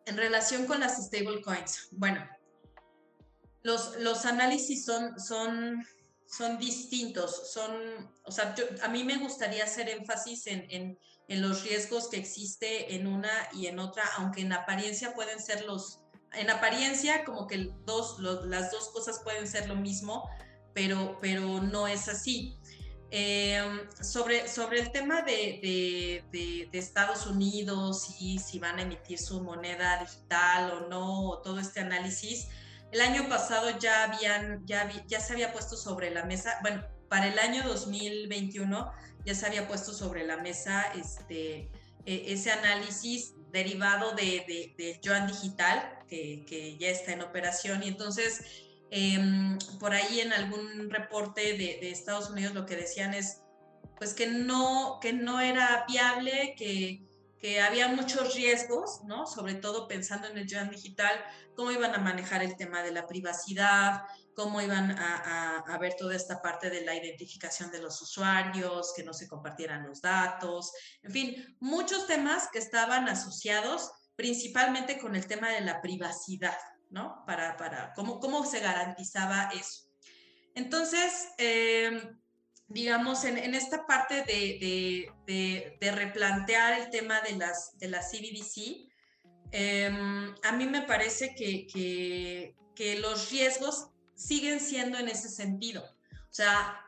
en 0.07 0.17
relación 0.17 0.65
con 0.65 0.81
las 0.81 1.05
stablecoins, 1.05 1.89
bueno, 1.91 2.27
los, 3.63 3.97
los 3.99 4.25
análisis 4.25 4.87
son, 4.87 5.21
son 5.21 5.85
son 6.27 6.59
distintos, 6.59 7.53
son, 7.53 7.73
o 8.25 8.33
sea, 8.33 8.55
a 8.83 8.89
mí 8.89 9.05
me 9.05 9.19
gustaría 9.19 9.65
hacer 9.65 9.89
énfasis 9.89 10.47
en, 10.47 10.67
en, 10.71 10.99
en, 11.29 11.43
los 11.43 11.63
riesgos 11.63 12.09
que 12.09 12.17
existe 12.17 12.95
en 12.95 13.07
una 13.07 13.31
y 13.53 13.67
en 13.67 13.79
otra, 13.79 14.05
aunque 14.17 14.41
en 14.41 14.53
apariencia 14.53 15.15
pueden 15.15 15.41
ser 15.41 15.65
los, 15.65 16.01
en 16.33 16.51
apariencia 16.51 17.25
como 17.25 17.47
que 17.47 17.71
dos, 17.85 18.19
las 18.19 18.71
dos 18.71 18.89
cosas 18.89 19.21
pueden 19.23 19.47
ser 19.47 19.69
lo 19.69 19.77
mismo, 19.77 20.29
pero, 20.75 21.19
pero 21.21 21.61
no 21.61 21.87
es 21.87 22.09
así. 22.09 22.59
Em, 23.17 23.81
sobre, 24.03 24.49
sobre 24.49 24.81
el 24.81 24.91
tema 24.91 25.23
de, 25.23 25.61
de, 25.63 26.25
de, 26.33 26.69
de, 26.73 26.79
Estados 26.79 27.29
Unidos 27.29 28.17
y 28.19 28.41
si 28.41 28.59
van 28.59 28.81
a 28.81 28.83
emitir 28.83 29.21
su 29.21 29.41
moneda 29.41 30.01
digital 30.01 30.73
o 30.73 30.89
no, 30.89 31.41
todo 31.45 31.61
este 31.61 31.79
análisis, 31.79 32.49
el 32.95 33.01
año 33.01 33.29
pasado 33.29 33.77
ya, 33.81 34.05
habían, 34.05 34.65
ya, 34.67 34.89
ya 35.09 35.19
se 35.19 35.33
había 35.33 35.53
puesto 35.53 35.77
sobre 35.77 36.13
la 36.13 36.25
mesa, 36.27 36.61
bueno, 36.63 36.85
para 37.09 37.27
el 37.27 37.37
año 37.41 37.65
2021 37.65 38.93
ya 39.25 39.35
se 39.35 39.47
había 39.47 39.67
puesto 39.67 39.93
sobre 39.93 40.25
la 40.25 40.37
mesa 40.37 40.93
este, 40.95 41.69
e, 42.07 42.33
ese 42.33 42.53
análisis 42.53 43.35
derivado 43.51 44.13
de, 44.13 44.45
de, 44.79 45.01
Joan 45.05 45.27
Digital, 45.27 45.99
que, 46.09 46.45
que, 46.47 46.79
ya 46.79 46.89
está 46.89 47.13
en 47.13 47.23
operación. 47.23 47.83
Y 47.83 47.89
entonces, 47.89 48.45
em, 48.93 49.59
por 49.81 49.93
ahí 49.93 50.21
en 50.21 50.33
algún 50.33 50.89
reporte 50.89 51.41
de, 51.41 51.79
de, 51.81 51.91
Estados 51.91 52.31
Unidos 52.31 52.55
lo 52.55 52.65
que 52.65 52.77
decían 52.77 53.13
es, 53.13 53.41
pues 53.97 54.15
que 54.15 54.29
no, 54.29 55.01
que 55.03 55.13
no 55.13 55.41
era 55.41 55.85
viable, 55.89 56.55
que, 56.57 57.03
había 57.63 57.89
muchos 57.89 58.35
riesgos, 58.35 59.03
¿no? 59.05 59.27
Sobre 59.27 59.55
todo 59.55 59.87
pensando 59.87 60.29
en 60.29 60.39
el 60.39 60.47
Yuan 60.47 60.71
digital, 60.71 61.13
cómo 61.55 61.71
iban 61.71 61.95
a 61.95 61.99
manejar 61.99 62.43
el 62.43 62.57
tema 62.57 62.83
de 62.83 62.91
la 62.91 63.07
privacidad, 63.07 64.03
cómo 64.35 64.61
iban 64.61 64.99
a, 64.99 65.59
a, 65.59 65.79
ver 65.79 65.95
toda 65.95 66.17
esta 66.17 66.41
parte 66.41 66.71
de 66.71 66.85
la 66.85 66.95
identificación 66.95 67.71
de 67.71 67.81
los 67.81 68.01
usuarios, 68.01 68.93
que 68.97 69.05
no 69.05 69.13
se 69.13 69.29
compartieran 69.29 69.87
los 69.87 70.01
datos, 70.01 70.73
en 71.03 71.13
fin, 71.13 71.57
muchos 71.61 72.07
temas 72.07 72.49
que 72.51 72.59
estaban 72.59 73.09
asociados 73.09 73.93
principalmente 74.17 74.99
con 74.99 75.15
el 75.15 75.27
tema 75.27 75.51
de 75.51 75.61
la 75.61 75.81
privacidad, 75.83 76.57
¿no? 76.91 77.25
Para, 77.27 77.57
para 77.57 77.93
cómo, 77.95 78.21
cómo 78.21 78.45
se 78.45 78.61
garantizaba 78.61 79.51
eso. 79.55 79.85
Entonces, 80.55 81.29
eh, 81.39 82.17
digamos, 82.75 83.25
en, 83.25 83.39
en 83.39 83.55
esta 83.55 83.87
parte 83.87 84.25
de, 84.25 85.09
de, 85.27 85.77
de, 85.81 85.93
replantear 85.93 86.81
el 86.81 86.91
tema 86.91 87.21
de 87.21 87.37
las, 87.37 87.79
de 87.79 87.89
las 87.89 88.11
CBDC, 88.11 88.91
em, 89.53 90.35
a 90.43 90.53
mí 90.53 90.67
me 90.67 90.83
parece 90.83 91.37
que, 91.37 91.69
que, 91.69 92.57
que, 92.75 92.99
los 92.99 93.31
riesgos 93.31 93.91
siguen 94.17 94.59
siendo 94.59 94.99
en 94.99 95.09
ese 95.09 95.29
sentido. 95.29 95.85
O 95.85 96.35
sea, 96.35 96.81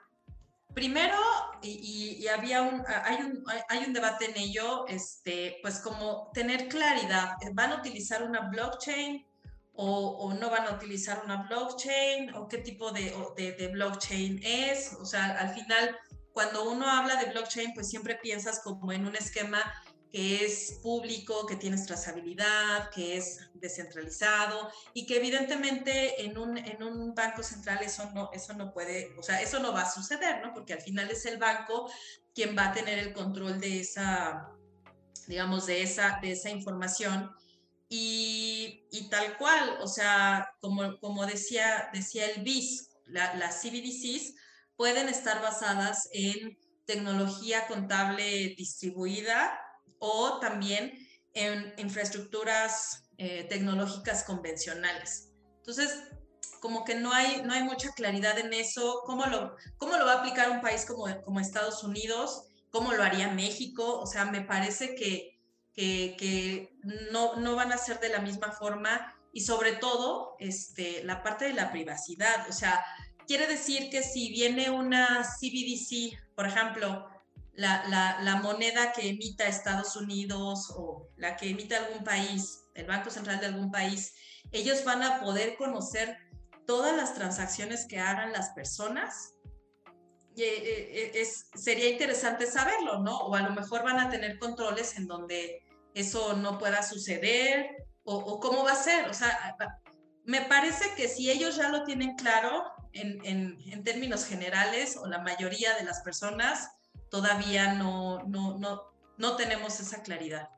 primero, 0.74 1.16
y, 1.62 2.18
y, 2.20 2.26
había 2.26 2.62
un 2.62 2.82
hay, 3.04 3.18
un, 3.22 3.44
hay 3.68 3.84
un 3.84 3.92
debate 3.92 4.24
en 4.30 4.38
ello, 4.38 4.88
este, 4.88 5.58
pues 5.62 5.78
como 5.78 6.32
tener 6.34 6.66
claridad, 6.66 7.34
¿van 7.52 7.70
a 7.70 7.76
utilizar 7.76 8.24
una 8.24 8.48
blockchain? 8.50 9.24
O, 9.76 10.34
no 10.34 10.50
van 10.50 10.66
a 10.66 10.72
utilizar 10.72 11.22
una 11.24 11.46
blockchain 11.48 12.34
o 12.34 12.48
qué 12.48 12.58
tipo 12.58 12.92
de, 12.92 13.12
de, 13.36 13.68
blockchain 13.68 14.40
es. 14.42 14.94
O 14.94 15.04
sea, 15.04 15.38
al 15.38 15.54
final, 15.54 15.96
cuando 16.32 16.70
uno 16.70 16.88
habla 16.88 17.16
de 17.16 17.30
blockchain, 17.30 17.74
pues 17.74 17.88
siempre 17.88 18.16
piensas 18.16 18.60
como 18.60 18.92
en 18.92 19.06
un 19.06 19.16
esquema 19.16 19.62
que 20.10 20.44
es 20.44 20.78
público, 20.82 21.46
que 21.46 21.56
tienes 21.56 21.84
trazabilidad, 21.84 22.90
que 22.90 23.18
es 23.18 23.50
descentralizado 23.54 24.70
y 24.94 25.04
que 25.04 25.16
evidentemente 25.16 26.24
en 26.24 26.38
un, 26.38 26.56
en 26.56 26.82
un 26.82 27.14
banco 27.14 27.42
central 27.42 27.80
eso 27.82 28.08
no, 28.14 28.30
eso 28.32 28.54
no 28.54 28.72
puede, 28.72 29.14
o 29.18 29.22
sea, 29.22 29.42
eso 29.42 29.58
no 29.58 29.72
va 29.72 29.82
a 29.82 29.90
suceder, 29.90 30.40
¿no? 30.42 30.54
Porque 30.54 30.72
al 30.72 30.80
final 30.80 31.10
es 31.10 31.26
el 31.26 31.38
banco 31.38 31.90
quien 32.34 32.56
va 32.56 32.68
a 32.68 32.72
tener 32.72 32.98
el 32.98 33.12
control 33.12 33.60
de 33.60 33.80
esa, 33.80 34.48
digamos, 35.26 35.66
de 35.66 35.82
esa, 35.82 36.18
de 36.22 36.32
esa 36.32 36.50
información 36.50 37.30
y, 37.88 38.86
y, 38.90 39.08
tal 39.08 39.36
cual, 39.38 39.78
o 39.80 39.86
sea, 39.86 40.50
como, 40.60 40.98
como 40.98 41.24
decía, 41.26 41.88
decía 41.92 42.26
el 42.26 42.42
BIS, 42.42 42.88
la, 43.04 43.34
las 43.34 43.62
CBDCs 43.62 44.34
pueden 44.76 45.08
estar 45.08 45.40
basadas 45.40 46.08
en 46.12 46.58
tecnología 46.84 47.66
contable 47.66 48.54
distribuida 48.56 49.60
o 49.98 50.38
también 50.40 50.92
en 51.32 51.74
infraestructuras 51.76 53.08
eh, 53.18 53.44
tecnológicas 53.48 54.24
convencionales. 54.24 55.32
Entonces, 55.58 56.02
como 56.60 56.84
que 56.84 56.94
no 56.94 57.12
hay, 57.12 57.42
no 57.42 57.52
hay 57.52 57.62
mucha 57.62 57.92
claridad 57.92 58.38
en 58.38 58.52
eso, 58.52 59.02
¿Cómo 59.04 59.26
lo, 59.26 59.54
cómo 59.76 59.96
lo 59.96 60.06
va 60.06 60.14
a 60.14 60.18
aplicar 60.18 60.50
un 60.50 60.60
país 60.60 60.84
como, 60.84 61.04
como 61.22 61.40
Estados 61.40 61.84
Unidos, 61.84 62.48
cómo 62.70 62.92
lo 62.92 63.02
haría 63.02 63.28
México, 63.28 64.00
o 64.00 64.06
sea, 64.06 64.24
me 64.24 64.42
parece 64.42 64.94
que, 64.94 65.35
que, 65.76 66.16
que 66.18 66.76
no, 67.12 67.36
no 67.36 67.54
van 67.54 67.70
a 67.72 67.78
ser 67.78 68.00
de 68.00 68.08
la 68.08 68.20
misma 68.20 68.50
forma 68.50 69.14
y 69.32 69.42
sobre 69.42 69.72
todo 69.72 70.34
este, 70.38 71.04
la 71.04 71.22
parte 71.22 71.44
de 71.44 71.52
la 71.52 71.70
privacidad, 71.70 72.48
o 72.48 72.52
sea, 72.52 72.82
quiere 73.26 73.46
decir 73.46 73.90
que 73.90 74.02
si 74.02 74.30
viene 74.30 74.70
una 74.70 75.22
CBDC, 75.22 76.34
por 76.34 76.46
ejemplo, 76.46 77.06
la, 77.52 78.40
moneda 78.42 78.92
que 78.92 79.08
emita 79.08 79.46
Estados 79.46 79.96
Unidos 79.96 80.72
o 80.74 81.08
la 81.16 81.36
que 81.36 81.50
emita 81.50 81.76
algún 81.76 82.04
país, 82.04 82.64
el 82.74 82.86
Banco 82.86 83.10
Central 83.10 83.40
de 83.40 83.46
algún 83.46 83.70
país, 83.70 84.14
ellos 84.52 84.84
van 84.84 85.02
a 85.02 85.20
poder 85.20 85.56
conocer 85.56 86.16
todas 86.66 86.96
las 86.96 87.14
transacciones 87.14 87.86
que 87.86 87.98
hagan 87.98 88.32
las 88.32 88.50
personas. 88.50 89.34
Eh, 90.36 91.12
eh, 91.14 91.26
sería 91.54 91.88
interesante 91.88 92.46
saberlo, 92.46 93.00
¿no? 93.00 93.18
O 93.18 93.34
a 93.34 93.42
lo 93.42 93.52
mejor 93.52 93.82
van 93.82 93.98
a 93.98 94.10
tener 94.10 94.38
controles 94.38 94.96
en 94.98 95.06
donde 95.06 95.62
eso 95.96 96.36
no 96.36 96.58
pueda 96.58 96.82
suceder 96.82 97.70
o, 98.04 98.38
cómo 98.38 98.64
va 98.64 98.72
a 98.72 98.76
ser. 98.76 99.08
O 99.08 99.14
sea, 99.14 99.56
me 100.24 100.42
parece 100.42 100.94
que 100.94 101.08
si 101.08 101.30
ellos 101.30 101.56
ya 101.56 101.70
lo 101.70 101.84
tienen 101.84 102.16
claro 102.16 102.64
en, 102.92 103.18
en, 103.24 103.56
en 103.66 103.82
términos 103.82 104.26
generales 104.26 104.98
o 104.98 105.06
la 105.06 105.20
mayoría 105.20 105.74
de 105.74 105.84
las 105.84 106.02
personas, 106.02 106.70
todavía 107.10 107.74
no, 107.74 108.22
no, 108.24 108.58
no, 108.58 108.82
no 109.16 109.36
tenemos 109.36 109.80
esa 109.80 110.02
claridad. 110.02 110.50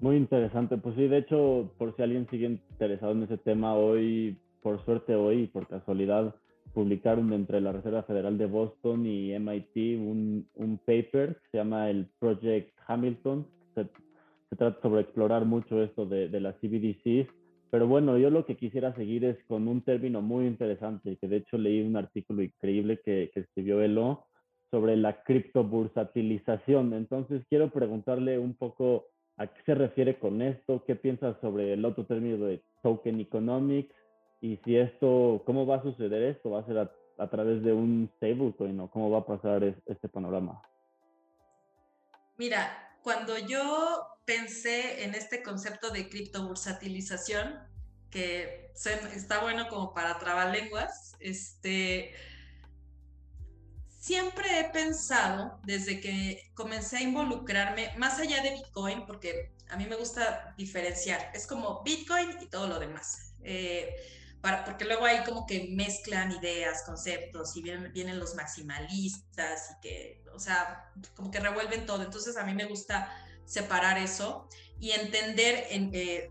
Muy 0.00 0.16
interesante, 0.16 0.76
pues 0.76 0.96
sí, 0.96 1.06
de 1.06 1.18
hecho, 1.18 1.72
por 1.78 1.94
si 1.94 2.02
alguien 2.02 2.28
sigue 2.30 2.46
interesado 2.46 3.12
en 3.12 3.22
ese 3.22 3.38
tema, 3.38 3.74
hoy, 3.74 4.36
por 4.62 4.84
suerte 4.84 5.14
hoy, 5.14 5.46
por 5.46 5.68
casualidad, 5.68 6.34
publicaron 6.78 7.32
entre 7.32 7.60
la 7.60 7.72
Reserva 7.72 8.04
Federal 8.04 8.38
de 8.38 8.46
Boston 8.46 9.04
y 9.04 9.36
MIT 9.36 9.98
un, 9.98 10.48
un 10.54 10.78
paper 10.78 11.34
que 11.42 11.48
se 11.50 11.58
llama 11.58 11.90
el 11.90 12.06
Project 12.20 12.70
Hamilton. 12.86 13.44
Se, 13.74 13.82
se 14.48 14.54
trata 14.54 14.80
sobre 14.80 15.00
explorar 15.00 15.44
mucho 15.44 15.82
esto 15.82 16.06
de, 16.06 16.28
de 16.28 16.38
las 16.38 16.54
CBDCs, 16.58 17.28
pero 17.68 17.88
bueno, 17.88 18.16
yo 18.16 18.30
lo 18.30 18.46
que 18.46 18.56
quisiera 18.56 18.94
seguir 18.94 19.24
es 19.24 19.36
con 19.48 19.66
un 19.66 19.80
término 19.80 20.22
muy 20.22 20.46
interesante, 20.46 21.16
que 21.20 21.26
de 21.26 21.38
hecho 21.38 21.58
leí 21.58 21.80
un 21.80 21.96
artículo 21.96 22.42
increíble 22.42 23.00
que, 23.04 23.32
que 23.34 23.40
escribió 23.40 23.82
Elo, 23.82 24.26
sobre 24.70 24.96
la 24.96 25.24
criptobursatilización. 25.24 26.92
Entonces, 26.92 27.42
quiero 27.48 27.70
preguntarle 27.70 28.38
un 28.38 28.54
poco 28.54 29.06
a 29.36 29.48
qué 29.48 29.60
se 29.66 29.74
refiere 29.74 30.20
con 30.20 30.42
esto, 30.42 30.84
qué 30.86 30.94
piensas 30.94 31.36
sobre 31.40 31.72
el 31.72 31.84
otro 31.84 32.06
término 32.06 32.36
de 32.46 32.62
token 32.84 33.18
economics 33.18 33.92
y 34.40 34.56
si 34.64 34.76
esto, 34.76 35.42
cómo 35.44 35.66
va 35.66 35.76
a 35.76 35.82
suceder 35.82 36.22
esto, 36.22 36.50
va 36.50 36.60
a 36.60 36.66
ser 36.66 36.78
a, 36.78 37.30
través 37.30 37.62
de 37.62 37.72
un 37.72 38.10
stablecoin 38.16 38.78
o 38.80 38.90
cómo 38.90 39.10
va 39.10 39.18
a 39.18 39.26
pasar 39.26 39.64
este 39.64 40.08
panorama. 40.08 40.62
Mira, 42.36 42.96
cuando 43.02 43.36
yo 43.36 44.06
pensé 44.24 45.04
en 45.04 45.14
este 45.14 45.42
concepto 45.42 45.90
de 45.90 46.08
criptobursatilización, 46.08 47.58
que 48.10 48.70
está 49.14 49.40
bueno 49.42 49.68
como 49.68 49.92
para 49.92 50.18
trabalenguas, 50.18 51.16
este, 51.18 52.14
siempre 53.88 54.60
he 54.60 54.64
pensado, 54.70 55.60
desde 55.64 56.00
que 56.00 56.50
comencé 56.54 56.98
a 56.98 57.02
involucrarme, 57.02 57.92
más 57.96 58.20
allá 58.20 58.42
de 58.42 58.52
Bitcoin, 58.52 59.04
porque 59.06 59.52
a 59.68 59.76
mí 59.76 59.86
me 59.86 59.96
gusta 59.96 60.54
diferenciar, 60.56 61.32
es 61.34 61.46
como 61.46 61.82
Bitcoin 61.82 62.30
y 62.40 62.46
todo 62.46 62.68
lo 62.68 62.78
demás. 62.78 63.34
Eh, 63.42 63.94
para, 64.40 64.64
porque 64.64 64.84
luego 64.84 65.04
hay 65.04 65.24
como 65.24 65.46
que 65.46 65.68
mezclan 65.70 66.32
ideas, 66.32 66.82
conceptos 66.84 67.56
y 67.56 67.62
vienen, 67.62 67.92
vienen 67.92 68.18
los 68.18 68.34
maximalistas 68.34 69.70
y 69.72 69.80
que, 69.80 70.24
o 70.34 70.38
sea, 70.38 70.92
como 71.14 71.30
que 71.30 71.40
revuelven 71.40 71.86
todo. 71.86 72.02
Entonces 72.02 72.36
a 72.36 72.44
mí 72.44 72.54
me 72.54 72.66
gusta 72.66 73.12
separar 73.44 73.98
eso 73.98 74.48
y 74.78 74.92
entender 74.92 75.66
en, 75.70 75.90
eh, 75.92 76.28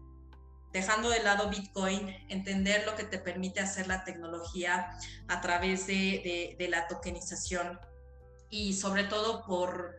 dejando 0.71 1.09
de 1.09 1.23
lado 1.23 1.49
Bitcoin, 1.49 2.15
entender 2.29 2.85
lo 2.85 2.95
que 2.95 3.03
te 3.03 3.17
permite 3.17 3.59
hacer 3.59 3.87
la 3.87 4.03
tecnología 4.03 4.89
a 5.27 5.41
través 5.41 5.87
de, 5.87 6.55
la 6.69 6.87
tokenización 6.87 7.79
y 8.49 8.73
sobre 8.73 9.03
todo 9.05 9.43
por, 9.45 9.95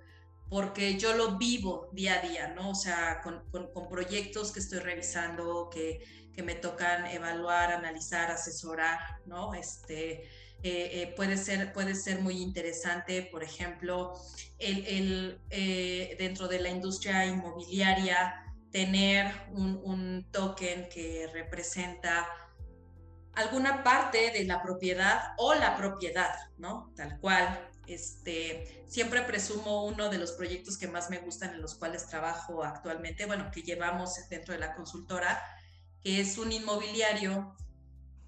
porque 0.48 0.98
yo 0.98 1.14
lo 1.14 1.36
vivo 1.36 1.90
día 1.92 2.20
a 2.20 2.20
día, 2.20 2.48
¿no? 2.48 2.70
O 2.70 2.74
sea, 2.74 3.20
con, 3.22 3.42
proyectos 3.88 4.52
que 4.52 4.60
estoy 4.60 4.78
revisando, 4.78 5.68
que, 5.70 6.27
que, 6.38 6.44
me 6.44 6.54
tocan 6.54 7.06
evaluar, 7.06 7.72
analizar, 7.72 8.30
asesorar, 8.30 8.98
¿no? 9.26 9.54
Este, 9.54 10.22
eh, 10.62 11.02
eh, 11.02 11.14
puede, 11.16 11.36
ser, 11.36 11.72
puede 11.72 11.96
ser 11.96 12.20
muy 12.20 12.40
interesante, 12.40 13.22
por 13.22 13.42
ejemplo, 13.42 14.12
el, 14.58 14.86
el 14.86 15.40
eh, 15.50 16.14
dentro 16.16 16.46
de 16.46 16.60
la 16.60 16.68
industria 16.68 17.26
inmobiliaria, 17.26 18.44
tener 18.70 19.32
un, 19.50 20.28
token 20.30 20.88
que 20.88 21.28
representa 21.32 22.28
alguna 23.34 23.82
parte 23.82 24.30
de 24.30 24.44
la 24.44 24.62
propiedad 24.62 25.34
o 25.38 25.54
la 25.54 25.76
propiedad, 25.76 26.34
¿no? 26.56 26.92
Tal 26.96 27.18
cual. 27.18 27.68
Este, 27.88 28.84
siempre 28.86 29.22
presumo 29.22 29.86
uno 29.86 30.10
de 30.10 30.18
los 30.18 30.32
proyectos 30.32 30.76
que 30.76 30.86
más 30.86 31.08
me 31.08 31.20
gustan 31.20 31.54
en 31.54 31.62
los 31.62 31.74
cuales 31.74 32.06
trabajo 32.06 32.62
actualmente, 32.62 33.24
bueno, 33.24 33.50
que 33.50 33.62
llevamos 33.62 34.14
dentro 34.28 34.52
de 34.52 34.60
la 34.60 34.74
consultora, 34.74 35.42
que 36.02 36.20
es 36.20 36.38
un 36.38 36.52
inmobiliario 36.52 37.56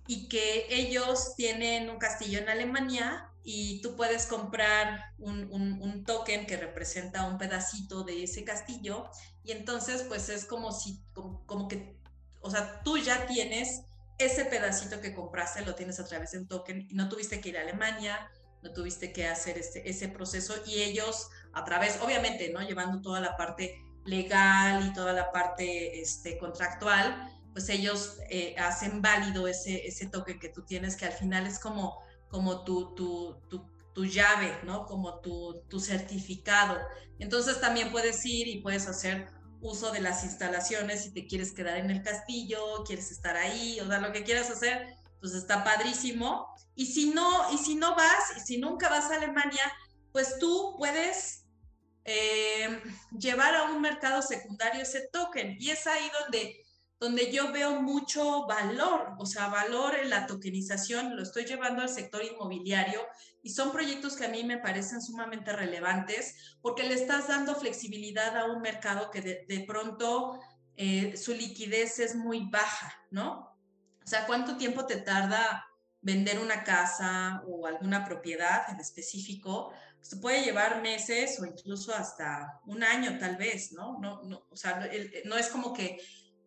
y 0.07 0.29
que 0.29 0.67
ellos 0.71 1.35
tienen 1.37 1.89
un 1.89 1.99
castillo 1.99 2.41
en 2.41 2.49
Alemania 2.49 3.31
y 3.43 3.81
tú 3.81 3.97
puedes 3.97 4.27
comprar 4.27 5.05
un, 5.19 5.49
un, 5.51 6.05
token 6.05 6.47
que 6.47 6.57
representa 6.57 7.27
un 7.27 7.39
pedacito 7.39 8.03
de 8.03 8.25
ese 8.25 8.45
castillo 8.45 9.09
y 9.45 9.53
entonces 9.53 10.03
pues 10.03 10.29
es 10.29 10.45
como 10.45 10.73
si, 10.73 11.03
como, 11.13 11.69
que, 11.69 11.97
o 12.41 12.51
sea, 12.51 12.83
tú 12.83 12.99
ya 12.99 13.27
tienes 13.27 13.83
ese 14.19 14.45
pedacito 14.45 15.01
que 15.01 15.15
compraste, 15.15 15.65
lo 15.65 15.75
tienes 15.75 15.99
a 16.01 16.05
través 16.05 16.33
de 16.33 16.39
un 16.39 16.49
token 16.49 16.87
y 16.91 16.95
no 16.95 17.09
tuviste 17.09 17.41
que 17.41 17.51
ir 17.51 17.59
a 17.59 17.63
Alemania, 17.63 18.31
no 18.63 18.73
tuviste 18.73 19.13
que 19.13 19.27
hacer 19.27 19.57
este, 19.57 19.89
ese 19.89 20.09
proceso 20.09 20.55
y 20.67 20.83
ellos 20.83 21.29
a 21.53 21.65
través, 21.65 21.99
obviamente, 22.03 22.51
¿no? 22.51 22.61
Llevando 22.61 23.01
toda 23.01 23.21
la 23.21 23.37
parte 23.37 23.83
legal 24.05 24.87
y 24.87 24.93
toda 24.93 25.13
la 25.13 25.33
parte 25.33 26.01
este, 26.01 26.37
contractual, 26.37 27.40
pues 27.53 27.69
ellos 27.69 28.19
eh, 28.31 28.55
hacen 28.59 29.03
válido 29.03 29.49
ese, 29.49 29.87
ese 29.87 30.07
token 30.07 30.39
que 30.39 30.49
tú 30.49 30.65
tienes, 30.65 30.97
que 30.97 31.07
al 31.07 31.13
final 31.13 31.47
es 31.47 31.59
como 31.59 31.99
como 32.31 32.65
tu, 32.65 32.95
tu, 32.95 33.43
tu, 33.93 34.05
llave, 34.05 34.57
¿no? 34.65 34.87
Como 34.87 35.21
tu, 35.21 35.63
tu 35.69 35.81
certificado. 35.81 36.79
Entonces 37.19 37.61
también 37.61 37.91
puedes 37.91 38.25
ir 38.25 38.49
y 38.49 38.63
puedes 38.63 38.87
hacer 38.87 39.29
uso 39.61 39.91
de 39.91 40.01
las 40.01 40.25
instalaciones 40.25 41.03
si 41.03 41.13
te 41.13 41.27
quieres 41.27 41.53
quedar 41.53 41.77
en 41.77 41.91
el 41.91 42.03
castillo, 42.03 42.83
quieres 42.87 43.11
estar 43.11 43.37
ahí, 43.37 43.79
o 43.81 43.87
sea, 43.87 43.99
lo 43.99 44.11
que 44.13 44.25
quieras 44.25 44.49
hacer, 44.49 44.95
pues 45.21 45.35
está 45.35 45.65
padrísimo. 45.65 46.47
Y 46.75 46.87
si 46.87 47.11
no, 47.11 47.53
y 47.53 47.59
si 47.59 47.75
no 47.75 47.95
vas, 47.95 48.37
y 48.39 48.41
si 48.41 48.59
nunca 48.59 48.89
vas 48.89 49.11
a 49.11 49.17
Alemania, 49.17 49.71
pues 50.13 50.39
tú 50.39 50.77
puedes 50.79 51.45
eh, 52.05 52.81
llevar 53.19 53.55
a 53.55 53.65
un 53.65 53.83
mercado 53.83 54.23
secundario 54.23 54.83
ese 54.83 55.09
token. 55.13 55.57
Y 55.59 55.71
es 55.71 55.87
ahí 55.87 56.11
donde 56.23 56.65
donde 57.01 57.33
yo 57.33 57.51
veo 57.51 57.81
mucho 57.81 58.47
valor, 58.47 59.15
o 59.19 59.25
sea, 59.25 59.49
valor 59.49 59.97
en 59.97 60.11
la 60.11 60.27
tokenización, 60.27 61.17
lo 61.17 61.23
estoy 61.23 61.47
llevando 61.47 61.81
al 61.81 61.89
sector 61.89 62.23
inmobiliario 62.23 63.01
y 63.43 63.51
son 63.51 63.73
proyectos 63.73 64.17
que 64.17 64.27
a 64.27 64.29
mí 64.29 64.45
me 64.45 64.59
parecen 64.59 65.01
sumamente 65.01 65.51
relevantes 65.51 66.59
porque 66.61 66.83
le 66.83 66.95
estás 66.95 67.29
dando 67.29 67.55
flexibilidad 67.55 68.37
a 68.37 68.45
un 68.45 68.61
mercado 68.61 69.11
que 69.11 69.23
de, 69.23 69.65
pronto 69.67 70.39
eh, 70.77 71.17
su 71.17 71.33
liquidez 71.33 71.99
es 72.01 72.15
muy 72.15 72.51
baja, 72.51 72.95
¿no? 73.11 73.57
O 74.05 74.07
sea, 74.07 74.27
¿cuánto 74.27 74.59
tiempo 74.59 74.85
te 74.85 74.97
tarda 74.97 75.67
vender 76.03 76.39
una 76.39 76.65
casa 76.65 77.43
o 77.47 77.67
alguna 77.67 78.05
propiedad 78.05 78.69
en 78.69 78.79
específico? 78.79 79.73
Pues, 79.97 80.21
puede 80.21 80.43
llevar 80.43 80.83
meses 80.83 81.41
o 81.41 81.47
incluso 81.47 81.95
hasta 81.95 82.61
un 82.67 82.83
año 82.83 83.19
tal 83.19 83.37
vez, 83.37 83.73
¿no? 83.73 83.99
No, 84.01 84.23
no 84.23 84.47
o 84.51 84.57
sea, 84.57 84.87
no 85.25 85.37
es 85.37 85.49
como 85.49 85.73
que 85.73 85.99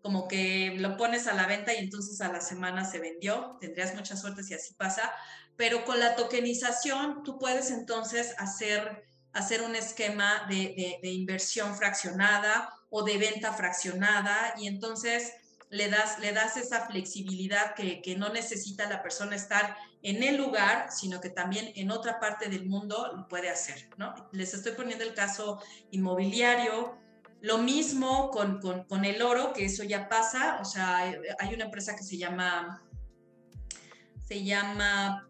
como 0.04 0.28
que 0.28 0.76
lo 0.78 0.98
pones 0.98 1.28
a 1.28 1.34
la 1.34 1.48
venta 1.48 1.74
y 1.74 1.78
entonces 1.78 2.20
a 2.20 2.28
la 2.28 2.42
semana 2.42 2.84
se 2.84 3.00
vendió. 3.00 3.58
Tendrías 3.62 3.96
mucha 3.96 4.18
suerte 4.18 4.44
si 4.44 4.54
así 4.54 4.74
pasa. 4.74 5.10
Pero 5.56 5.86
con 5.86 5.98
la 5.98 6.18
tokenización 6.18 7.24
tú 7.24 7.40
puedes 7.40 7.72
entonces 7.72 8.36
hacer, 8.38 9.06
hacer 9.32 9.62
un 9.62 9.78
esquema 9.78 10.46
de, 10.50 11.00
inversión 11.04 11.74
fraccionada 11.78 12.70
o 12.90 13.04
de 13.04 13.18
venta 13.18 13.54
fraccionada 13.54 14.54
y 14.58 14.68
entonces 14.68 15.32
le 15.70 15.88
das, 15.88 16.20
le 16.20 16.34
das 16.34 16.58
esa 16.58 16.86
flexibilidad 16.86 17.74
que, 17.74 18.02
que, 18.02 18.18
no 18.18 18.28
necesita 18.28 18.90
la 18.90 19.02
persona 19.02 19.38
estar 19.38 19.78
en 20.02 20.22
el 20.22 20.36
lugar, 20.36 20.92
sino 20.92 21.22
que 21.22 21.30
también 21.30 21.72
en 21.76 21.92
otra 21.92 22.20
parte 22.20 22.50
del 22.50 22.66
mundo 22.66 23.10
lo 23.16 23.28
puede 23.30 23.50
hacer, 23.50 23.90
¿no? 23.98 24.14
Les 24.34 24.54
estoy 24.54 24.74
poniendo 24.74 25.06
el 25.06 25.14
caso 25.14 25.62
inmobiliario, 25.92 27.02
lo 27.44 27.58
mismo 27.58 28.32
con, 28.32 28.62
con, 28.62 28.86
con 28.86 29.04
el 29.04 29.22
oro, 29.22 29.52
que 29.52 29.66
eso 29.66 29.84
ya 29.84 30.08
pasa, 30.08 30.60
o 30.62 30.66
sea, 30.66 31.00
hay 31.40 31.54
una 31.54 31.66
empresa 31.66 31.94
que 31.94 32.02
se 32.02 32.18
llama, 32.18 32.82
se 34.26 34.46
llama 34.46 35.28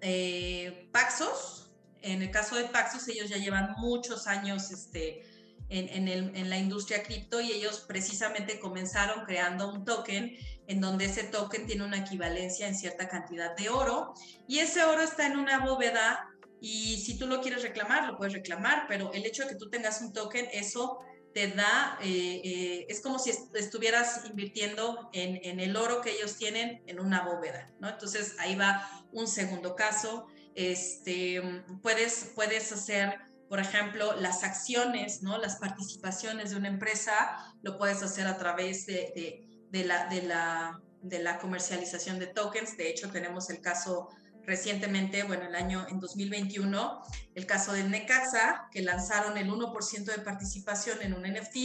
eh, 0.00 0.88
Paxos, 0.92 1.72
en 2.00 2.22
el 2.22 2.30
caso 2.30 2.54
de 2.54 2.66
Paxos, 2.66 3.08
ellos 3.08 3.28
ya 3.28 3.38
llevan 3.38 3.74
muchos 3.76 4.28
años, 4.28 4.70
este, 4.70 5.24
en, 5.68 6.48
la 6.48 6.58
industria 6.58 7.02
cripto 7.02 7.40
y 7.40 7.50
ellos 7.50 7.84
precisamente 7.88 8.60
comenzaron 8.60 9.24
creando 9.24 9.72
un 9.72 9.84
token 9.84 10.36
en 10.68 10.80
donde 10.80 11.06
ese 11.06 11.24
token 11.24 11.66
tiene 11.66 11.84
una 11.84 11.98
equivalencia 11.98 12.68
en 12.68 12.76
cierta 12.76 13.08
cantidad 13.08 13.56
de 13.56 13.68
oro 13.68 14.14
y 14.46 14.60
ese 14.60 14.84
oro 14.84 15.02
está 15.02 15.26
en 15.26 15.36
una 15.36 15.58
bóveda 15.58 16.24
y 16.60 16.98
si 16.98 17.18
tú 17.18 17.26
lo 17.26 17.40
quieres 17.40 17.62
reclamar, 17.62 18.06
lo 18.06 18.16
puedes 18.16 18.32
reclamar, 18.32 18.86
pero 18.86 19.12
el 19.12 19.26
hecho 19.26 19.42
de 19.42 19.50
que 19.50 19.54
tú 19.56 19.68
tengas 19.68 20.00
un 20.00 20.12
token, 20.12 20.48
eso 20.52 21.00
te 21.38 21.46
da, 21.46 21.96
eh, 22.02 22.40
eh, 22.42 22.86
es 22.88 23.00
como 23.00 23.20
si 23.20 23.30
estuvieras 23.54 24.22
invirtiendo 24.24 25.08
en, 25.12 25.38
en, 25.44 25.60
el 25.60 25.76
oro 25.76 26.00
que 26.00 26.10
ellos 26.10 26.36
tienen 26.36 26.82
en 26.88 26.98
una 26.98 27.22
bóveda, 27.22 27.70
¿no? 27.78 27.88
Entonces 27.88 28.34
ahí 28.40 28.56
va 28.56 28.90
un 29.12 29.28
segundo 29.28 29.76
caso. 29.76 30.26
Este, 30.56 31.40
puedes, 31.80 32.32
puedes 32.34 32.72
hacer 32.72 33.20
por 33.48 33.60
ejemplo, 33.60 34.16
las 34.16 34.42
acciones, 34.42 35.22
¿no? 35.22 35.38
las 35.38 35.56
participaciones 35.56 36.50
de 36.50 36.56
una 36.56 36.68
empresa, 36.68 37.38
lo 37.62 37.78
puedes 37.78 38.02
hacer 38.02 38.26
a 38.26 38.36
través 38.36 38.84
de, 38.84 39.46
la, 39.70 40.06
de, 40.08 40.22
la, 40.22 40.82
de 41.02 41.22
la 41.22 41.38
comercialización 41.38 42.18
de 42.18 42.26
tokens. 42.26 42.76
De 42.76 42.90
hecho, 42.90 43.10
tenemos 43.10 43.48
el 43.48 43.62
caso 43.62 44.10
recientemente, 44.48 45.24
bueno, 45.24 45.46
el 45.46 45.54
año 45.54 45.86
en 45.90 46.00
2021, 46.00 47.02
el 47.34 47.46
caso 47.46 47.74
de 47.74 47.84
Necaxa, 47.84 48.68
que 48.72 48.80
lanzaron 48.80 49.36
el 49.36 49.50
1% 49.50 50.04
de 50.04 50.18
participación 50.20 51.02
en 51.02 51.12
un 51.12 51.22
NFT 51.22 51.56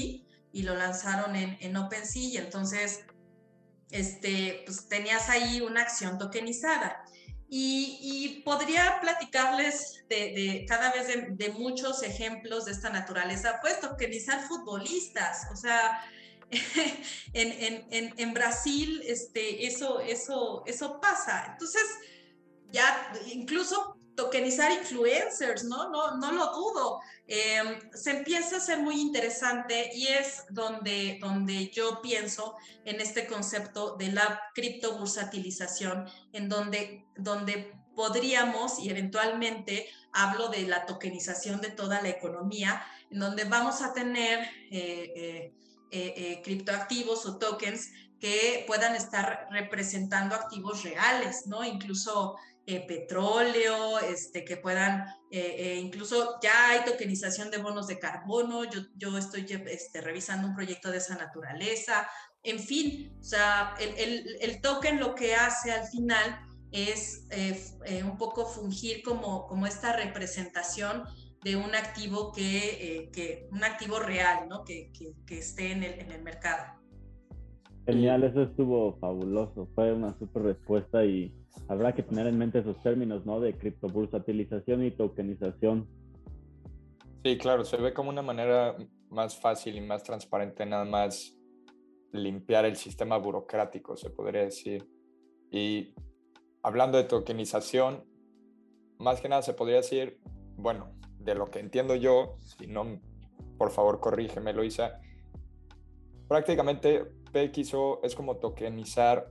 y 0.52 0.64
lo 0.64 0.76
lanzaron 0.76 1.38
en, 1.38 1.58
en 1.62 1.78
OpenSea 1.78 2.22
y 2.22 2.38
entonces 2.38 3.06
este, 3.90 4.64
pues 4.66 4.90
tenías 4.90 5.30
ahí 5.30 5.62
una 5.62 5.82
acción 5.82 6.18
tokenizada. 6.18 7.04
Y, 7.56 8.42
podría 8.44 9.00
platicarles 9.00 10.04
de, 10.10 10.66
cada 10.68 10.92
vez 10.92 11.08
de, 11.08 11.50
muchos 11.52 12.02
ejemplos 12.02 12.66
de 12.66 12.72
esta 12.72 12.90
naturaleza, 12.90 13.60
pues 13.62 13.80
tokenizar 13.80 14.46
futbolistas, 14.48 15.48
o 15.54 15.56
sea, 15.56 16.02
en, 17.34 17.86
en, 17.92 18.14
en, 18.18 18.34
Brasil 18.34 19.04
este, 19.06 19.68
eso, 19.68 20.02
eso, 20.02 20.64
eso 20.66 21.00
pasa. 21.00 21.46
Entonces, 21.52 21.84
ya 22.74 23.14
incluso 23.28 23.96
tokenizar 24.16 24.72
influencers, 24.72 25.64
¿no? 25.64 25.90
No, 25.90 26.18
no 26.18 26.32
lo 26.32 26.52
dudo. 26.52 27.00
Em, 27.28 27.80
se 27.94 28.12
empieza 28.12 28.58
a 28.58 28.60
ser 28.60 28.80
muy 28.80 29.00
interesante 29.00 29.92
y 29.96 30.08
es 30.08 30.44
donde, 30.50 31.18
donde 31.22 31.70
yo 31.70 32.02
pienso 32.02 32.56
en 32.86 33.00
este 33.00 33.26
concepto 33.28 33.96
de 33.96 34.12
la 34.12 34.42
criptobursatilización, 34.54 36.08
en 36.32 36.50
donde, 36.50 37.06
donde 37.16 37.74
podríamos 37.96 38.80
y 38.80 38.90
eventualmente 38.90 39.88
hablo 40.12 40.50
de 40.50 40.64
la 40.64 40.86
tokenización 40.86 41.62
de 41.62 41.72
toda 41.72 42.02
la 42.02 42.10
economía, 42.10 42.84
en 43.10 43.20
donde 43.20 43.46
vamos 43.46 43.82
a 43.82 43.94
tener 43.94 44.40
eh, 44.72 45.54
eh, 45.92 46.14
eh, 46.18 46.42
criptoactivos 46.44 47.26
o 47.26 47.38
tokens 47.38 47.92
que 48.20 48.64
puedan 48.68 48.96
estar 48.96 49.48
representando 49.52 50.34
activos 50.34 50.84
reales, 50.84 51.46
¿no? 51.46 51.64
Incluso 51.64 52.38
eh, 52.66 52.88
petróleo, 52.88 53.99
este, 53.99 54.45
que 54.45 54.55
puedan, 54.55 55.01
eh, 55.32 55.55
eh, 55.57 55.80
incluso 55.80 56.39
ya 56.41 56.70
hay 56.70 56.86
tokenización 56.86 57.51
de 57.51 57.57
bonos 57.57 57.88
de 57.88 57.99
carbono, 57.99 58.64
yo, 58.64 58.82
yo 58.95 59.18
estoy 59.18 59.45
este, 59.68 59.99
revisando 59.99 60.47
un 60.47 60.55
proyecto 60.55 60.89
de 60.89 60.97
esa 60.97 61.18
naturaleza, 61.18 62.07
en 62.41 62.59
fin, 62.59 63.14
o 63.20 63.24
sea, 63.24 63.76
el, 63.80 63.93
el, 63.97 64.38
el 64.39 64.61
token 64.61 64.99
lo 64.99 65.14
que 65.14 65.36
hace 65.36 65.72
al 65.72 65.88
final 65.88 66.39
es 66.72 67.28
un 68.03 68.18
poco 68.18 68.45
fungir 68.45 69.03
como, 69.03 69.45
como 69.45 69.68
esta 69.68 69.95
representación 69.95 71.03
de 71.43 71.55
un 71.55 71.76
activo 71.76 72.32
que, 72.32 73.09
que 73.14 73.47
un 73.51 73.64
activo 73.64 73.99
real, 73.99 74.47
¿no? 74.49 74.64
Que, 74.64 74.91
que, 74.91 75.14
que 75.28 75.38
esté 75.38 75.72
en 75.72 75.84
el, 75.84 75.99
en 75.99 76.11
el 76.11 76.24
mercado. 76.24 76.64
Genial, 77.86 78.24
eso 78.24 78.43
estuvo 78.43 78.97
fabuloso, 78.99 79.70
fue 79.76 79.93
una 79.93 80.18
súper 80.18 80.43
respuesta 80.43 81.03
y 81.05 81.43
habrá 81.68 81.93
que 81.93 82.04
tener 82.04 82.28
en 82.28 82.38
mente 82.38 82.60
esos 82.60 82.82
términos, 82.82 83.26
¿no? 83.26 83.39
De 83.39 83.58
criptobursatilización 83.58 84.84
y 84.84 84.91
tokenización. 84.91 85.88
Sí, 87.24 87.38
claro, 87.38 87.64
se 87.64 87.78
ve 87.78 87.93
como 87.93 88.10
una 88.10 88.22
manera 88.22 88.76
más 89.10 89.39
fácil 89.39 89.78
y 89.78 89.82
más 89.82 90.04
transparente 90.04 90.66
nada 90.66 90.86
más 90.86 91.38
limpiar 92.12 92.66
el 92.66 92.76
sistema 92.76 93.18
burocrático, 93.18 93.95
se 93.95 94.10
podría 94.10 94.41
decir. 94.41 94.88
Y 95.51 95.93
hablando 96.62 96.97
de 96.97 97.06
tokenización, 97.06 98.04
más 98.99 99.22
que 99.22 99.30
nada 99.30 99.41
se 99.41 99.54
podría 99.54 99.78
decir, 99.78 100.20
bueno, 100.58 100.91
de 101.20 101.36
lo 101.36 101.49
que 101.49 101.60
entiendo 101.60 101.95
yo, 101.95 102.38
si 102.39 102.68
no, 102.68 102.99
por 103.58 103.72
favor 103.72 103.99
corrígeme, 103.99 104.54
Loisa, 104.54 104.99
prácticamente 106.28 107.06
PXO 107.32 108.01
es 108.04 108.16
como 108.16 108.38
tokenizar 108.38 109.30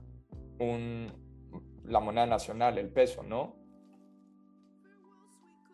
un, 0.59 1.22
la 1.85 1.99
moneda 1.99 2.25
nacional, 2.25 2.77
el 2.77 2.89
peso, 2.89 3.23
¿no? 3.23 3.55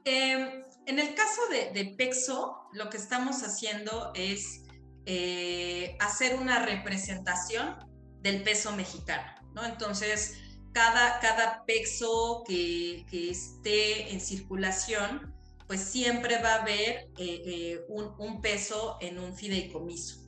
Em, 0.06 0.64
en 0.86 1.00
el 1.00 1.14
caso 1.14 1.42
de, 1.52 1.72
de, 1.72 1.94
PEXO, 1.96 2.70
lo 2.74 2.90
que 2.90 2.98
estamos 2.98 3.44
haciendo 3.44 4.12
es 4.16 4.64
eh, 5.06 5.96
hacer 6.00 6.36
una 6.36 6.66
representación 6.66 7.76
del 8.22 8.44
peso 8.44 8.76
mexicano, 8.76 9.32
¿no? 9.54 9.66
Entonces, 9.66 10.38
cada, 10.72 11.20
cada 11.20 11.66
PEXO 11.66 12.44
que, 12.48 13.06
que 13.10 13.32
esté 13.32 14.14
en 14.14 14.22
circulación, 14.22 15.36
pues 15.68 15.82
siempre 15.82 16.42
va 16.42 16.56
a 16.56 16.62
haber 16.62 17.10
eh, 17.18 17.42
eh, 17.46 17.86
un, 17.90 18.14
un, 18.18 18.42
peso 18.42 18.98
en 19.02 19.20
un 19.20 19.36
fideicomiso. 19.36 20.26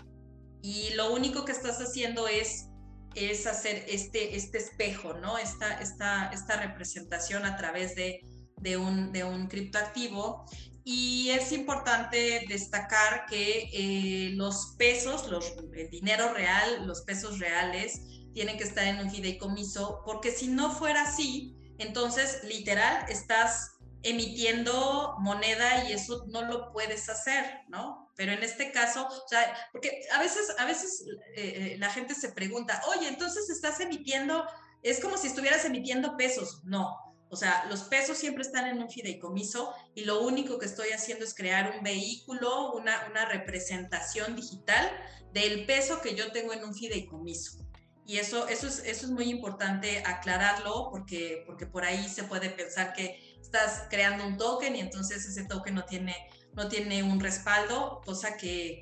Y 0.61 0.93
lo 0.93 1.13
único 1.13 1.45
que 1.45 1.51
estás 1.51 1.79
haciendo 1.79 2.27
es 2.27 2.70
es 3.16 3.47
hacer 3.47 3.86
este, 3.88 4.36
este 4.36 4.57
espejo, 4.59 5.14
¿no? 5.14 5.38
Esta, 5.38 5.80
esta, 5.82 6.30
esta 6.30 6.57
representación 6.57 7.45
a 7.45 7.57
través 7.57 7.95
de, 7.95 8.22
de, 8.57 8.78
un, 8.78 9.12
de 9.12 9.24
un 9.24 9.47
criptoactivo. 9.47 10.45
Y 10.84 11.30
es 11.30 11.51
importante 11.51 12.45
destacar 12.47 13.26
que 13.30 13.70
eh, 13.72 14.32
los 14.32 14.76
pesos, 14.78 15.30
los, 15.30 15.53
el 15.74 15.89
dinero 15.89 16.34
real, 16.34 16.88
los 16.88 17.01
pesos 17.01 17.39
reales, 17.39 18.01
tienen 18.34 18.57
que 18.57 18.64
estar 18.64 18.86
en 18.88 18.99
un 18.99 19.12
fideicomiso, 19.12 20.01
porque 20.05 20.32
si 20.32 20.47
no 20.47 20.72
fuera 20.72 21.03
así, 21.03 21.55
entonces 21.78 22.43
literal 22.43 23.05
estás 23.09 23.78
emitiendo 24.03 25.16
moneda 25.20 25.88
y 25.88 25.93
eso 25.93 26.26
no 26.30 26.43
lo 26.43 26.72
puedes 26.72 27.09
hacer, 27.09 27.45
¿no? 27.68 28.11
Pero 28.22 28.34
en 28.34 28.43
este 28.43 28.72
caso, 28.72 29.07
o 29.07 29.28
sea, 29.28 29.51
porque 29.72 30.03
a 30.13 30.19
veces, 30.19 30.53
a 30.59 30.65
veces 30.65 31.03
eh, 31.36 31.72
eh, 31.74 31.76
la 31.80 31.89
gente 31.89 32.13
se 32.13 32.32
pregunta, 32.32 32.80
oye, 32.95 33.07
entonces 33.07 33.49
estás 33.49 33.80
emitiendo, 33.80 34.45
es 34.84 34.99
como 34.99 35.17
si 35.17 35.26
estuvieras 35.26 35.65
emitiendo 35.65 36.15
pesos. 36.17 36.61
No, 36.63 37.15
o 37.30 37.36
sea, 37.36 37.65
los 37.67 37.82
pesos 37.86 38.19
siempre 38.19 38.43
están 38.43 38.67
en 38.67 38.80
un 38.80 38.91
fideicomiso 38.91 39.74
y 39.95 40.05
lo 40.05 40.22
único 40.22 40.59
que 40.59 40.67
estoy 40.67 40.89
haciendo 40.89 41.26
es 41.26 41.34
crear 41.34 41.76
un 41.76 41.84
vehículo, 41.84 42.74
una, 42.74 43.07
una 43.09 43.26
representación 43.26 44.36
digital 44.36 44.88
del 45.34 45.65
peso 45.65 45.99
que 45.99 46.13
yo 46.13 46.32
tengo 46.32 46.53
en 46.53 46.63
un 46.63 46.76
fideicomiso. 46.76 47.57
Y 48.05 48.19
eso, 48.19 48.47
eso, 48.49 48.67
es, 48.67 48.84
eso 48.86 49.07
es 49.07 49.11
muy 49.11 49.32
importante 49.32 50.03
aclararlo 50.05 50.89
porque, 50.91 51.41
porque 51.47 51.65
por 51.65 51.86
ahí 51.86 52.07
se 52.07 52.26
puede 52.26 52.51
pensar 52.51 52.93
que 52.93 53.19
estás 53.41 53.88
creando 53.89 54.28
un 54.28 54.38
token 54.38 54.76
y 54.76 54.80
entonces 54.80 55.26
ese 55.26 55.43
token 55.45 55.74
no 55.74 55.86
tiene, 55.86 56.15
no 56.54 56.68
tiene 56.68 57.04
un 57.04 57.20
respaldo, 57.20 58.02
cosa 58.06 58.38
que, 58.38 58.80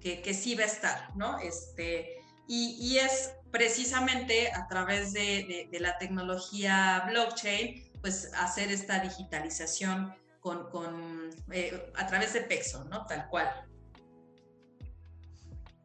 que, 0.00 0.22
que, 0.22 0.34
sí 0.34 0.54
va 0.54 0.64
a 0.64 0.66
estar, 0.66 1.16
¿no? 1.16 1.38
Este, 1.38 2.22
y, 2.46 2.76
y 2.80 2.98
es 2.98 3.34
precisamente 3.50 4.50
a 4.52 4.66
través 4.68 5.12
de, 5.12 5.68
de, 5.70 5.80
la 5.80 5.98
tecnología 5.98 7.04
blockchain, 7.08 7.90
pues 8.00 8.32
hacer 8.34 8.70
esta 8.70 9.00
digitalización 9.00 10.14
con, 10.40 10.70
con 10.70 11.30
eh, 11.52 11.92
a 11.96 12.06
través 12.06 12.32
de 12.32 12.42
Pexo, 12.42 12.84
¿no? 12.84 13.06
Tal 13.06 13.28
cual. 13.28 13.48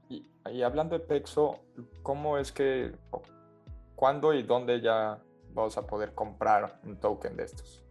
Y, 0.09 0.27
y, 0.51 0.61
hablando 0.61 0.97
de 0.97 1.05
Pexo, 1.05 1.65
¿cómo 2.03 2.37
es 2.37 2.51
que, 2.51 2.95
cuándo 3.95 4.33
y 4.33 4.43
dónde 4.43 4.81
ya 4.81 5.19
vamos 5.49 5.77
a 5.77 5.85
poder 5.87 6.13
comprar 6.13 6.79
un 6.83 6.99
token 6.99 7.35
de 7.35 7.43
estos? 7.43 7.83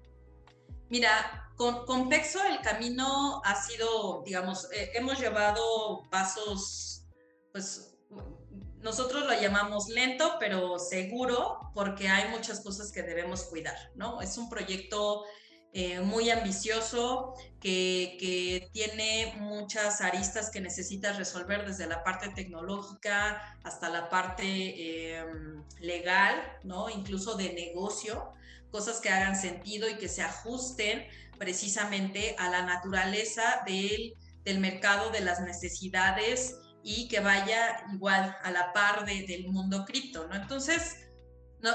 Mira, 0.89 1.44
con, 1.57 1.87
con 1.87 2.09
Pexo 2.09 2.43
el 2.45 2.61
camino 2.61 3.41
ha 3.45 3.55
sido, 3.55 4.23
digamos, 4.25 4.69
eh, 4.73 4.91
hemos 4.95 5.19
llevado 5.19 6.03
pasos, 6.11 7.07
pues, 7.53 7.95
nosotros 8.81 9.25
lo 9.25 9.41
llamamos 9.41 9.89
lento, 9.89 10.37
pero 10.39 10.79
seguro, 10.79 11.71
porque 11.75 12.09
hay 12.09 12.31
muchas 12.31 12.61
cosas 12.61 12.93
que 12.93 13.03
debemos 13.03 13.45
cuidar, 13.45 13.77
¿no? 13.95 14.21
Es 14.21 14.37
un 14.37 14.51
proyecto 14.51 15.25
eh, 15.77 16.01
muy 16.01 16.31
ambicioso, 16.31 17.35
que, 17.61 18.69
tiene 18.73 19.35
muchas 19.39 20.01
aristas 20.01 20.51
que 20.51 20.61
necesitas 20.61 21.17
resolver 21.17 21.67
desde 21.67 21.87
la 21.87 22.05
parte 22.05 22.29
tecnológica 22.29 23.59
hasta 23.65 23.89
la 23.89 24.09
parte 24.09 25.17
em, 25.17 25.65
legal, 25.81 26.35
¿no? 26.63 26.91
Incluso 26.91 27.37
de 27.37 27.53
negocio, 27.55 28.35
cosas 28.75 29.01
que 29.01 29.09
hagan 29.09 29.37
sentido 29.37 29.89
y 29.89 29.95
que 29.95 30.09
se 30.09 30.21
ajusten 30.21 31.07
precisamente 31.39 32.35
a 32.41 32.51
la 32.51 32.63
naturaleza 32.63 33.63
del, 33.65 34.15
del 34.43 34.59
mercado, 34.59 35.11
de 35.11 35.21
las 35.21 35.41
necesidades 35.43 36.57
y 36.83 37.07
que 37.07 37.21
vaya 37.21 37.85
igual 37.93 38.37
a 38.43 38.51
la 38.51 38.73
par 38.73 39.05
del 39.05 39.47
mundo 39.47 39.85
cripto, 39.85 40.27
¿no? 40.27 40.35
Entonces, 40.35 40.97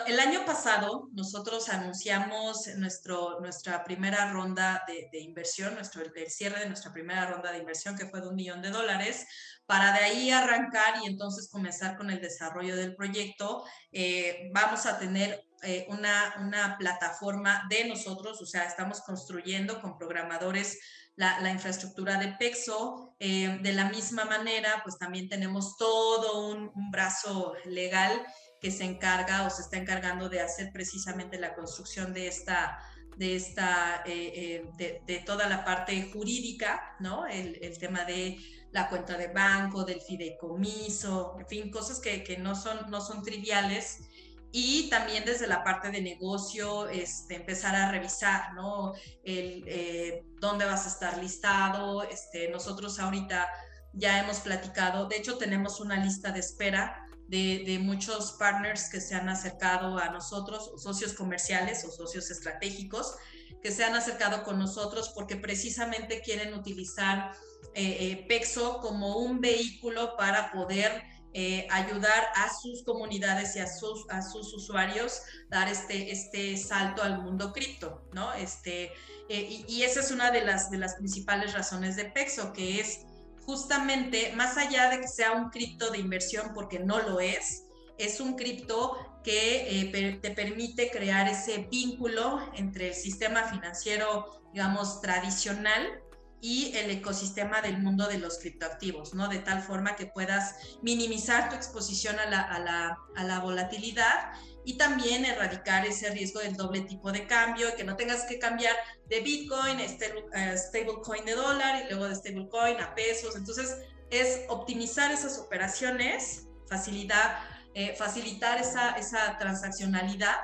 el 0.07 0.19
año 0.19 0.45
pasado 0.45 1.07
nosotros 1.13 1.69
anunciamos 1.69 2.67
nuestro, 2.75 3.39
nuestra 3.39 3.85
primera 3.85 4.33
ronda 4.33 4.83
de, 4.85 5.21
inversión, 5.21 5.75
nuestro, 5.75 6.03
el 6.03 6.29
cierre 6.29 6.59
de 6.59 6.67
nuestra 6.67 6.91
primera 6.91 7.27
ronda 7.27 7.53
de 7.53 7.59
inversión 7.59 7.97
que 7.97 8.07
fue 8.07 8.19
de 8.19 8.27
un 8.27 8.35
millón 8.35 8.61
de 8.61 8.71
dólares, 8.71 9.25
para 9.65 9.93
de 9.93 9.99
ahí 9.99 10.31
arrancar 10.31 10.95
y 11.01 11.07
entonces 11.07 11.49
comenzar 11.49 11.95
con 11.95 12.09
el 12.09 12.19
desarrollo 12.19 12.75
del 12.75 12.93
proyecto. 12.97 13.63
Eh, 13.93 14.49
vamos 14.53 14.85
a 14.85 14.99
tener 14.99 15.48
eh, 15.63 15.85
una, 15.89 16.35
una 16.39 16.77
plataforma 16.77 17.65
de 17.69 17.87
nosotros, 17.87 18.41
o 18.41 18.45
sea, 18.45 18.63
estamos 18.63 19.01
construyendo 19.01 19.81
con 19.81 19.97
programadores 19.97 20.77
la, 21.19 21.51
infraestructura 21.51 22.17
de 22.17 22.29
Pexo. 22.39 23.13
Eh, 23.19 23.59
de 23.61 23.73
la 23.73 23.89
misma 23.89 24.23
manera, 24.25 24.81
pues 24.83 24.97
también 24.97 25.27
tenemos 25.27 25.75
todo 25.77 26.47
un, 26.47 26.71
brazo 26.91 27.53
legal 27.65 28.25
que 28.61 28.71
se 28.71 28.85
encarga 28.85 29.45
o 29.45 29.49
se 29.49 29.61
está 29.61 29.77
encargando 29.77 30.29
de 30.29 30.41
hacer 30.41 30.71
precisamente 30.71 31.37
la 31.37 31.53
construcción 31.55 32.13
de 32.13 32.27
esta, 32.27 32.79
de, 33.17 33.35
esta, 33.35 34.01
eh, 34.05 34.63
eh, 34.77 35.01
de, 35.05 35.19
toda 35.19 35.47
la 35.49 35.65
parte 35.65 36.09
jurídica, 36.11 36.95
¿no? 36.99 37.27
El, 37.27 37.59
el, 37.61 37.77
tema 37.77 38.05
de 38.05 38.37
la 38.71 38.87
cuenta 38.87 39.17
de 39.17 39.27
banco, 39.27 39.83
del 39.83 40.01
fideicomiso, 40.01 41.35
en 41.37 41.47
fin, 41.47 41.71
cosas 41.71 41.99
que, 41.99 42.23
que 42.23 42.37
no, 42.37 42.55
son, 42.55 42.89
no 42.89 43.01
son 43.01 43.23
triviales 43.23 44.08
y 44.51 44.89
también 44.89 45.25
desde 45.25 45.47
la 45.47 45.63
parte 45.63 45.91
de 45.91 46.01
negocio, 46.01 46.89
este, 46.89 47.35
empezar 47.35 47.75
a 47.75 47.91
revisar, 47.91 48.53
¿no? 48.53 48.93
El, 49.23 49.63
eh, 49.67 50.23
dónde 50.39 50.65
vas 50.65 50.85
a 50.85 50.89
estar 50.89 51.17
listado. 51.17 52.03
Este, 52.03 52.49
nosotros 52.49 52.99
ahorita 52.99 53.47
ya 53.93 54.19
hemos 54.19 54.39
platicado, 54.39 55.07
de 55.07 55.17
hecho 55.17 55.37
tenemos 55.37 55.79
una 55.79 56.03
lista 56.03 56.31
de 56.31 56.39
espera 56.39 57.05
de, 57.27 57.63
de, 57.65 57.77
muchos 57.77 58.33
partners 58.33 58.89
que 58.89 59.01
se 59.01 59.13
han 59.13 59.29
acercado 59.29 59.99
a 59.99 60.09
nosotros, 60.09 60.71
socios 60.77 61.13
comerciales 61.13 61.83
o 61.85 61.91
socios 61.91 62.31
estratégicos, 62.31 63.15
que 63.61 63.71
se 63.71 63.83
han 63.83 63.95
acercado 63.95 64.43
con 64.43 64.57
nosotros 64.57 65.09
porque 65.09 65.35
precisamente 65.35 66.21
quieren 66.21 66.53
utilizar 66.53 67.33
eh, 67.75 67.97
eh, 67.99 68.25
Pexo 68.27 68.79
como 68.79 69.17
un 69.17 69.41
vehículo 69.41 70.15
para 70.17 70.51
poder 70.51 71.03
eh, 71.33 71.67
ayudar 71.69 72.27
a 72.35 72.51
sus 72.51 72.83
comunidades 72.83 73.55
y 73.55 73.59
a 73.59 73.67
sus, 73.67 74.09
a 74.09 74.23
sus 74.23 74.51
usuarios 74.51 75.21
dar 75.49 75.67
este, 75.67 76.11
este 76.11 76.57
salto 76.57 77.03
al 77.03 77.21
mundo 77.21 77.53
cripto, 77.53 78.03
¿no? 78.13 78.33
Este, 78.33 78.91
eh, 79.29 79.63
y, 79.67 79.83
esa 79.83 79.99
es 79.99 80.09
una 80.09 80.31
de 80.31 80.43
las, 80.43 80.71
de 80.71 80.79
las 80.79 80.95
principales 80.95 81.53
razones 81.53 81.95
de 81.95 82.05
Pexo, 82.05 82.51
que 82.51 82.79
es 82.79 83.01
justamente, 83.45 84.33
más 84.35 84.57
allá 84.57 84.89
de 84.89 85.01
que 85.01 85.07
sea 85.07 85.33
un 85.33 85.51
cripto 85.51 85.91
de 85.91 85.99
inversión, 85.99 86.51
porque 86.55 86.79
no 86.79 86.99
lo 86.99 87.19
es, 87.19 87.65
es 87.99 88.19
un 88.19 88.35
cripto 88.35 88.97
que 89.23 89.81
eh, 89.81 90.19
te 90.19 90.31
permite 90.31 90.89
crear 90.89 91.27
ese 91.27 91.67
vínculo 91.69 92.39
entre 92.55 92.87
el 92.87 92.93
sistema 92.95 93.43
financiero, 93.43 94.41
digamos, 94.51 94.99
tradicional 95.01 96.01
y 96.41 96.71
el 96.75 96.89
ecosistema 96.89 97.61
del 97.61 97.79
mundo 97.79 98.07
de 98.07 98.17
los 98.17 98.39
criptoactivos, 98.39 99.13
¿no? 99.13 99.27
De 99.27 99.39
tal 99.39 99.61
forma 99.61 99.95
que 99.95 100.05
puedas 100.05 100.55
minimizar 100.81 101.49
tu 101.49 101.55
exposición 101.55 102.17
a 102.19 102.25
la, 102.29 102.41
a 102.41 102.59
la, 102.59 102.97
a 103.15 103.23
la 103.23 103.39
volatilidad 103.39 104.31
y 104.63 104.77
también 104.77 105.25
erradicar 105.25 105.85
ese 105.85 106.09
riesgo 106.11 106.39
del 106.39 106.55
doble 106.55 106.81
tipo 106.81 107.11
de 107.11 107.27
cambio, 107.27 107.75
que 107.75 107.83
no 107.83 107.95
tengas 107.95 108.23
que 108.23 108.39
cambiar 108.39 108.75
de 109.07 109.21
Bitcoin 109.21 109.79
a 109.79 109.83
eh, 109.83 110.57
stablecoin 110.57 111.25
de 111.25 111.33
dólar 111.33 111.83
y 111.83 111.89
luego 111.89 112.07
de 112.07 112.15
stablecoin 112.15 112.79
a 112.79 112.93
pesos. 112.93 113.35
Entonces, 113.35 113.77
es 114.09 114.41
optimizar 114.47 115.11
esas 115.11 115.39
operaciones, 115.39 116.47
facilitar, 116.67 117.39
eh, 117.73 117.95
facilitar 117.97 118.59
esa, 118.59 118.91
esa 118.91 119.37
transaccionalidad 119.37 120.35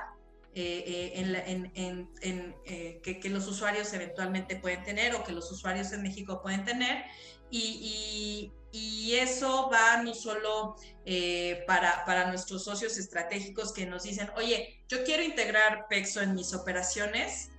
eh, 0.58 1.12
eh, 1.18 1.72
en, 1.76 2.56
eh, 2.64 3.02
que, 3.04 3.30
los 3.30 3.46
usuarios 3.46 3.92
eventualmente 3.92 4.56
pueden 4.56 4.86
tener 4.86 5.14
o 5.14 5.22
que 5.22 5.34
los 5.34 5.52
usuarios 5.52 5.92
en 5.92 6.02
México 6.02 6.42
pueden 6.42 6.64
tener. 6.64 7.04
Y, 7.52 8.52
eso 9.12 9.70
va 9.72 10.04
no 10.04 10.14
solo 10.14 10.76
para, 11.66 12.04
para 12.06 12.28
nuestros 12.28 12.66
socios 12.66 12.98
estratégicos 12.98 13.72
que 13.72 13.86
nos 13.86 14.04
dicen, 14.04 14.30
oye, 14.36 14.84
yo 14.90 15.04
quiero 15.06 15.24
integrar 15.24 15.88
PEXO 15.90 16.22
en 16.22 16.36
mis 16.36 16.54
operaciones, 16.54 17.52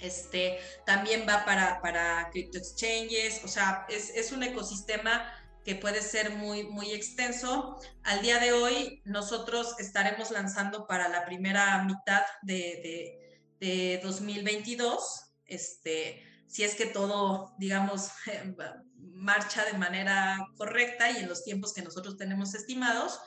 este, 0.00 0.60
también 0.86 1.26
va 1.28 1.44
para, 1.44 1.80
para 1.82 2.30
crypto 2.30 2.58
exchanges, 2.58 3.42
o 3.44 3.48
sea, 3.48 3.84
es, 3.88 4.10
es 4.10 4.30
un 4.30 4.44
ecosistema 4.44 5.32
que 5.64 5.74
puede 5.74 6.02
ser 6.02 6.30
muy, 6.30 6.64
muy 6.64 6.92
extenso. 6.92 7.80
Al 8.02 8.20
día 8.20 8.38
de 8.38 8.52
hoy, 8.52 9.00
nosotros 9.04 9.74
estaremos 9.78 10.30
lanzando 10.30 10.86
para 10.86 11.08
la 11.08 11.24
primera 11.24 11.82
mitad 11.84 12.22
de, 12.42 13.20
de, 13.60 14.00
2022, 14.02 15.32
este, 15.46 16.22
si 16.46 16.64
es 16.64 16.74
que 16.74 16.84
todo, 16.84 17.54
digamos, 17.58 18.10
marcha 18.98 19.64
de 19.64 19.72
manera 19.78 20.38
correcta 20.58 21.10
y 21.10 21.16
en 21.16 21.28
los 21.28 21.44
tiempos 21.44 21.72
que 21.72 21.80
nosotros 21.80 22.18
tenemos 22.18 22.54
estimados, 22.54 23.18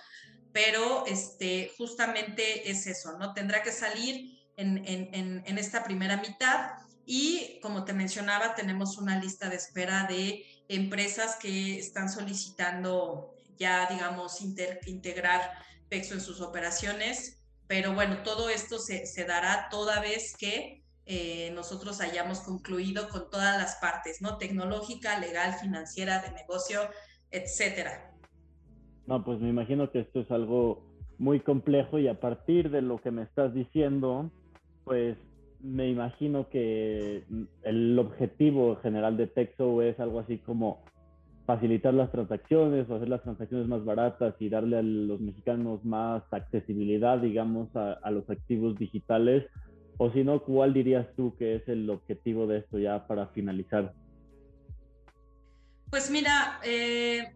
pero 0.53 1.05
este, 1.07 1.71
justamente 1.77 2.69
es 2.69 2.85
eso, 2.85 3.17
¿no? 3.17 3.33
Tendrá 3.33 3.63
que 3.63 3.71
salir 3.71 4.37
en, 4.57 4.77
en, 4.85 5.43
en 5.43 5.57
esta 5.57 5.83
primera 5.83 6.17
mitad 6.17 6.71
y 7.09 7.59
como 7.61 7.85
te 7.85 7.93
mencionaba, 7.93 8.53
tenemos 8.53 8.97
una 8.97 9.17
lista 9.17 9.49
de 9.49 9.55
espera 9.55 10.05
de 10.09 10.45
empresas 10.69 11.37
que 11.41 11.79
están 11.79 12.09
solicitando 12.09 13.33
ya, 13.57 13.87
digamos, 13.89 14.41
integrar 14.41 15.51
PEXO 15.89 16.15
en 16.15 16.21
sus 16.21 16.41
operaciones. 16.41 17.43
Pero 17.67 17.93
bueno, 17.93 18.23
todo 18.23 18.49
esto 18.49 18.77
se, 18.79 19.25
dará 19.25 19.67
toda 19.69 19.99
vez 19.99 20.35
que 20.37 20.83
eh, 21.05 21.51
nosotros 21.53 22.01
hayamos 22.01 22.41
concluido 22.41 23.09
con 23.09 23.29
todas 23.29 23.57
las 23.57 23.75
partes, 23.75 24.21
¿no? 24.21 24.37
Tecnológica, 24.37 25.19
legal, 25.19 25.53
financiera, 25.55 26.21
de 26.21 26.31
negocio, 26.31 26.81
etcétera. 27.31 28.13
No, 29.05 29.23
pues 29.23 29.39
me 29.39 29.49
imagino 29.49 29.91
que 29.91 30.01
esto 30.01 30.21
es 30.21 30.31
algo 30.31 30.83
muy 31.17 31.39
complejo 31.39 31.97
y 31.99 32.07
a 32.07 32.19
partir 32.19 32.69
de 32.69 32.81
lo 32.81 33.01
que 33.01 33.11
me 33.11 33.23
estás 33.23 33.53
diciendo, 33.53 34.29
pues 34.83 35.17
me 35.67 35.89
imagino 35.89 36.49
que 36.49 37.25
el 37.63 37.99
objetivo 37.99 38.77
general 38.77 39.17
de 39.17 39.27
Texo 39.27 39.81
es 39.81 39.99
algo 39.99 40.19
así 40.21 40.37
como 40.37 40.85
facilitar 41.45 41.93
las 41.93 42.11
transacciones 42.11 42.89
o 42.89 42.95
hacer 42.95 43.09
las 43.09 43.21
transacciones 43.21 43.67
más 43.67 43.83
baratas 43.83 44.35
y 44.39 44.49
darle 44.49 44.77
a 44.77 44.81
los 44.81 45.19
mexicanos 45.19 45.83
más 45.83 46.23
accesibilidad, 46.31 47.17
digamos, 47.17 47.69
a, 47.75 48.09
los 48.11 48.29
activos 48.29 48.77
digitales. 48.77 49.45
O 49.97 50.11
si 50.11 50.23
no, 50.23 50.41
¿cuál 50.43 50.73
dirías 50.73 51.07
tú 51.15 51.35
que 51.37 51.55
es 51.55 51.67
el 51.67 51.89
objetivo 51.89 52.47
de 52.47 52.59
esto 52.59 52.79
ya 52.79 53.05
para 53.05 53.27
finalizar? 53.27 53.93
Pues 55.89 56.09
mira, 56.09 56.59
eh, 56.63 57.33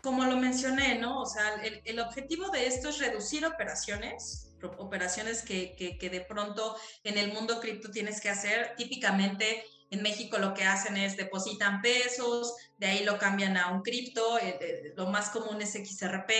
como 0.00 0.24
lo 0.24 0.36
mencioné, 0.36 0.98
¿no? 0.98 1.22
O 1.22 1.26
sea, 1.26 1.42
el 1.84 1.98
objetivo 1.98 2.50
de 2.50 2.66
esto 2.66 2.90
es 2.90 3.00
reducir 3.00 3.44
operaciones, 3.46 4.51
operaciones 4.78 5.42
que, 5.42 5.74
que, 5.76 6.10
de 6.10 6.20
pronto 6.20 6.76
en 7.04 7.18
el 7.18 7.32
mundo 7.32 7.60
cripto 7.60 7.90
tienes 7.90 8.20
que 8.20 8.28
hacer. 8.28 8.74
Típicamente 8.76 9.64
en 9.90 10.02
México 10.02 10.38
lo 10.38 10.54
que 10.54 10.64
hacen 10.64 10.96
es 10.96 11.16
depositan 11.16 11.82
pesos, 11.82 12.54
de 12.78 12.86
ahí 12.86 13.04
lo 13.04 13.18
cambian 13.18 13.56
a 13.56 13.70
un 13.72 13.82
cripto, 13.82 14.38
eh, 14.38 14.94
lo 14.96 15.06
más 15.08 15.30
común 15.30 15.60
es 15.60 15.72
XRP 15.72 16.30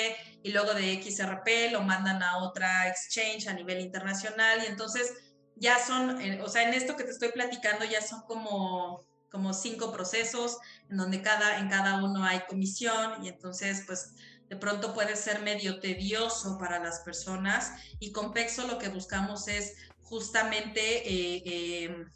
y 0.42 0.52
luego 0.52 0.72
de 0.72 1.02
XRP 1.02 1.70
lo 1.70 1.82
mandan 1.82 2.22
a 2.22 2.38
otra 2.38 2.88
exchange 2.88 3.48
a 3.48 3.52
nivel 3.52 3.80
internacional 3.80 4.62
y 4.62 4.66
entonces 4.66 5.12
ya 5.56 5.78
son, 5.78 6.20
eh, 6.22 6.40
o 6.42 6.48
sea, 6.48 6.66
en 6.66 6.72
esto 6.72 6.96
que 6.96 7.04
te 7.04 7.10
estoy 7.10 7.28
platicando 7.28 7.84
ya 7.84 8.00
son 8.00 8.22
como 8.22 9.04
como 9.32 9.54
cinco 9.54 9.90
procesos 9.92 10.58
en 10.90 10.98
donde 10.98 11.22
cada, 11.22 11.58
en 11.58 11.70
cada 11.70 12.04
uno 12.04 12.22
hay 12.22 12.40
comisión 12.40 13.24
y 13.24 13.28
entonces 13.28 13.82
pues 13.86 14.12
de 14.52 14.58
pronto 14.58 14.92
puede 14.92 15.16
ser 15.16 15.40
medio 15.40 15.80
tedioso 15.80 16.58
para 16.58 16.78
las 16.78 17.00
personas 17.00 17.72
y 18.00 18.12
con 18.12 18.34
Pexo 18.34 18.66
lo 18.66 18.76
que 18.76 18.90
buscamos 18.90 19.48
es 19.48 19.76
justamente 20.02 21.08
eh, 21.08 21.42
eh, 21.46 22.06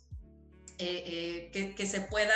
eh, 0.76 1.74
que, 1.74 1.86
se 1.86 2.02
pueda 2.02 2.34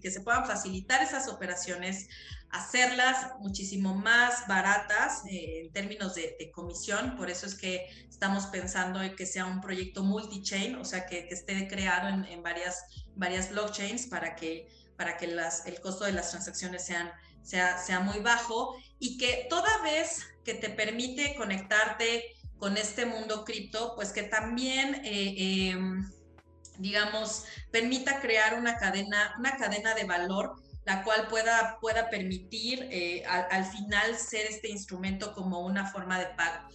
que 0.00 0.10
se 0.12 0.20
puedan 0.20 0.46
facilitar 0.46 1.02
esas 1.02 1.26
operaciones, 1.26 2.06
hacerlas 2.50 3.32
muchísimo 3.40 3.96
más 3.96 4.46
baratas 4.46 5.22
en 5.28 5.72
términos 5.72 6.14
de, 6.14 6.36
de, 6.38 6.52
Por 7.16 7.28
eso 7.28 7.46
es 7.46 7.56
que 7.56 7.88
estamos 8.08 8.46
pensando 8.46 9.02
en 9.02 9.16
que 9.16 9.26
sea 9.26 9.46
un 9.46 9.60
proyecto 9.60 10.04
multi-chain, 10.04 10.76
o 10.76 10.84
sea, 10.84 11.04
que, 11.06 11.26
esté 11.30 11.66
creado 11.66 12.24
en, 12.28 12.42
varias, 12.44 12.84
varias 13.16 13.50
blockchains 13.50 14.06
para 14.06 14.36
que, 14.36 14.68
para 14.96 15.16
que 15.16 15.24
el 15.24 15.80
costo 15.80 16.04
de 16.04 16.12
las 16.12 16.30
transacciones 16.30 16.86
sean, 16.86 17.10
sea, 17.42 17.78
sea 17.78 18.00
muy 18.00 18.20
bajo 18.20 18.76
y 18.98 19.18
que 19.18 19.46
toda 19.48 19.82
vez 19.82 20.26
que 20.44 20.54
te 20.54 20.70
permite 20.70 21.34
conectarte 21.34 22.34
con 22.58 22.76
este 22.76 23.06
mundo 23.06 23.44
cripto, 23.44 23.94
pues 23.94 24.12
que 24.12 24.22
también... 24.22 25.02
Eh, 25.04 25.70
em, 25.70 26.10
digamos, 26.78 27.44
permita 27.70 28.18
crear 28.20 28.58
una 28.58 28.78
cadena, 28.78 29.34
una 29.38 29.56
cadena 29.56 29.94
de 29.94 30.04
valor 30.04 30.56
la 30.84 31.04
cual 31.04 31.28
pueda, 31.28 31.78
pueda 31.80 32.10
permitir 32.10 32.88
eh, 32.90 33.24
al, 33.26 33.64
final 33.64 34.16
ser 34.16 34.46
este 34.46 34.68
instrumento 34.68 35.32
como 35.32 35.60
una 35.60 35.86
forma 35.86 36.18
de 36.18 36.26
pago. 36.26 36.68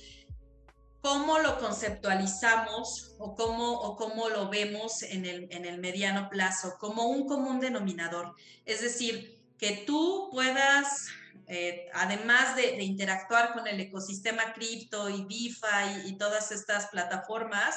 ¿Cómo 1.01 1.39
lo 1.39 1.59
conceptualizamos 1.59 3.15
o 3.20 3.36
cómo, 3.36 3.74
o 3.74 3.95
cómo 3.95 4.30
lo 4.30 4.49
vemos 4.49 5.03
en 5.03 5.26
el, 5.26 5.47
en 5.51 5.65
el 5.65 5.80
mediano 5.80 6.30
plazo? 6.30 6.76
Como 6.80 7.07
un 7.07 7.28
común 7.28 7.59
denominador. 7.59 8.36
Es 8.65 8.82
decir, 8.82 9.36
que 9.58 9.84
tú 9.86 10.30
puedas, 10.32 11.08
eh, 11.47 11.88
además 11.93 12.55
de, 12.55 12.82
interactuar 12.84 13.53
con 13.53 13.68
el 13.68 13.80
ecosistema 13.80 14.53
cripto 14.53 15.10
y 15.10 15.24
DeFi 15.24 16.08
y 16.08 16.18
todas 16.18 16.51
estas 16.51 16.88
plataformas, 16.88 17.76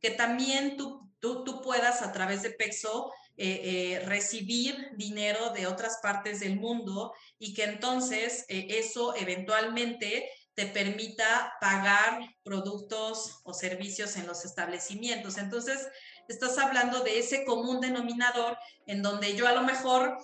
que 0.00 0.10
también 0.10 0.76
tú, 0.76 1.10
tú, 1.20 1.62
puedas 1.62 2.02
a 2.02 2.12
través 2.12 2.42
de 2.42 2.50
Pexo 2.50 3.10
eh, 3.36 3.60
eh, 3.64 4.04
recibir 4.06 4.90
dinero 4.96 5.50
de 5.50 5.66
otras 5.66 5.98
partes 6.02 6.40
del 6.40 6.60
mundo 6.60 7.14
y 7.38 7.54
que 7.54 7.64
entonces 7.64 8.44
eso 8.48 9.14
eventualmente 9.16 10.28
te 10.54 10.66
permita 10.66 11.54
pagar 11.60 12.20
productos 12.44 13.40
o 13.42 13.54
servicios 13.54 14.16
en 14.16 14.26
los 14.26 14.44
establecimientos. 14.44 15.38
Entonces, 15.38 15.88
estás 16.28 16.58
hablando 16.58 17.00
de 17.00 17.18
ese 17.18 17.44
común 17.44 17.80
denominador 17.80 18.56
en 18.86 19.02
donde 19.02 19.34
yo 19.34 19.48
a 19.48 19.52
lo 19.52 19.62
mejor 19.62 20.18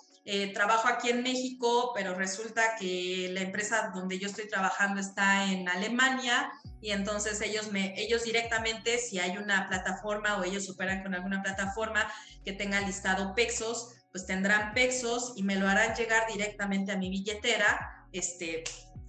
trabajo 0.54 0.88
aquí 0.88 1.10
en 1.10 1.22
México, 1.22 1.92
pero 1.94 2.14
resulta 2.14 2.76
que 2.78 3.30
la 3.32 3.40
empresa 3.40 3.90
donde 3.94 4.18
yo 4.18 4.28
estoy 4.28 4.46
trabajando 4.48 5.00
está 5.00 5.50
en 5.50 5.68
Alemania 5.68 6.52
y 6.80 6.92
entonces 6.92 7.40
ellos, 7.40 7.70
me, 7.72 7.94
ellos 8.00 8.24
directamente, 8.24 8.98
si 8.98 9.18
hay 9.18 9.36
una 9.36 9.68
plataforma 9.68 10.38
o 10.38 10.44
ellos 10.44 10.68
operan 10.70 11.02
con 11.02 11.14
alguna 11.14 11.42
plataforma 11.42 12.10
que 12.44 12.52
tenga 12.52 12.80
listado 12.80 13.34
Pexos, 13.34 13.94
pues 14.12 14.26
tendrán 14.26 14.72
Pexos 14.72 15.34
y 15.36 15.42
me 15.42 15.56
lo 15.56 15.68
harán 15.68 15.94
llegar 15.94 16.26
directamente 16.32 16.92
a 16.92 16.96
mi 16.96 17.10
billetera, 17.10 18.06
este, 18.12 18.64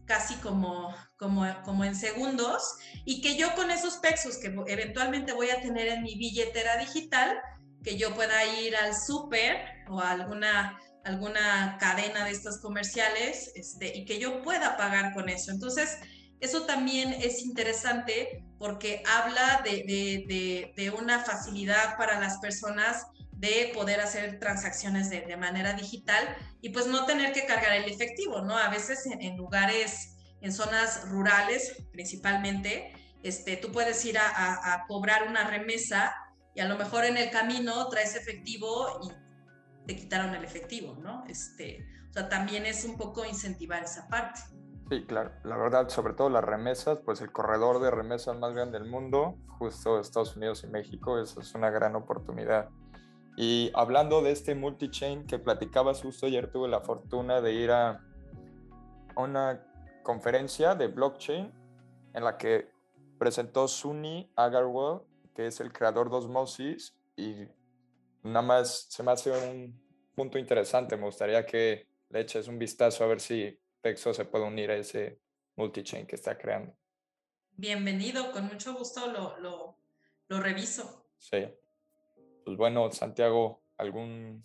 casi 0.06 0.36
como, 0.36 0.94
como, 1.18 1.46
como 1.64 1.86
en 1.86 1.96
segundos, 1.96 2.76
y 3.06 3.22
que 3.22 3.38
yo 3.38 3.56
con 3.56 3.72
esos 3.72 3.98
Pexos 3.98 4.38
que 4.38 4.54
eventualmente 4.68 5.32
voy 5.32 5.50
a 5.50 5.62
tener 5.62 5.88
en 5.88 6.04
mi 6.04 6.16
billetera 6.16 6.78
digital, 6.78 7.40
que 7.84 7.98
yo 7.98 8.14
pueda 8.14 8.46
ir 8.60 8.76
al 8.76 8.96
súper 8.96 9.58
o 9.90 10.00
a 10.00 10.12
alguna 10.12 10.78
alguna 11.04 11.78
cadena 11.80 12.26
de 12.26 12.32
estas 12.32 12.60
comerciales 12.60 13.52
este, 13.56 13.98
y 13.98 14.06
que 14.06 14.20
yo 14.20 14.42
pueda 14.42 14.78
pagar 14.78 15.14
con 15.14 15.30
eso. 15.30 15.52
Entonces, 15.52 15.98
eso 16.42 16.66
también 16.66 17.14
es 17.14 17.44
interesante 17.44 18.44
porque 18.58 19.04
habla 19.08 19.62
de, 19.64 20.94
una 21.00 21.24
facilidad 21.24 21.98
para 21.98 22.20
las 22.20 22.40
personas 22.40 23.06
de 23.32 23.72
poder 23.74 24.02
hacer 24.02 24.40
transacciones 24.40 25.10
de, 25.10 25.38
manera 25.38 25.74
digital 25.74 26.36
y 26.62 26.70
pues 26.70 26.88
no 26.88 27.06
tener 27.06 27.32
que 27.34 27.46
cargar 27.46 27.74
el 27.74 27.92
efectivo, 27.92 28.42
¿no? 28.42 28.58
A 28.58 28.70
veces 28.70 29.08
en, 29.20 29.38
lugares, 29.38 30.16
en 30.42 30.52
zonas 30.52 31.08
rurales 31.10 31.76
principalmente, 31.92 32.94
este, 33.24 33.58
tú 33.58 33.72
puedes 33.72 34.04
ir 34.06 34.18
a, 34.18 34.86
cobrar 34.88 35.28
una 35.28 35.48
remesa 35.48 36.16
y 36.56 36.60
a 36.60 36.66
lo 36.66 36.76
mejor 36.76 37.06
en 37.06 37.18
el 37.18 37.30
camino 37.30 37.88
traes 37.90 38.16
efectivo 38.16 39.00
te 39.92 39.98
quitaron 39.98 40.34
el 40.34 40.44
efectivo, 40.46 40.96
¿no? 41.02 41.26
Este, 41.28 41.86
o 42.10 42.14
sea, 42.14 42.30
también 42.30 42.66
es 42.66 42.86
un 42.86 42.98
poco 42.98 43.26
incentivar 43.26 43.84
esa 43.84 44.08
parte. 44.08 44.40
Sí, 44.90 45.04
claro. 45.06 45.32
La 45.44 45.58
verdad, 45.58 45.90
sobre 45.90 46.14
todo 46.14 46.30
las 46.30 46.44
remesas, 46.44 47.00
pues 47.04 47.20
el 47.20 47.32
corredor 47.32 47.82
de 47.82 47.92
remesas 47.92 48.38
más 48.38 48.54
grande 48.54 48.80
del 48.80 48.90
mundo, 48.90 49.36
justo 49.60 50.00
Estados 50.00 50.38
Unidos 50.38 50.64
y 50.64 50.68
México, 50.68 51.20
eso 51.20 51.42
es 51.42 51.54
una 51.56 51.70
gran 51.70 51.96
oportunidad. 51.96 52.70
Y 53.36 53.72
hablando 53.74 54.22
de 54.22 54.32
este 54.32 54.56
multi-chain 54.56 55.26
que 55.26 55.40
platicabas 55.40 56.02
justo 56.02 56.26
ayer, 56.26 56.50
tuve 56.52 56.70
la 56.70 56.80
fortuna 56.80 57.42
de 57.42 57.54
ir 57.54 57.72
a 57.72 58.02
una 59.18 59.62
conferencia 60.04 60.74
de 60.74 60.88
blockchain 60.88 61.52
en 62.14 62.24
la 62.24 62.38
que 62.38 62.70
presentó 63.20 63.68
Sunny 63.68 64.32
Agarwal, 64.38 65.02
que 65.36 65.48
es 65.48 65.60
el 65.60 65.74
creador 65.74 66.10
de 66.10 66.16
Osmosis, 66.16 66.96
y 67.18 67.48
nada 68.24 68.42
más 68.42 68.88
se 68.90 69.04
me 69.04 69.12
hace 69.12 69.32
un 69.32 69.80
punto 70.16 70.38
interesante. 70.38 70.98
Me 70.98 71.06
gustaría 71.06 71.46
que 71.46 71.88
le 72.10 72.22
eches 72.22 72.48
un 72.48 72.60
vistazo 72.60 73.04
a 73.04 73.08
ver 73.08 73.20
si 73.20 73.58
Pexo 73.82 74.14
se 74.14 74.26
puede 74.26 74.46
unir 74.46 74.72
a 74.72 74.78
ese 74.78 75.20
multi-chain 75.56 76.06
que 76.06 76.16
está 76.16 76.38
creando. 76.38 76.74
Bienvenido, 77.58 78.32
con 78.32 78.46
mucho 78.46 78.74
gusto 78.74 79.12
lo, 79.12 79.38
lo, 79.40 79.78
lo 80.28 80.42
reviso. 80.42 81.06
Sí. 81.18 81.46
Pues 82.46 82.58
bueno, 82.58 82.92
Santiago, 82.92 83.62
¿algún... 83.78 84.44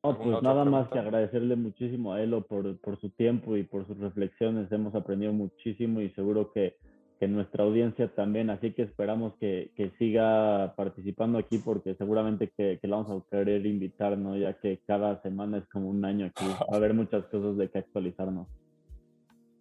pues 0.00 0.42
nada 0.42 0.64
más 0.64 0.88
que 0.90 0.98
agradecerle 0.98 1.56
muchísimo 1.56 2.12
a 2.12 2.22
Elo 2.22 2.46
por, 2.46 2.78
por 2.80 3.00
su 3.00 3.10
tiempo 3.10 3.56
y 3.56 3.64
por 3.64 3.86
sus 3.86 3.98
reflexiones. 3.98 4.70
Hemos 4.70 4.94
aprendido 4.94 5.32
muchísimo 5.32 6.00
y 6.00 6.10
seguro 6.10 6.52
que 6.52 6.76
que 7.22 7.28
nuestra 7.28 7.62
audiencia 7.62 8.12
también, 8.12 8.50
así 8.50 8.74
que 8.74 8.82
esperamos 8.82 9.34
que, 9.38 9.70
que 9.76 9.92
siga 9.96 10.74
participando 10.74 11.38
aquí 11.38 11.58
porque 11.58 11.94
seguramente 11.94 12.52
que, 12.56 12.80
que, 12.82 12.88
la 12.88 12.96
vamos 12.96 13.22
a 13.22 13.30
querer 13.30 13.64
invitar, 13.64 14.18
¿no? 14.18 14.36
Ya 14.36 14.58
que 14.58 14.80
cada 14.88 15.22
semana 15.22 15.58
es 15.58 15.68
como 15.68 15.88
un 15.88 16.04
año 16.04 16.26
aquí, 16.26 16.44
va 16.44 16.66
a 16.68 16.76
haber 16.76 16.94
muchas 16.94 17.24
cosas 17.26 17.56
de 17.58 17.70
que 17.70 17.78
actualizarnos. 17.78 18.48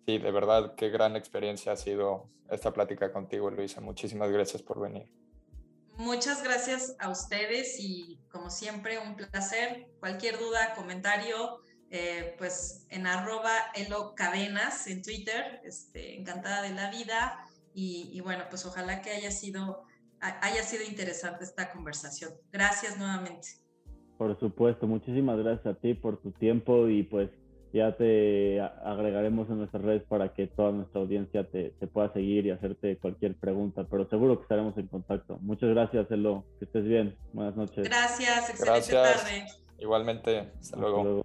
Sí, 0.07 0.17
de 0.17 0.31
verdad, 0.31 0.73
qué 0.73 0.89
gran 0.89 1.15
experiencia 1.15 1.73
ha 1.73 1.75
sido 1.75 2.31
esta 2.49 2.73
plática 2.73 3.13
contigo, 3.13 3.51
Luisa. 3.51 3.79
Muchísimas 3.79 4.31
gracias 4.31 4.63
por 4.63 4.81
venir. 4.81 5.05
Muchas 5.97 6.41
gracias 6.41 6.95
a 6.97 7.09
ustedes 7.11 7.79
y 7.79 8.17
como 8.31 8.49
siempre 8.49 8.97
un 8.97 9.15
placer. 9.15 9.87
Cualquier 9.99 10.39
duda, 10.39 10.73
comentario, 10.75 11.59
eh, 11.91 12.33
pues 12.39 12.87
en 12.89 13.05
arroba 13.05 13.51
elo 13.75 14.15
cadenas 14.15 14.87
en 14.87 15.03
Twitter, 15.03 15.61
este, 15.63 16.17
encantada 16.17 16.63
de 16.63 16.71
la 16.71 16.89
vida 16.89 17.45
y, 17.73 18.19
bueno, 18.21 18.43
pues 18.49 18.65
ojalá 18.65 19.01
que 19.01 19.11
haya 19.11 19.31
sido, 19.31 19.83
haya 20.19 20.63
sido 20.63 20.83
interesante 20.83 21.43
esta 21.43 21.71
conversación. 21.71 22.31
Gracias 22.51 22.97
nuevamente. 22.97 23.47
Por 24.17 24.39
supuesto, 24.39 24.87
muchísimas 24.87 25.37
gracias 25.39 25.65
a 25.65 25.79
ti 25.79 25.93
por 25.93 26.21
tu 26.21 26.31
tiempo 26.31 26.87
y 26.87 27.03
pues 27.03 27.29
ya 27.73 27.95
te 27.95 28.59
agregaremos 28.59 29.49
en 29.49 29.59
nuestras 29.59 29.81
redes 29.81 30.03
para 30.03 30.33
que 30.33 30.47
toda 30.47 30.71
nuestra 30.71 31.01
audiencia 31.01 31.49
te, 31.49 31.71
pueda 31.87 32.11
seguir 32.13 32.45
y 32.45 32.51
hacerte 32.51 32.97
cualquier 32.97 33.35
pregunta, 33.35 33.87
pero 33.89 34.07
seguro 34.09 34.37
que 34.37 34.43
estaremos 34.43 34.77
en 34.77 34.87
contacto. 34.87 35.37
Muchas 35.41 35.69
gracias, 35.69 36.11
Elo. 36.11 36.45
Que 36.59 36.65
estés 36.65 36.83
bien. 36.83 37.17
Buenas 37.33 37.55
noches. 37.55 37.83
Gracias, 37.83 38.49
excelente 38.49 38.91
tarde. 38.91 39.45
Igualmente, 39.79 40.51
hasta 40.59 40.77
luego. 40.77 41.23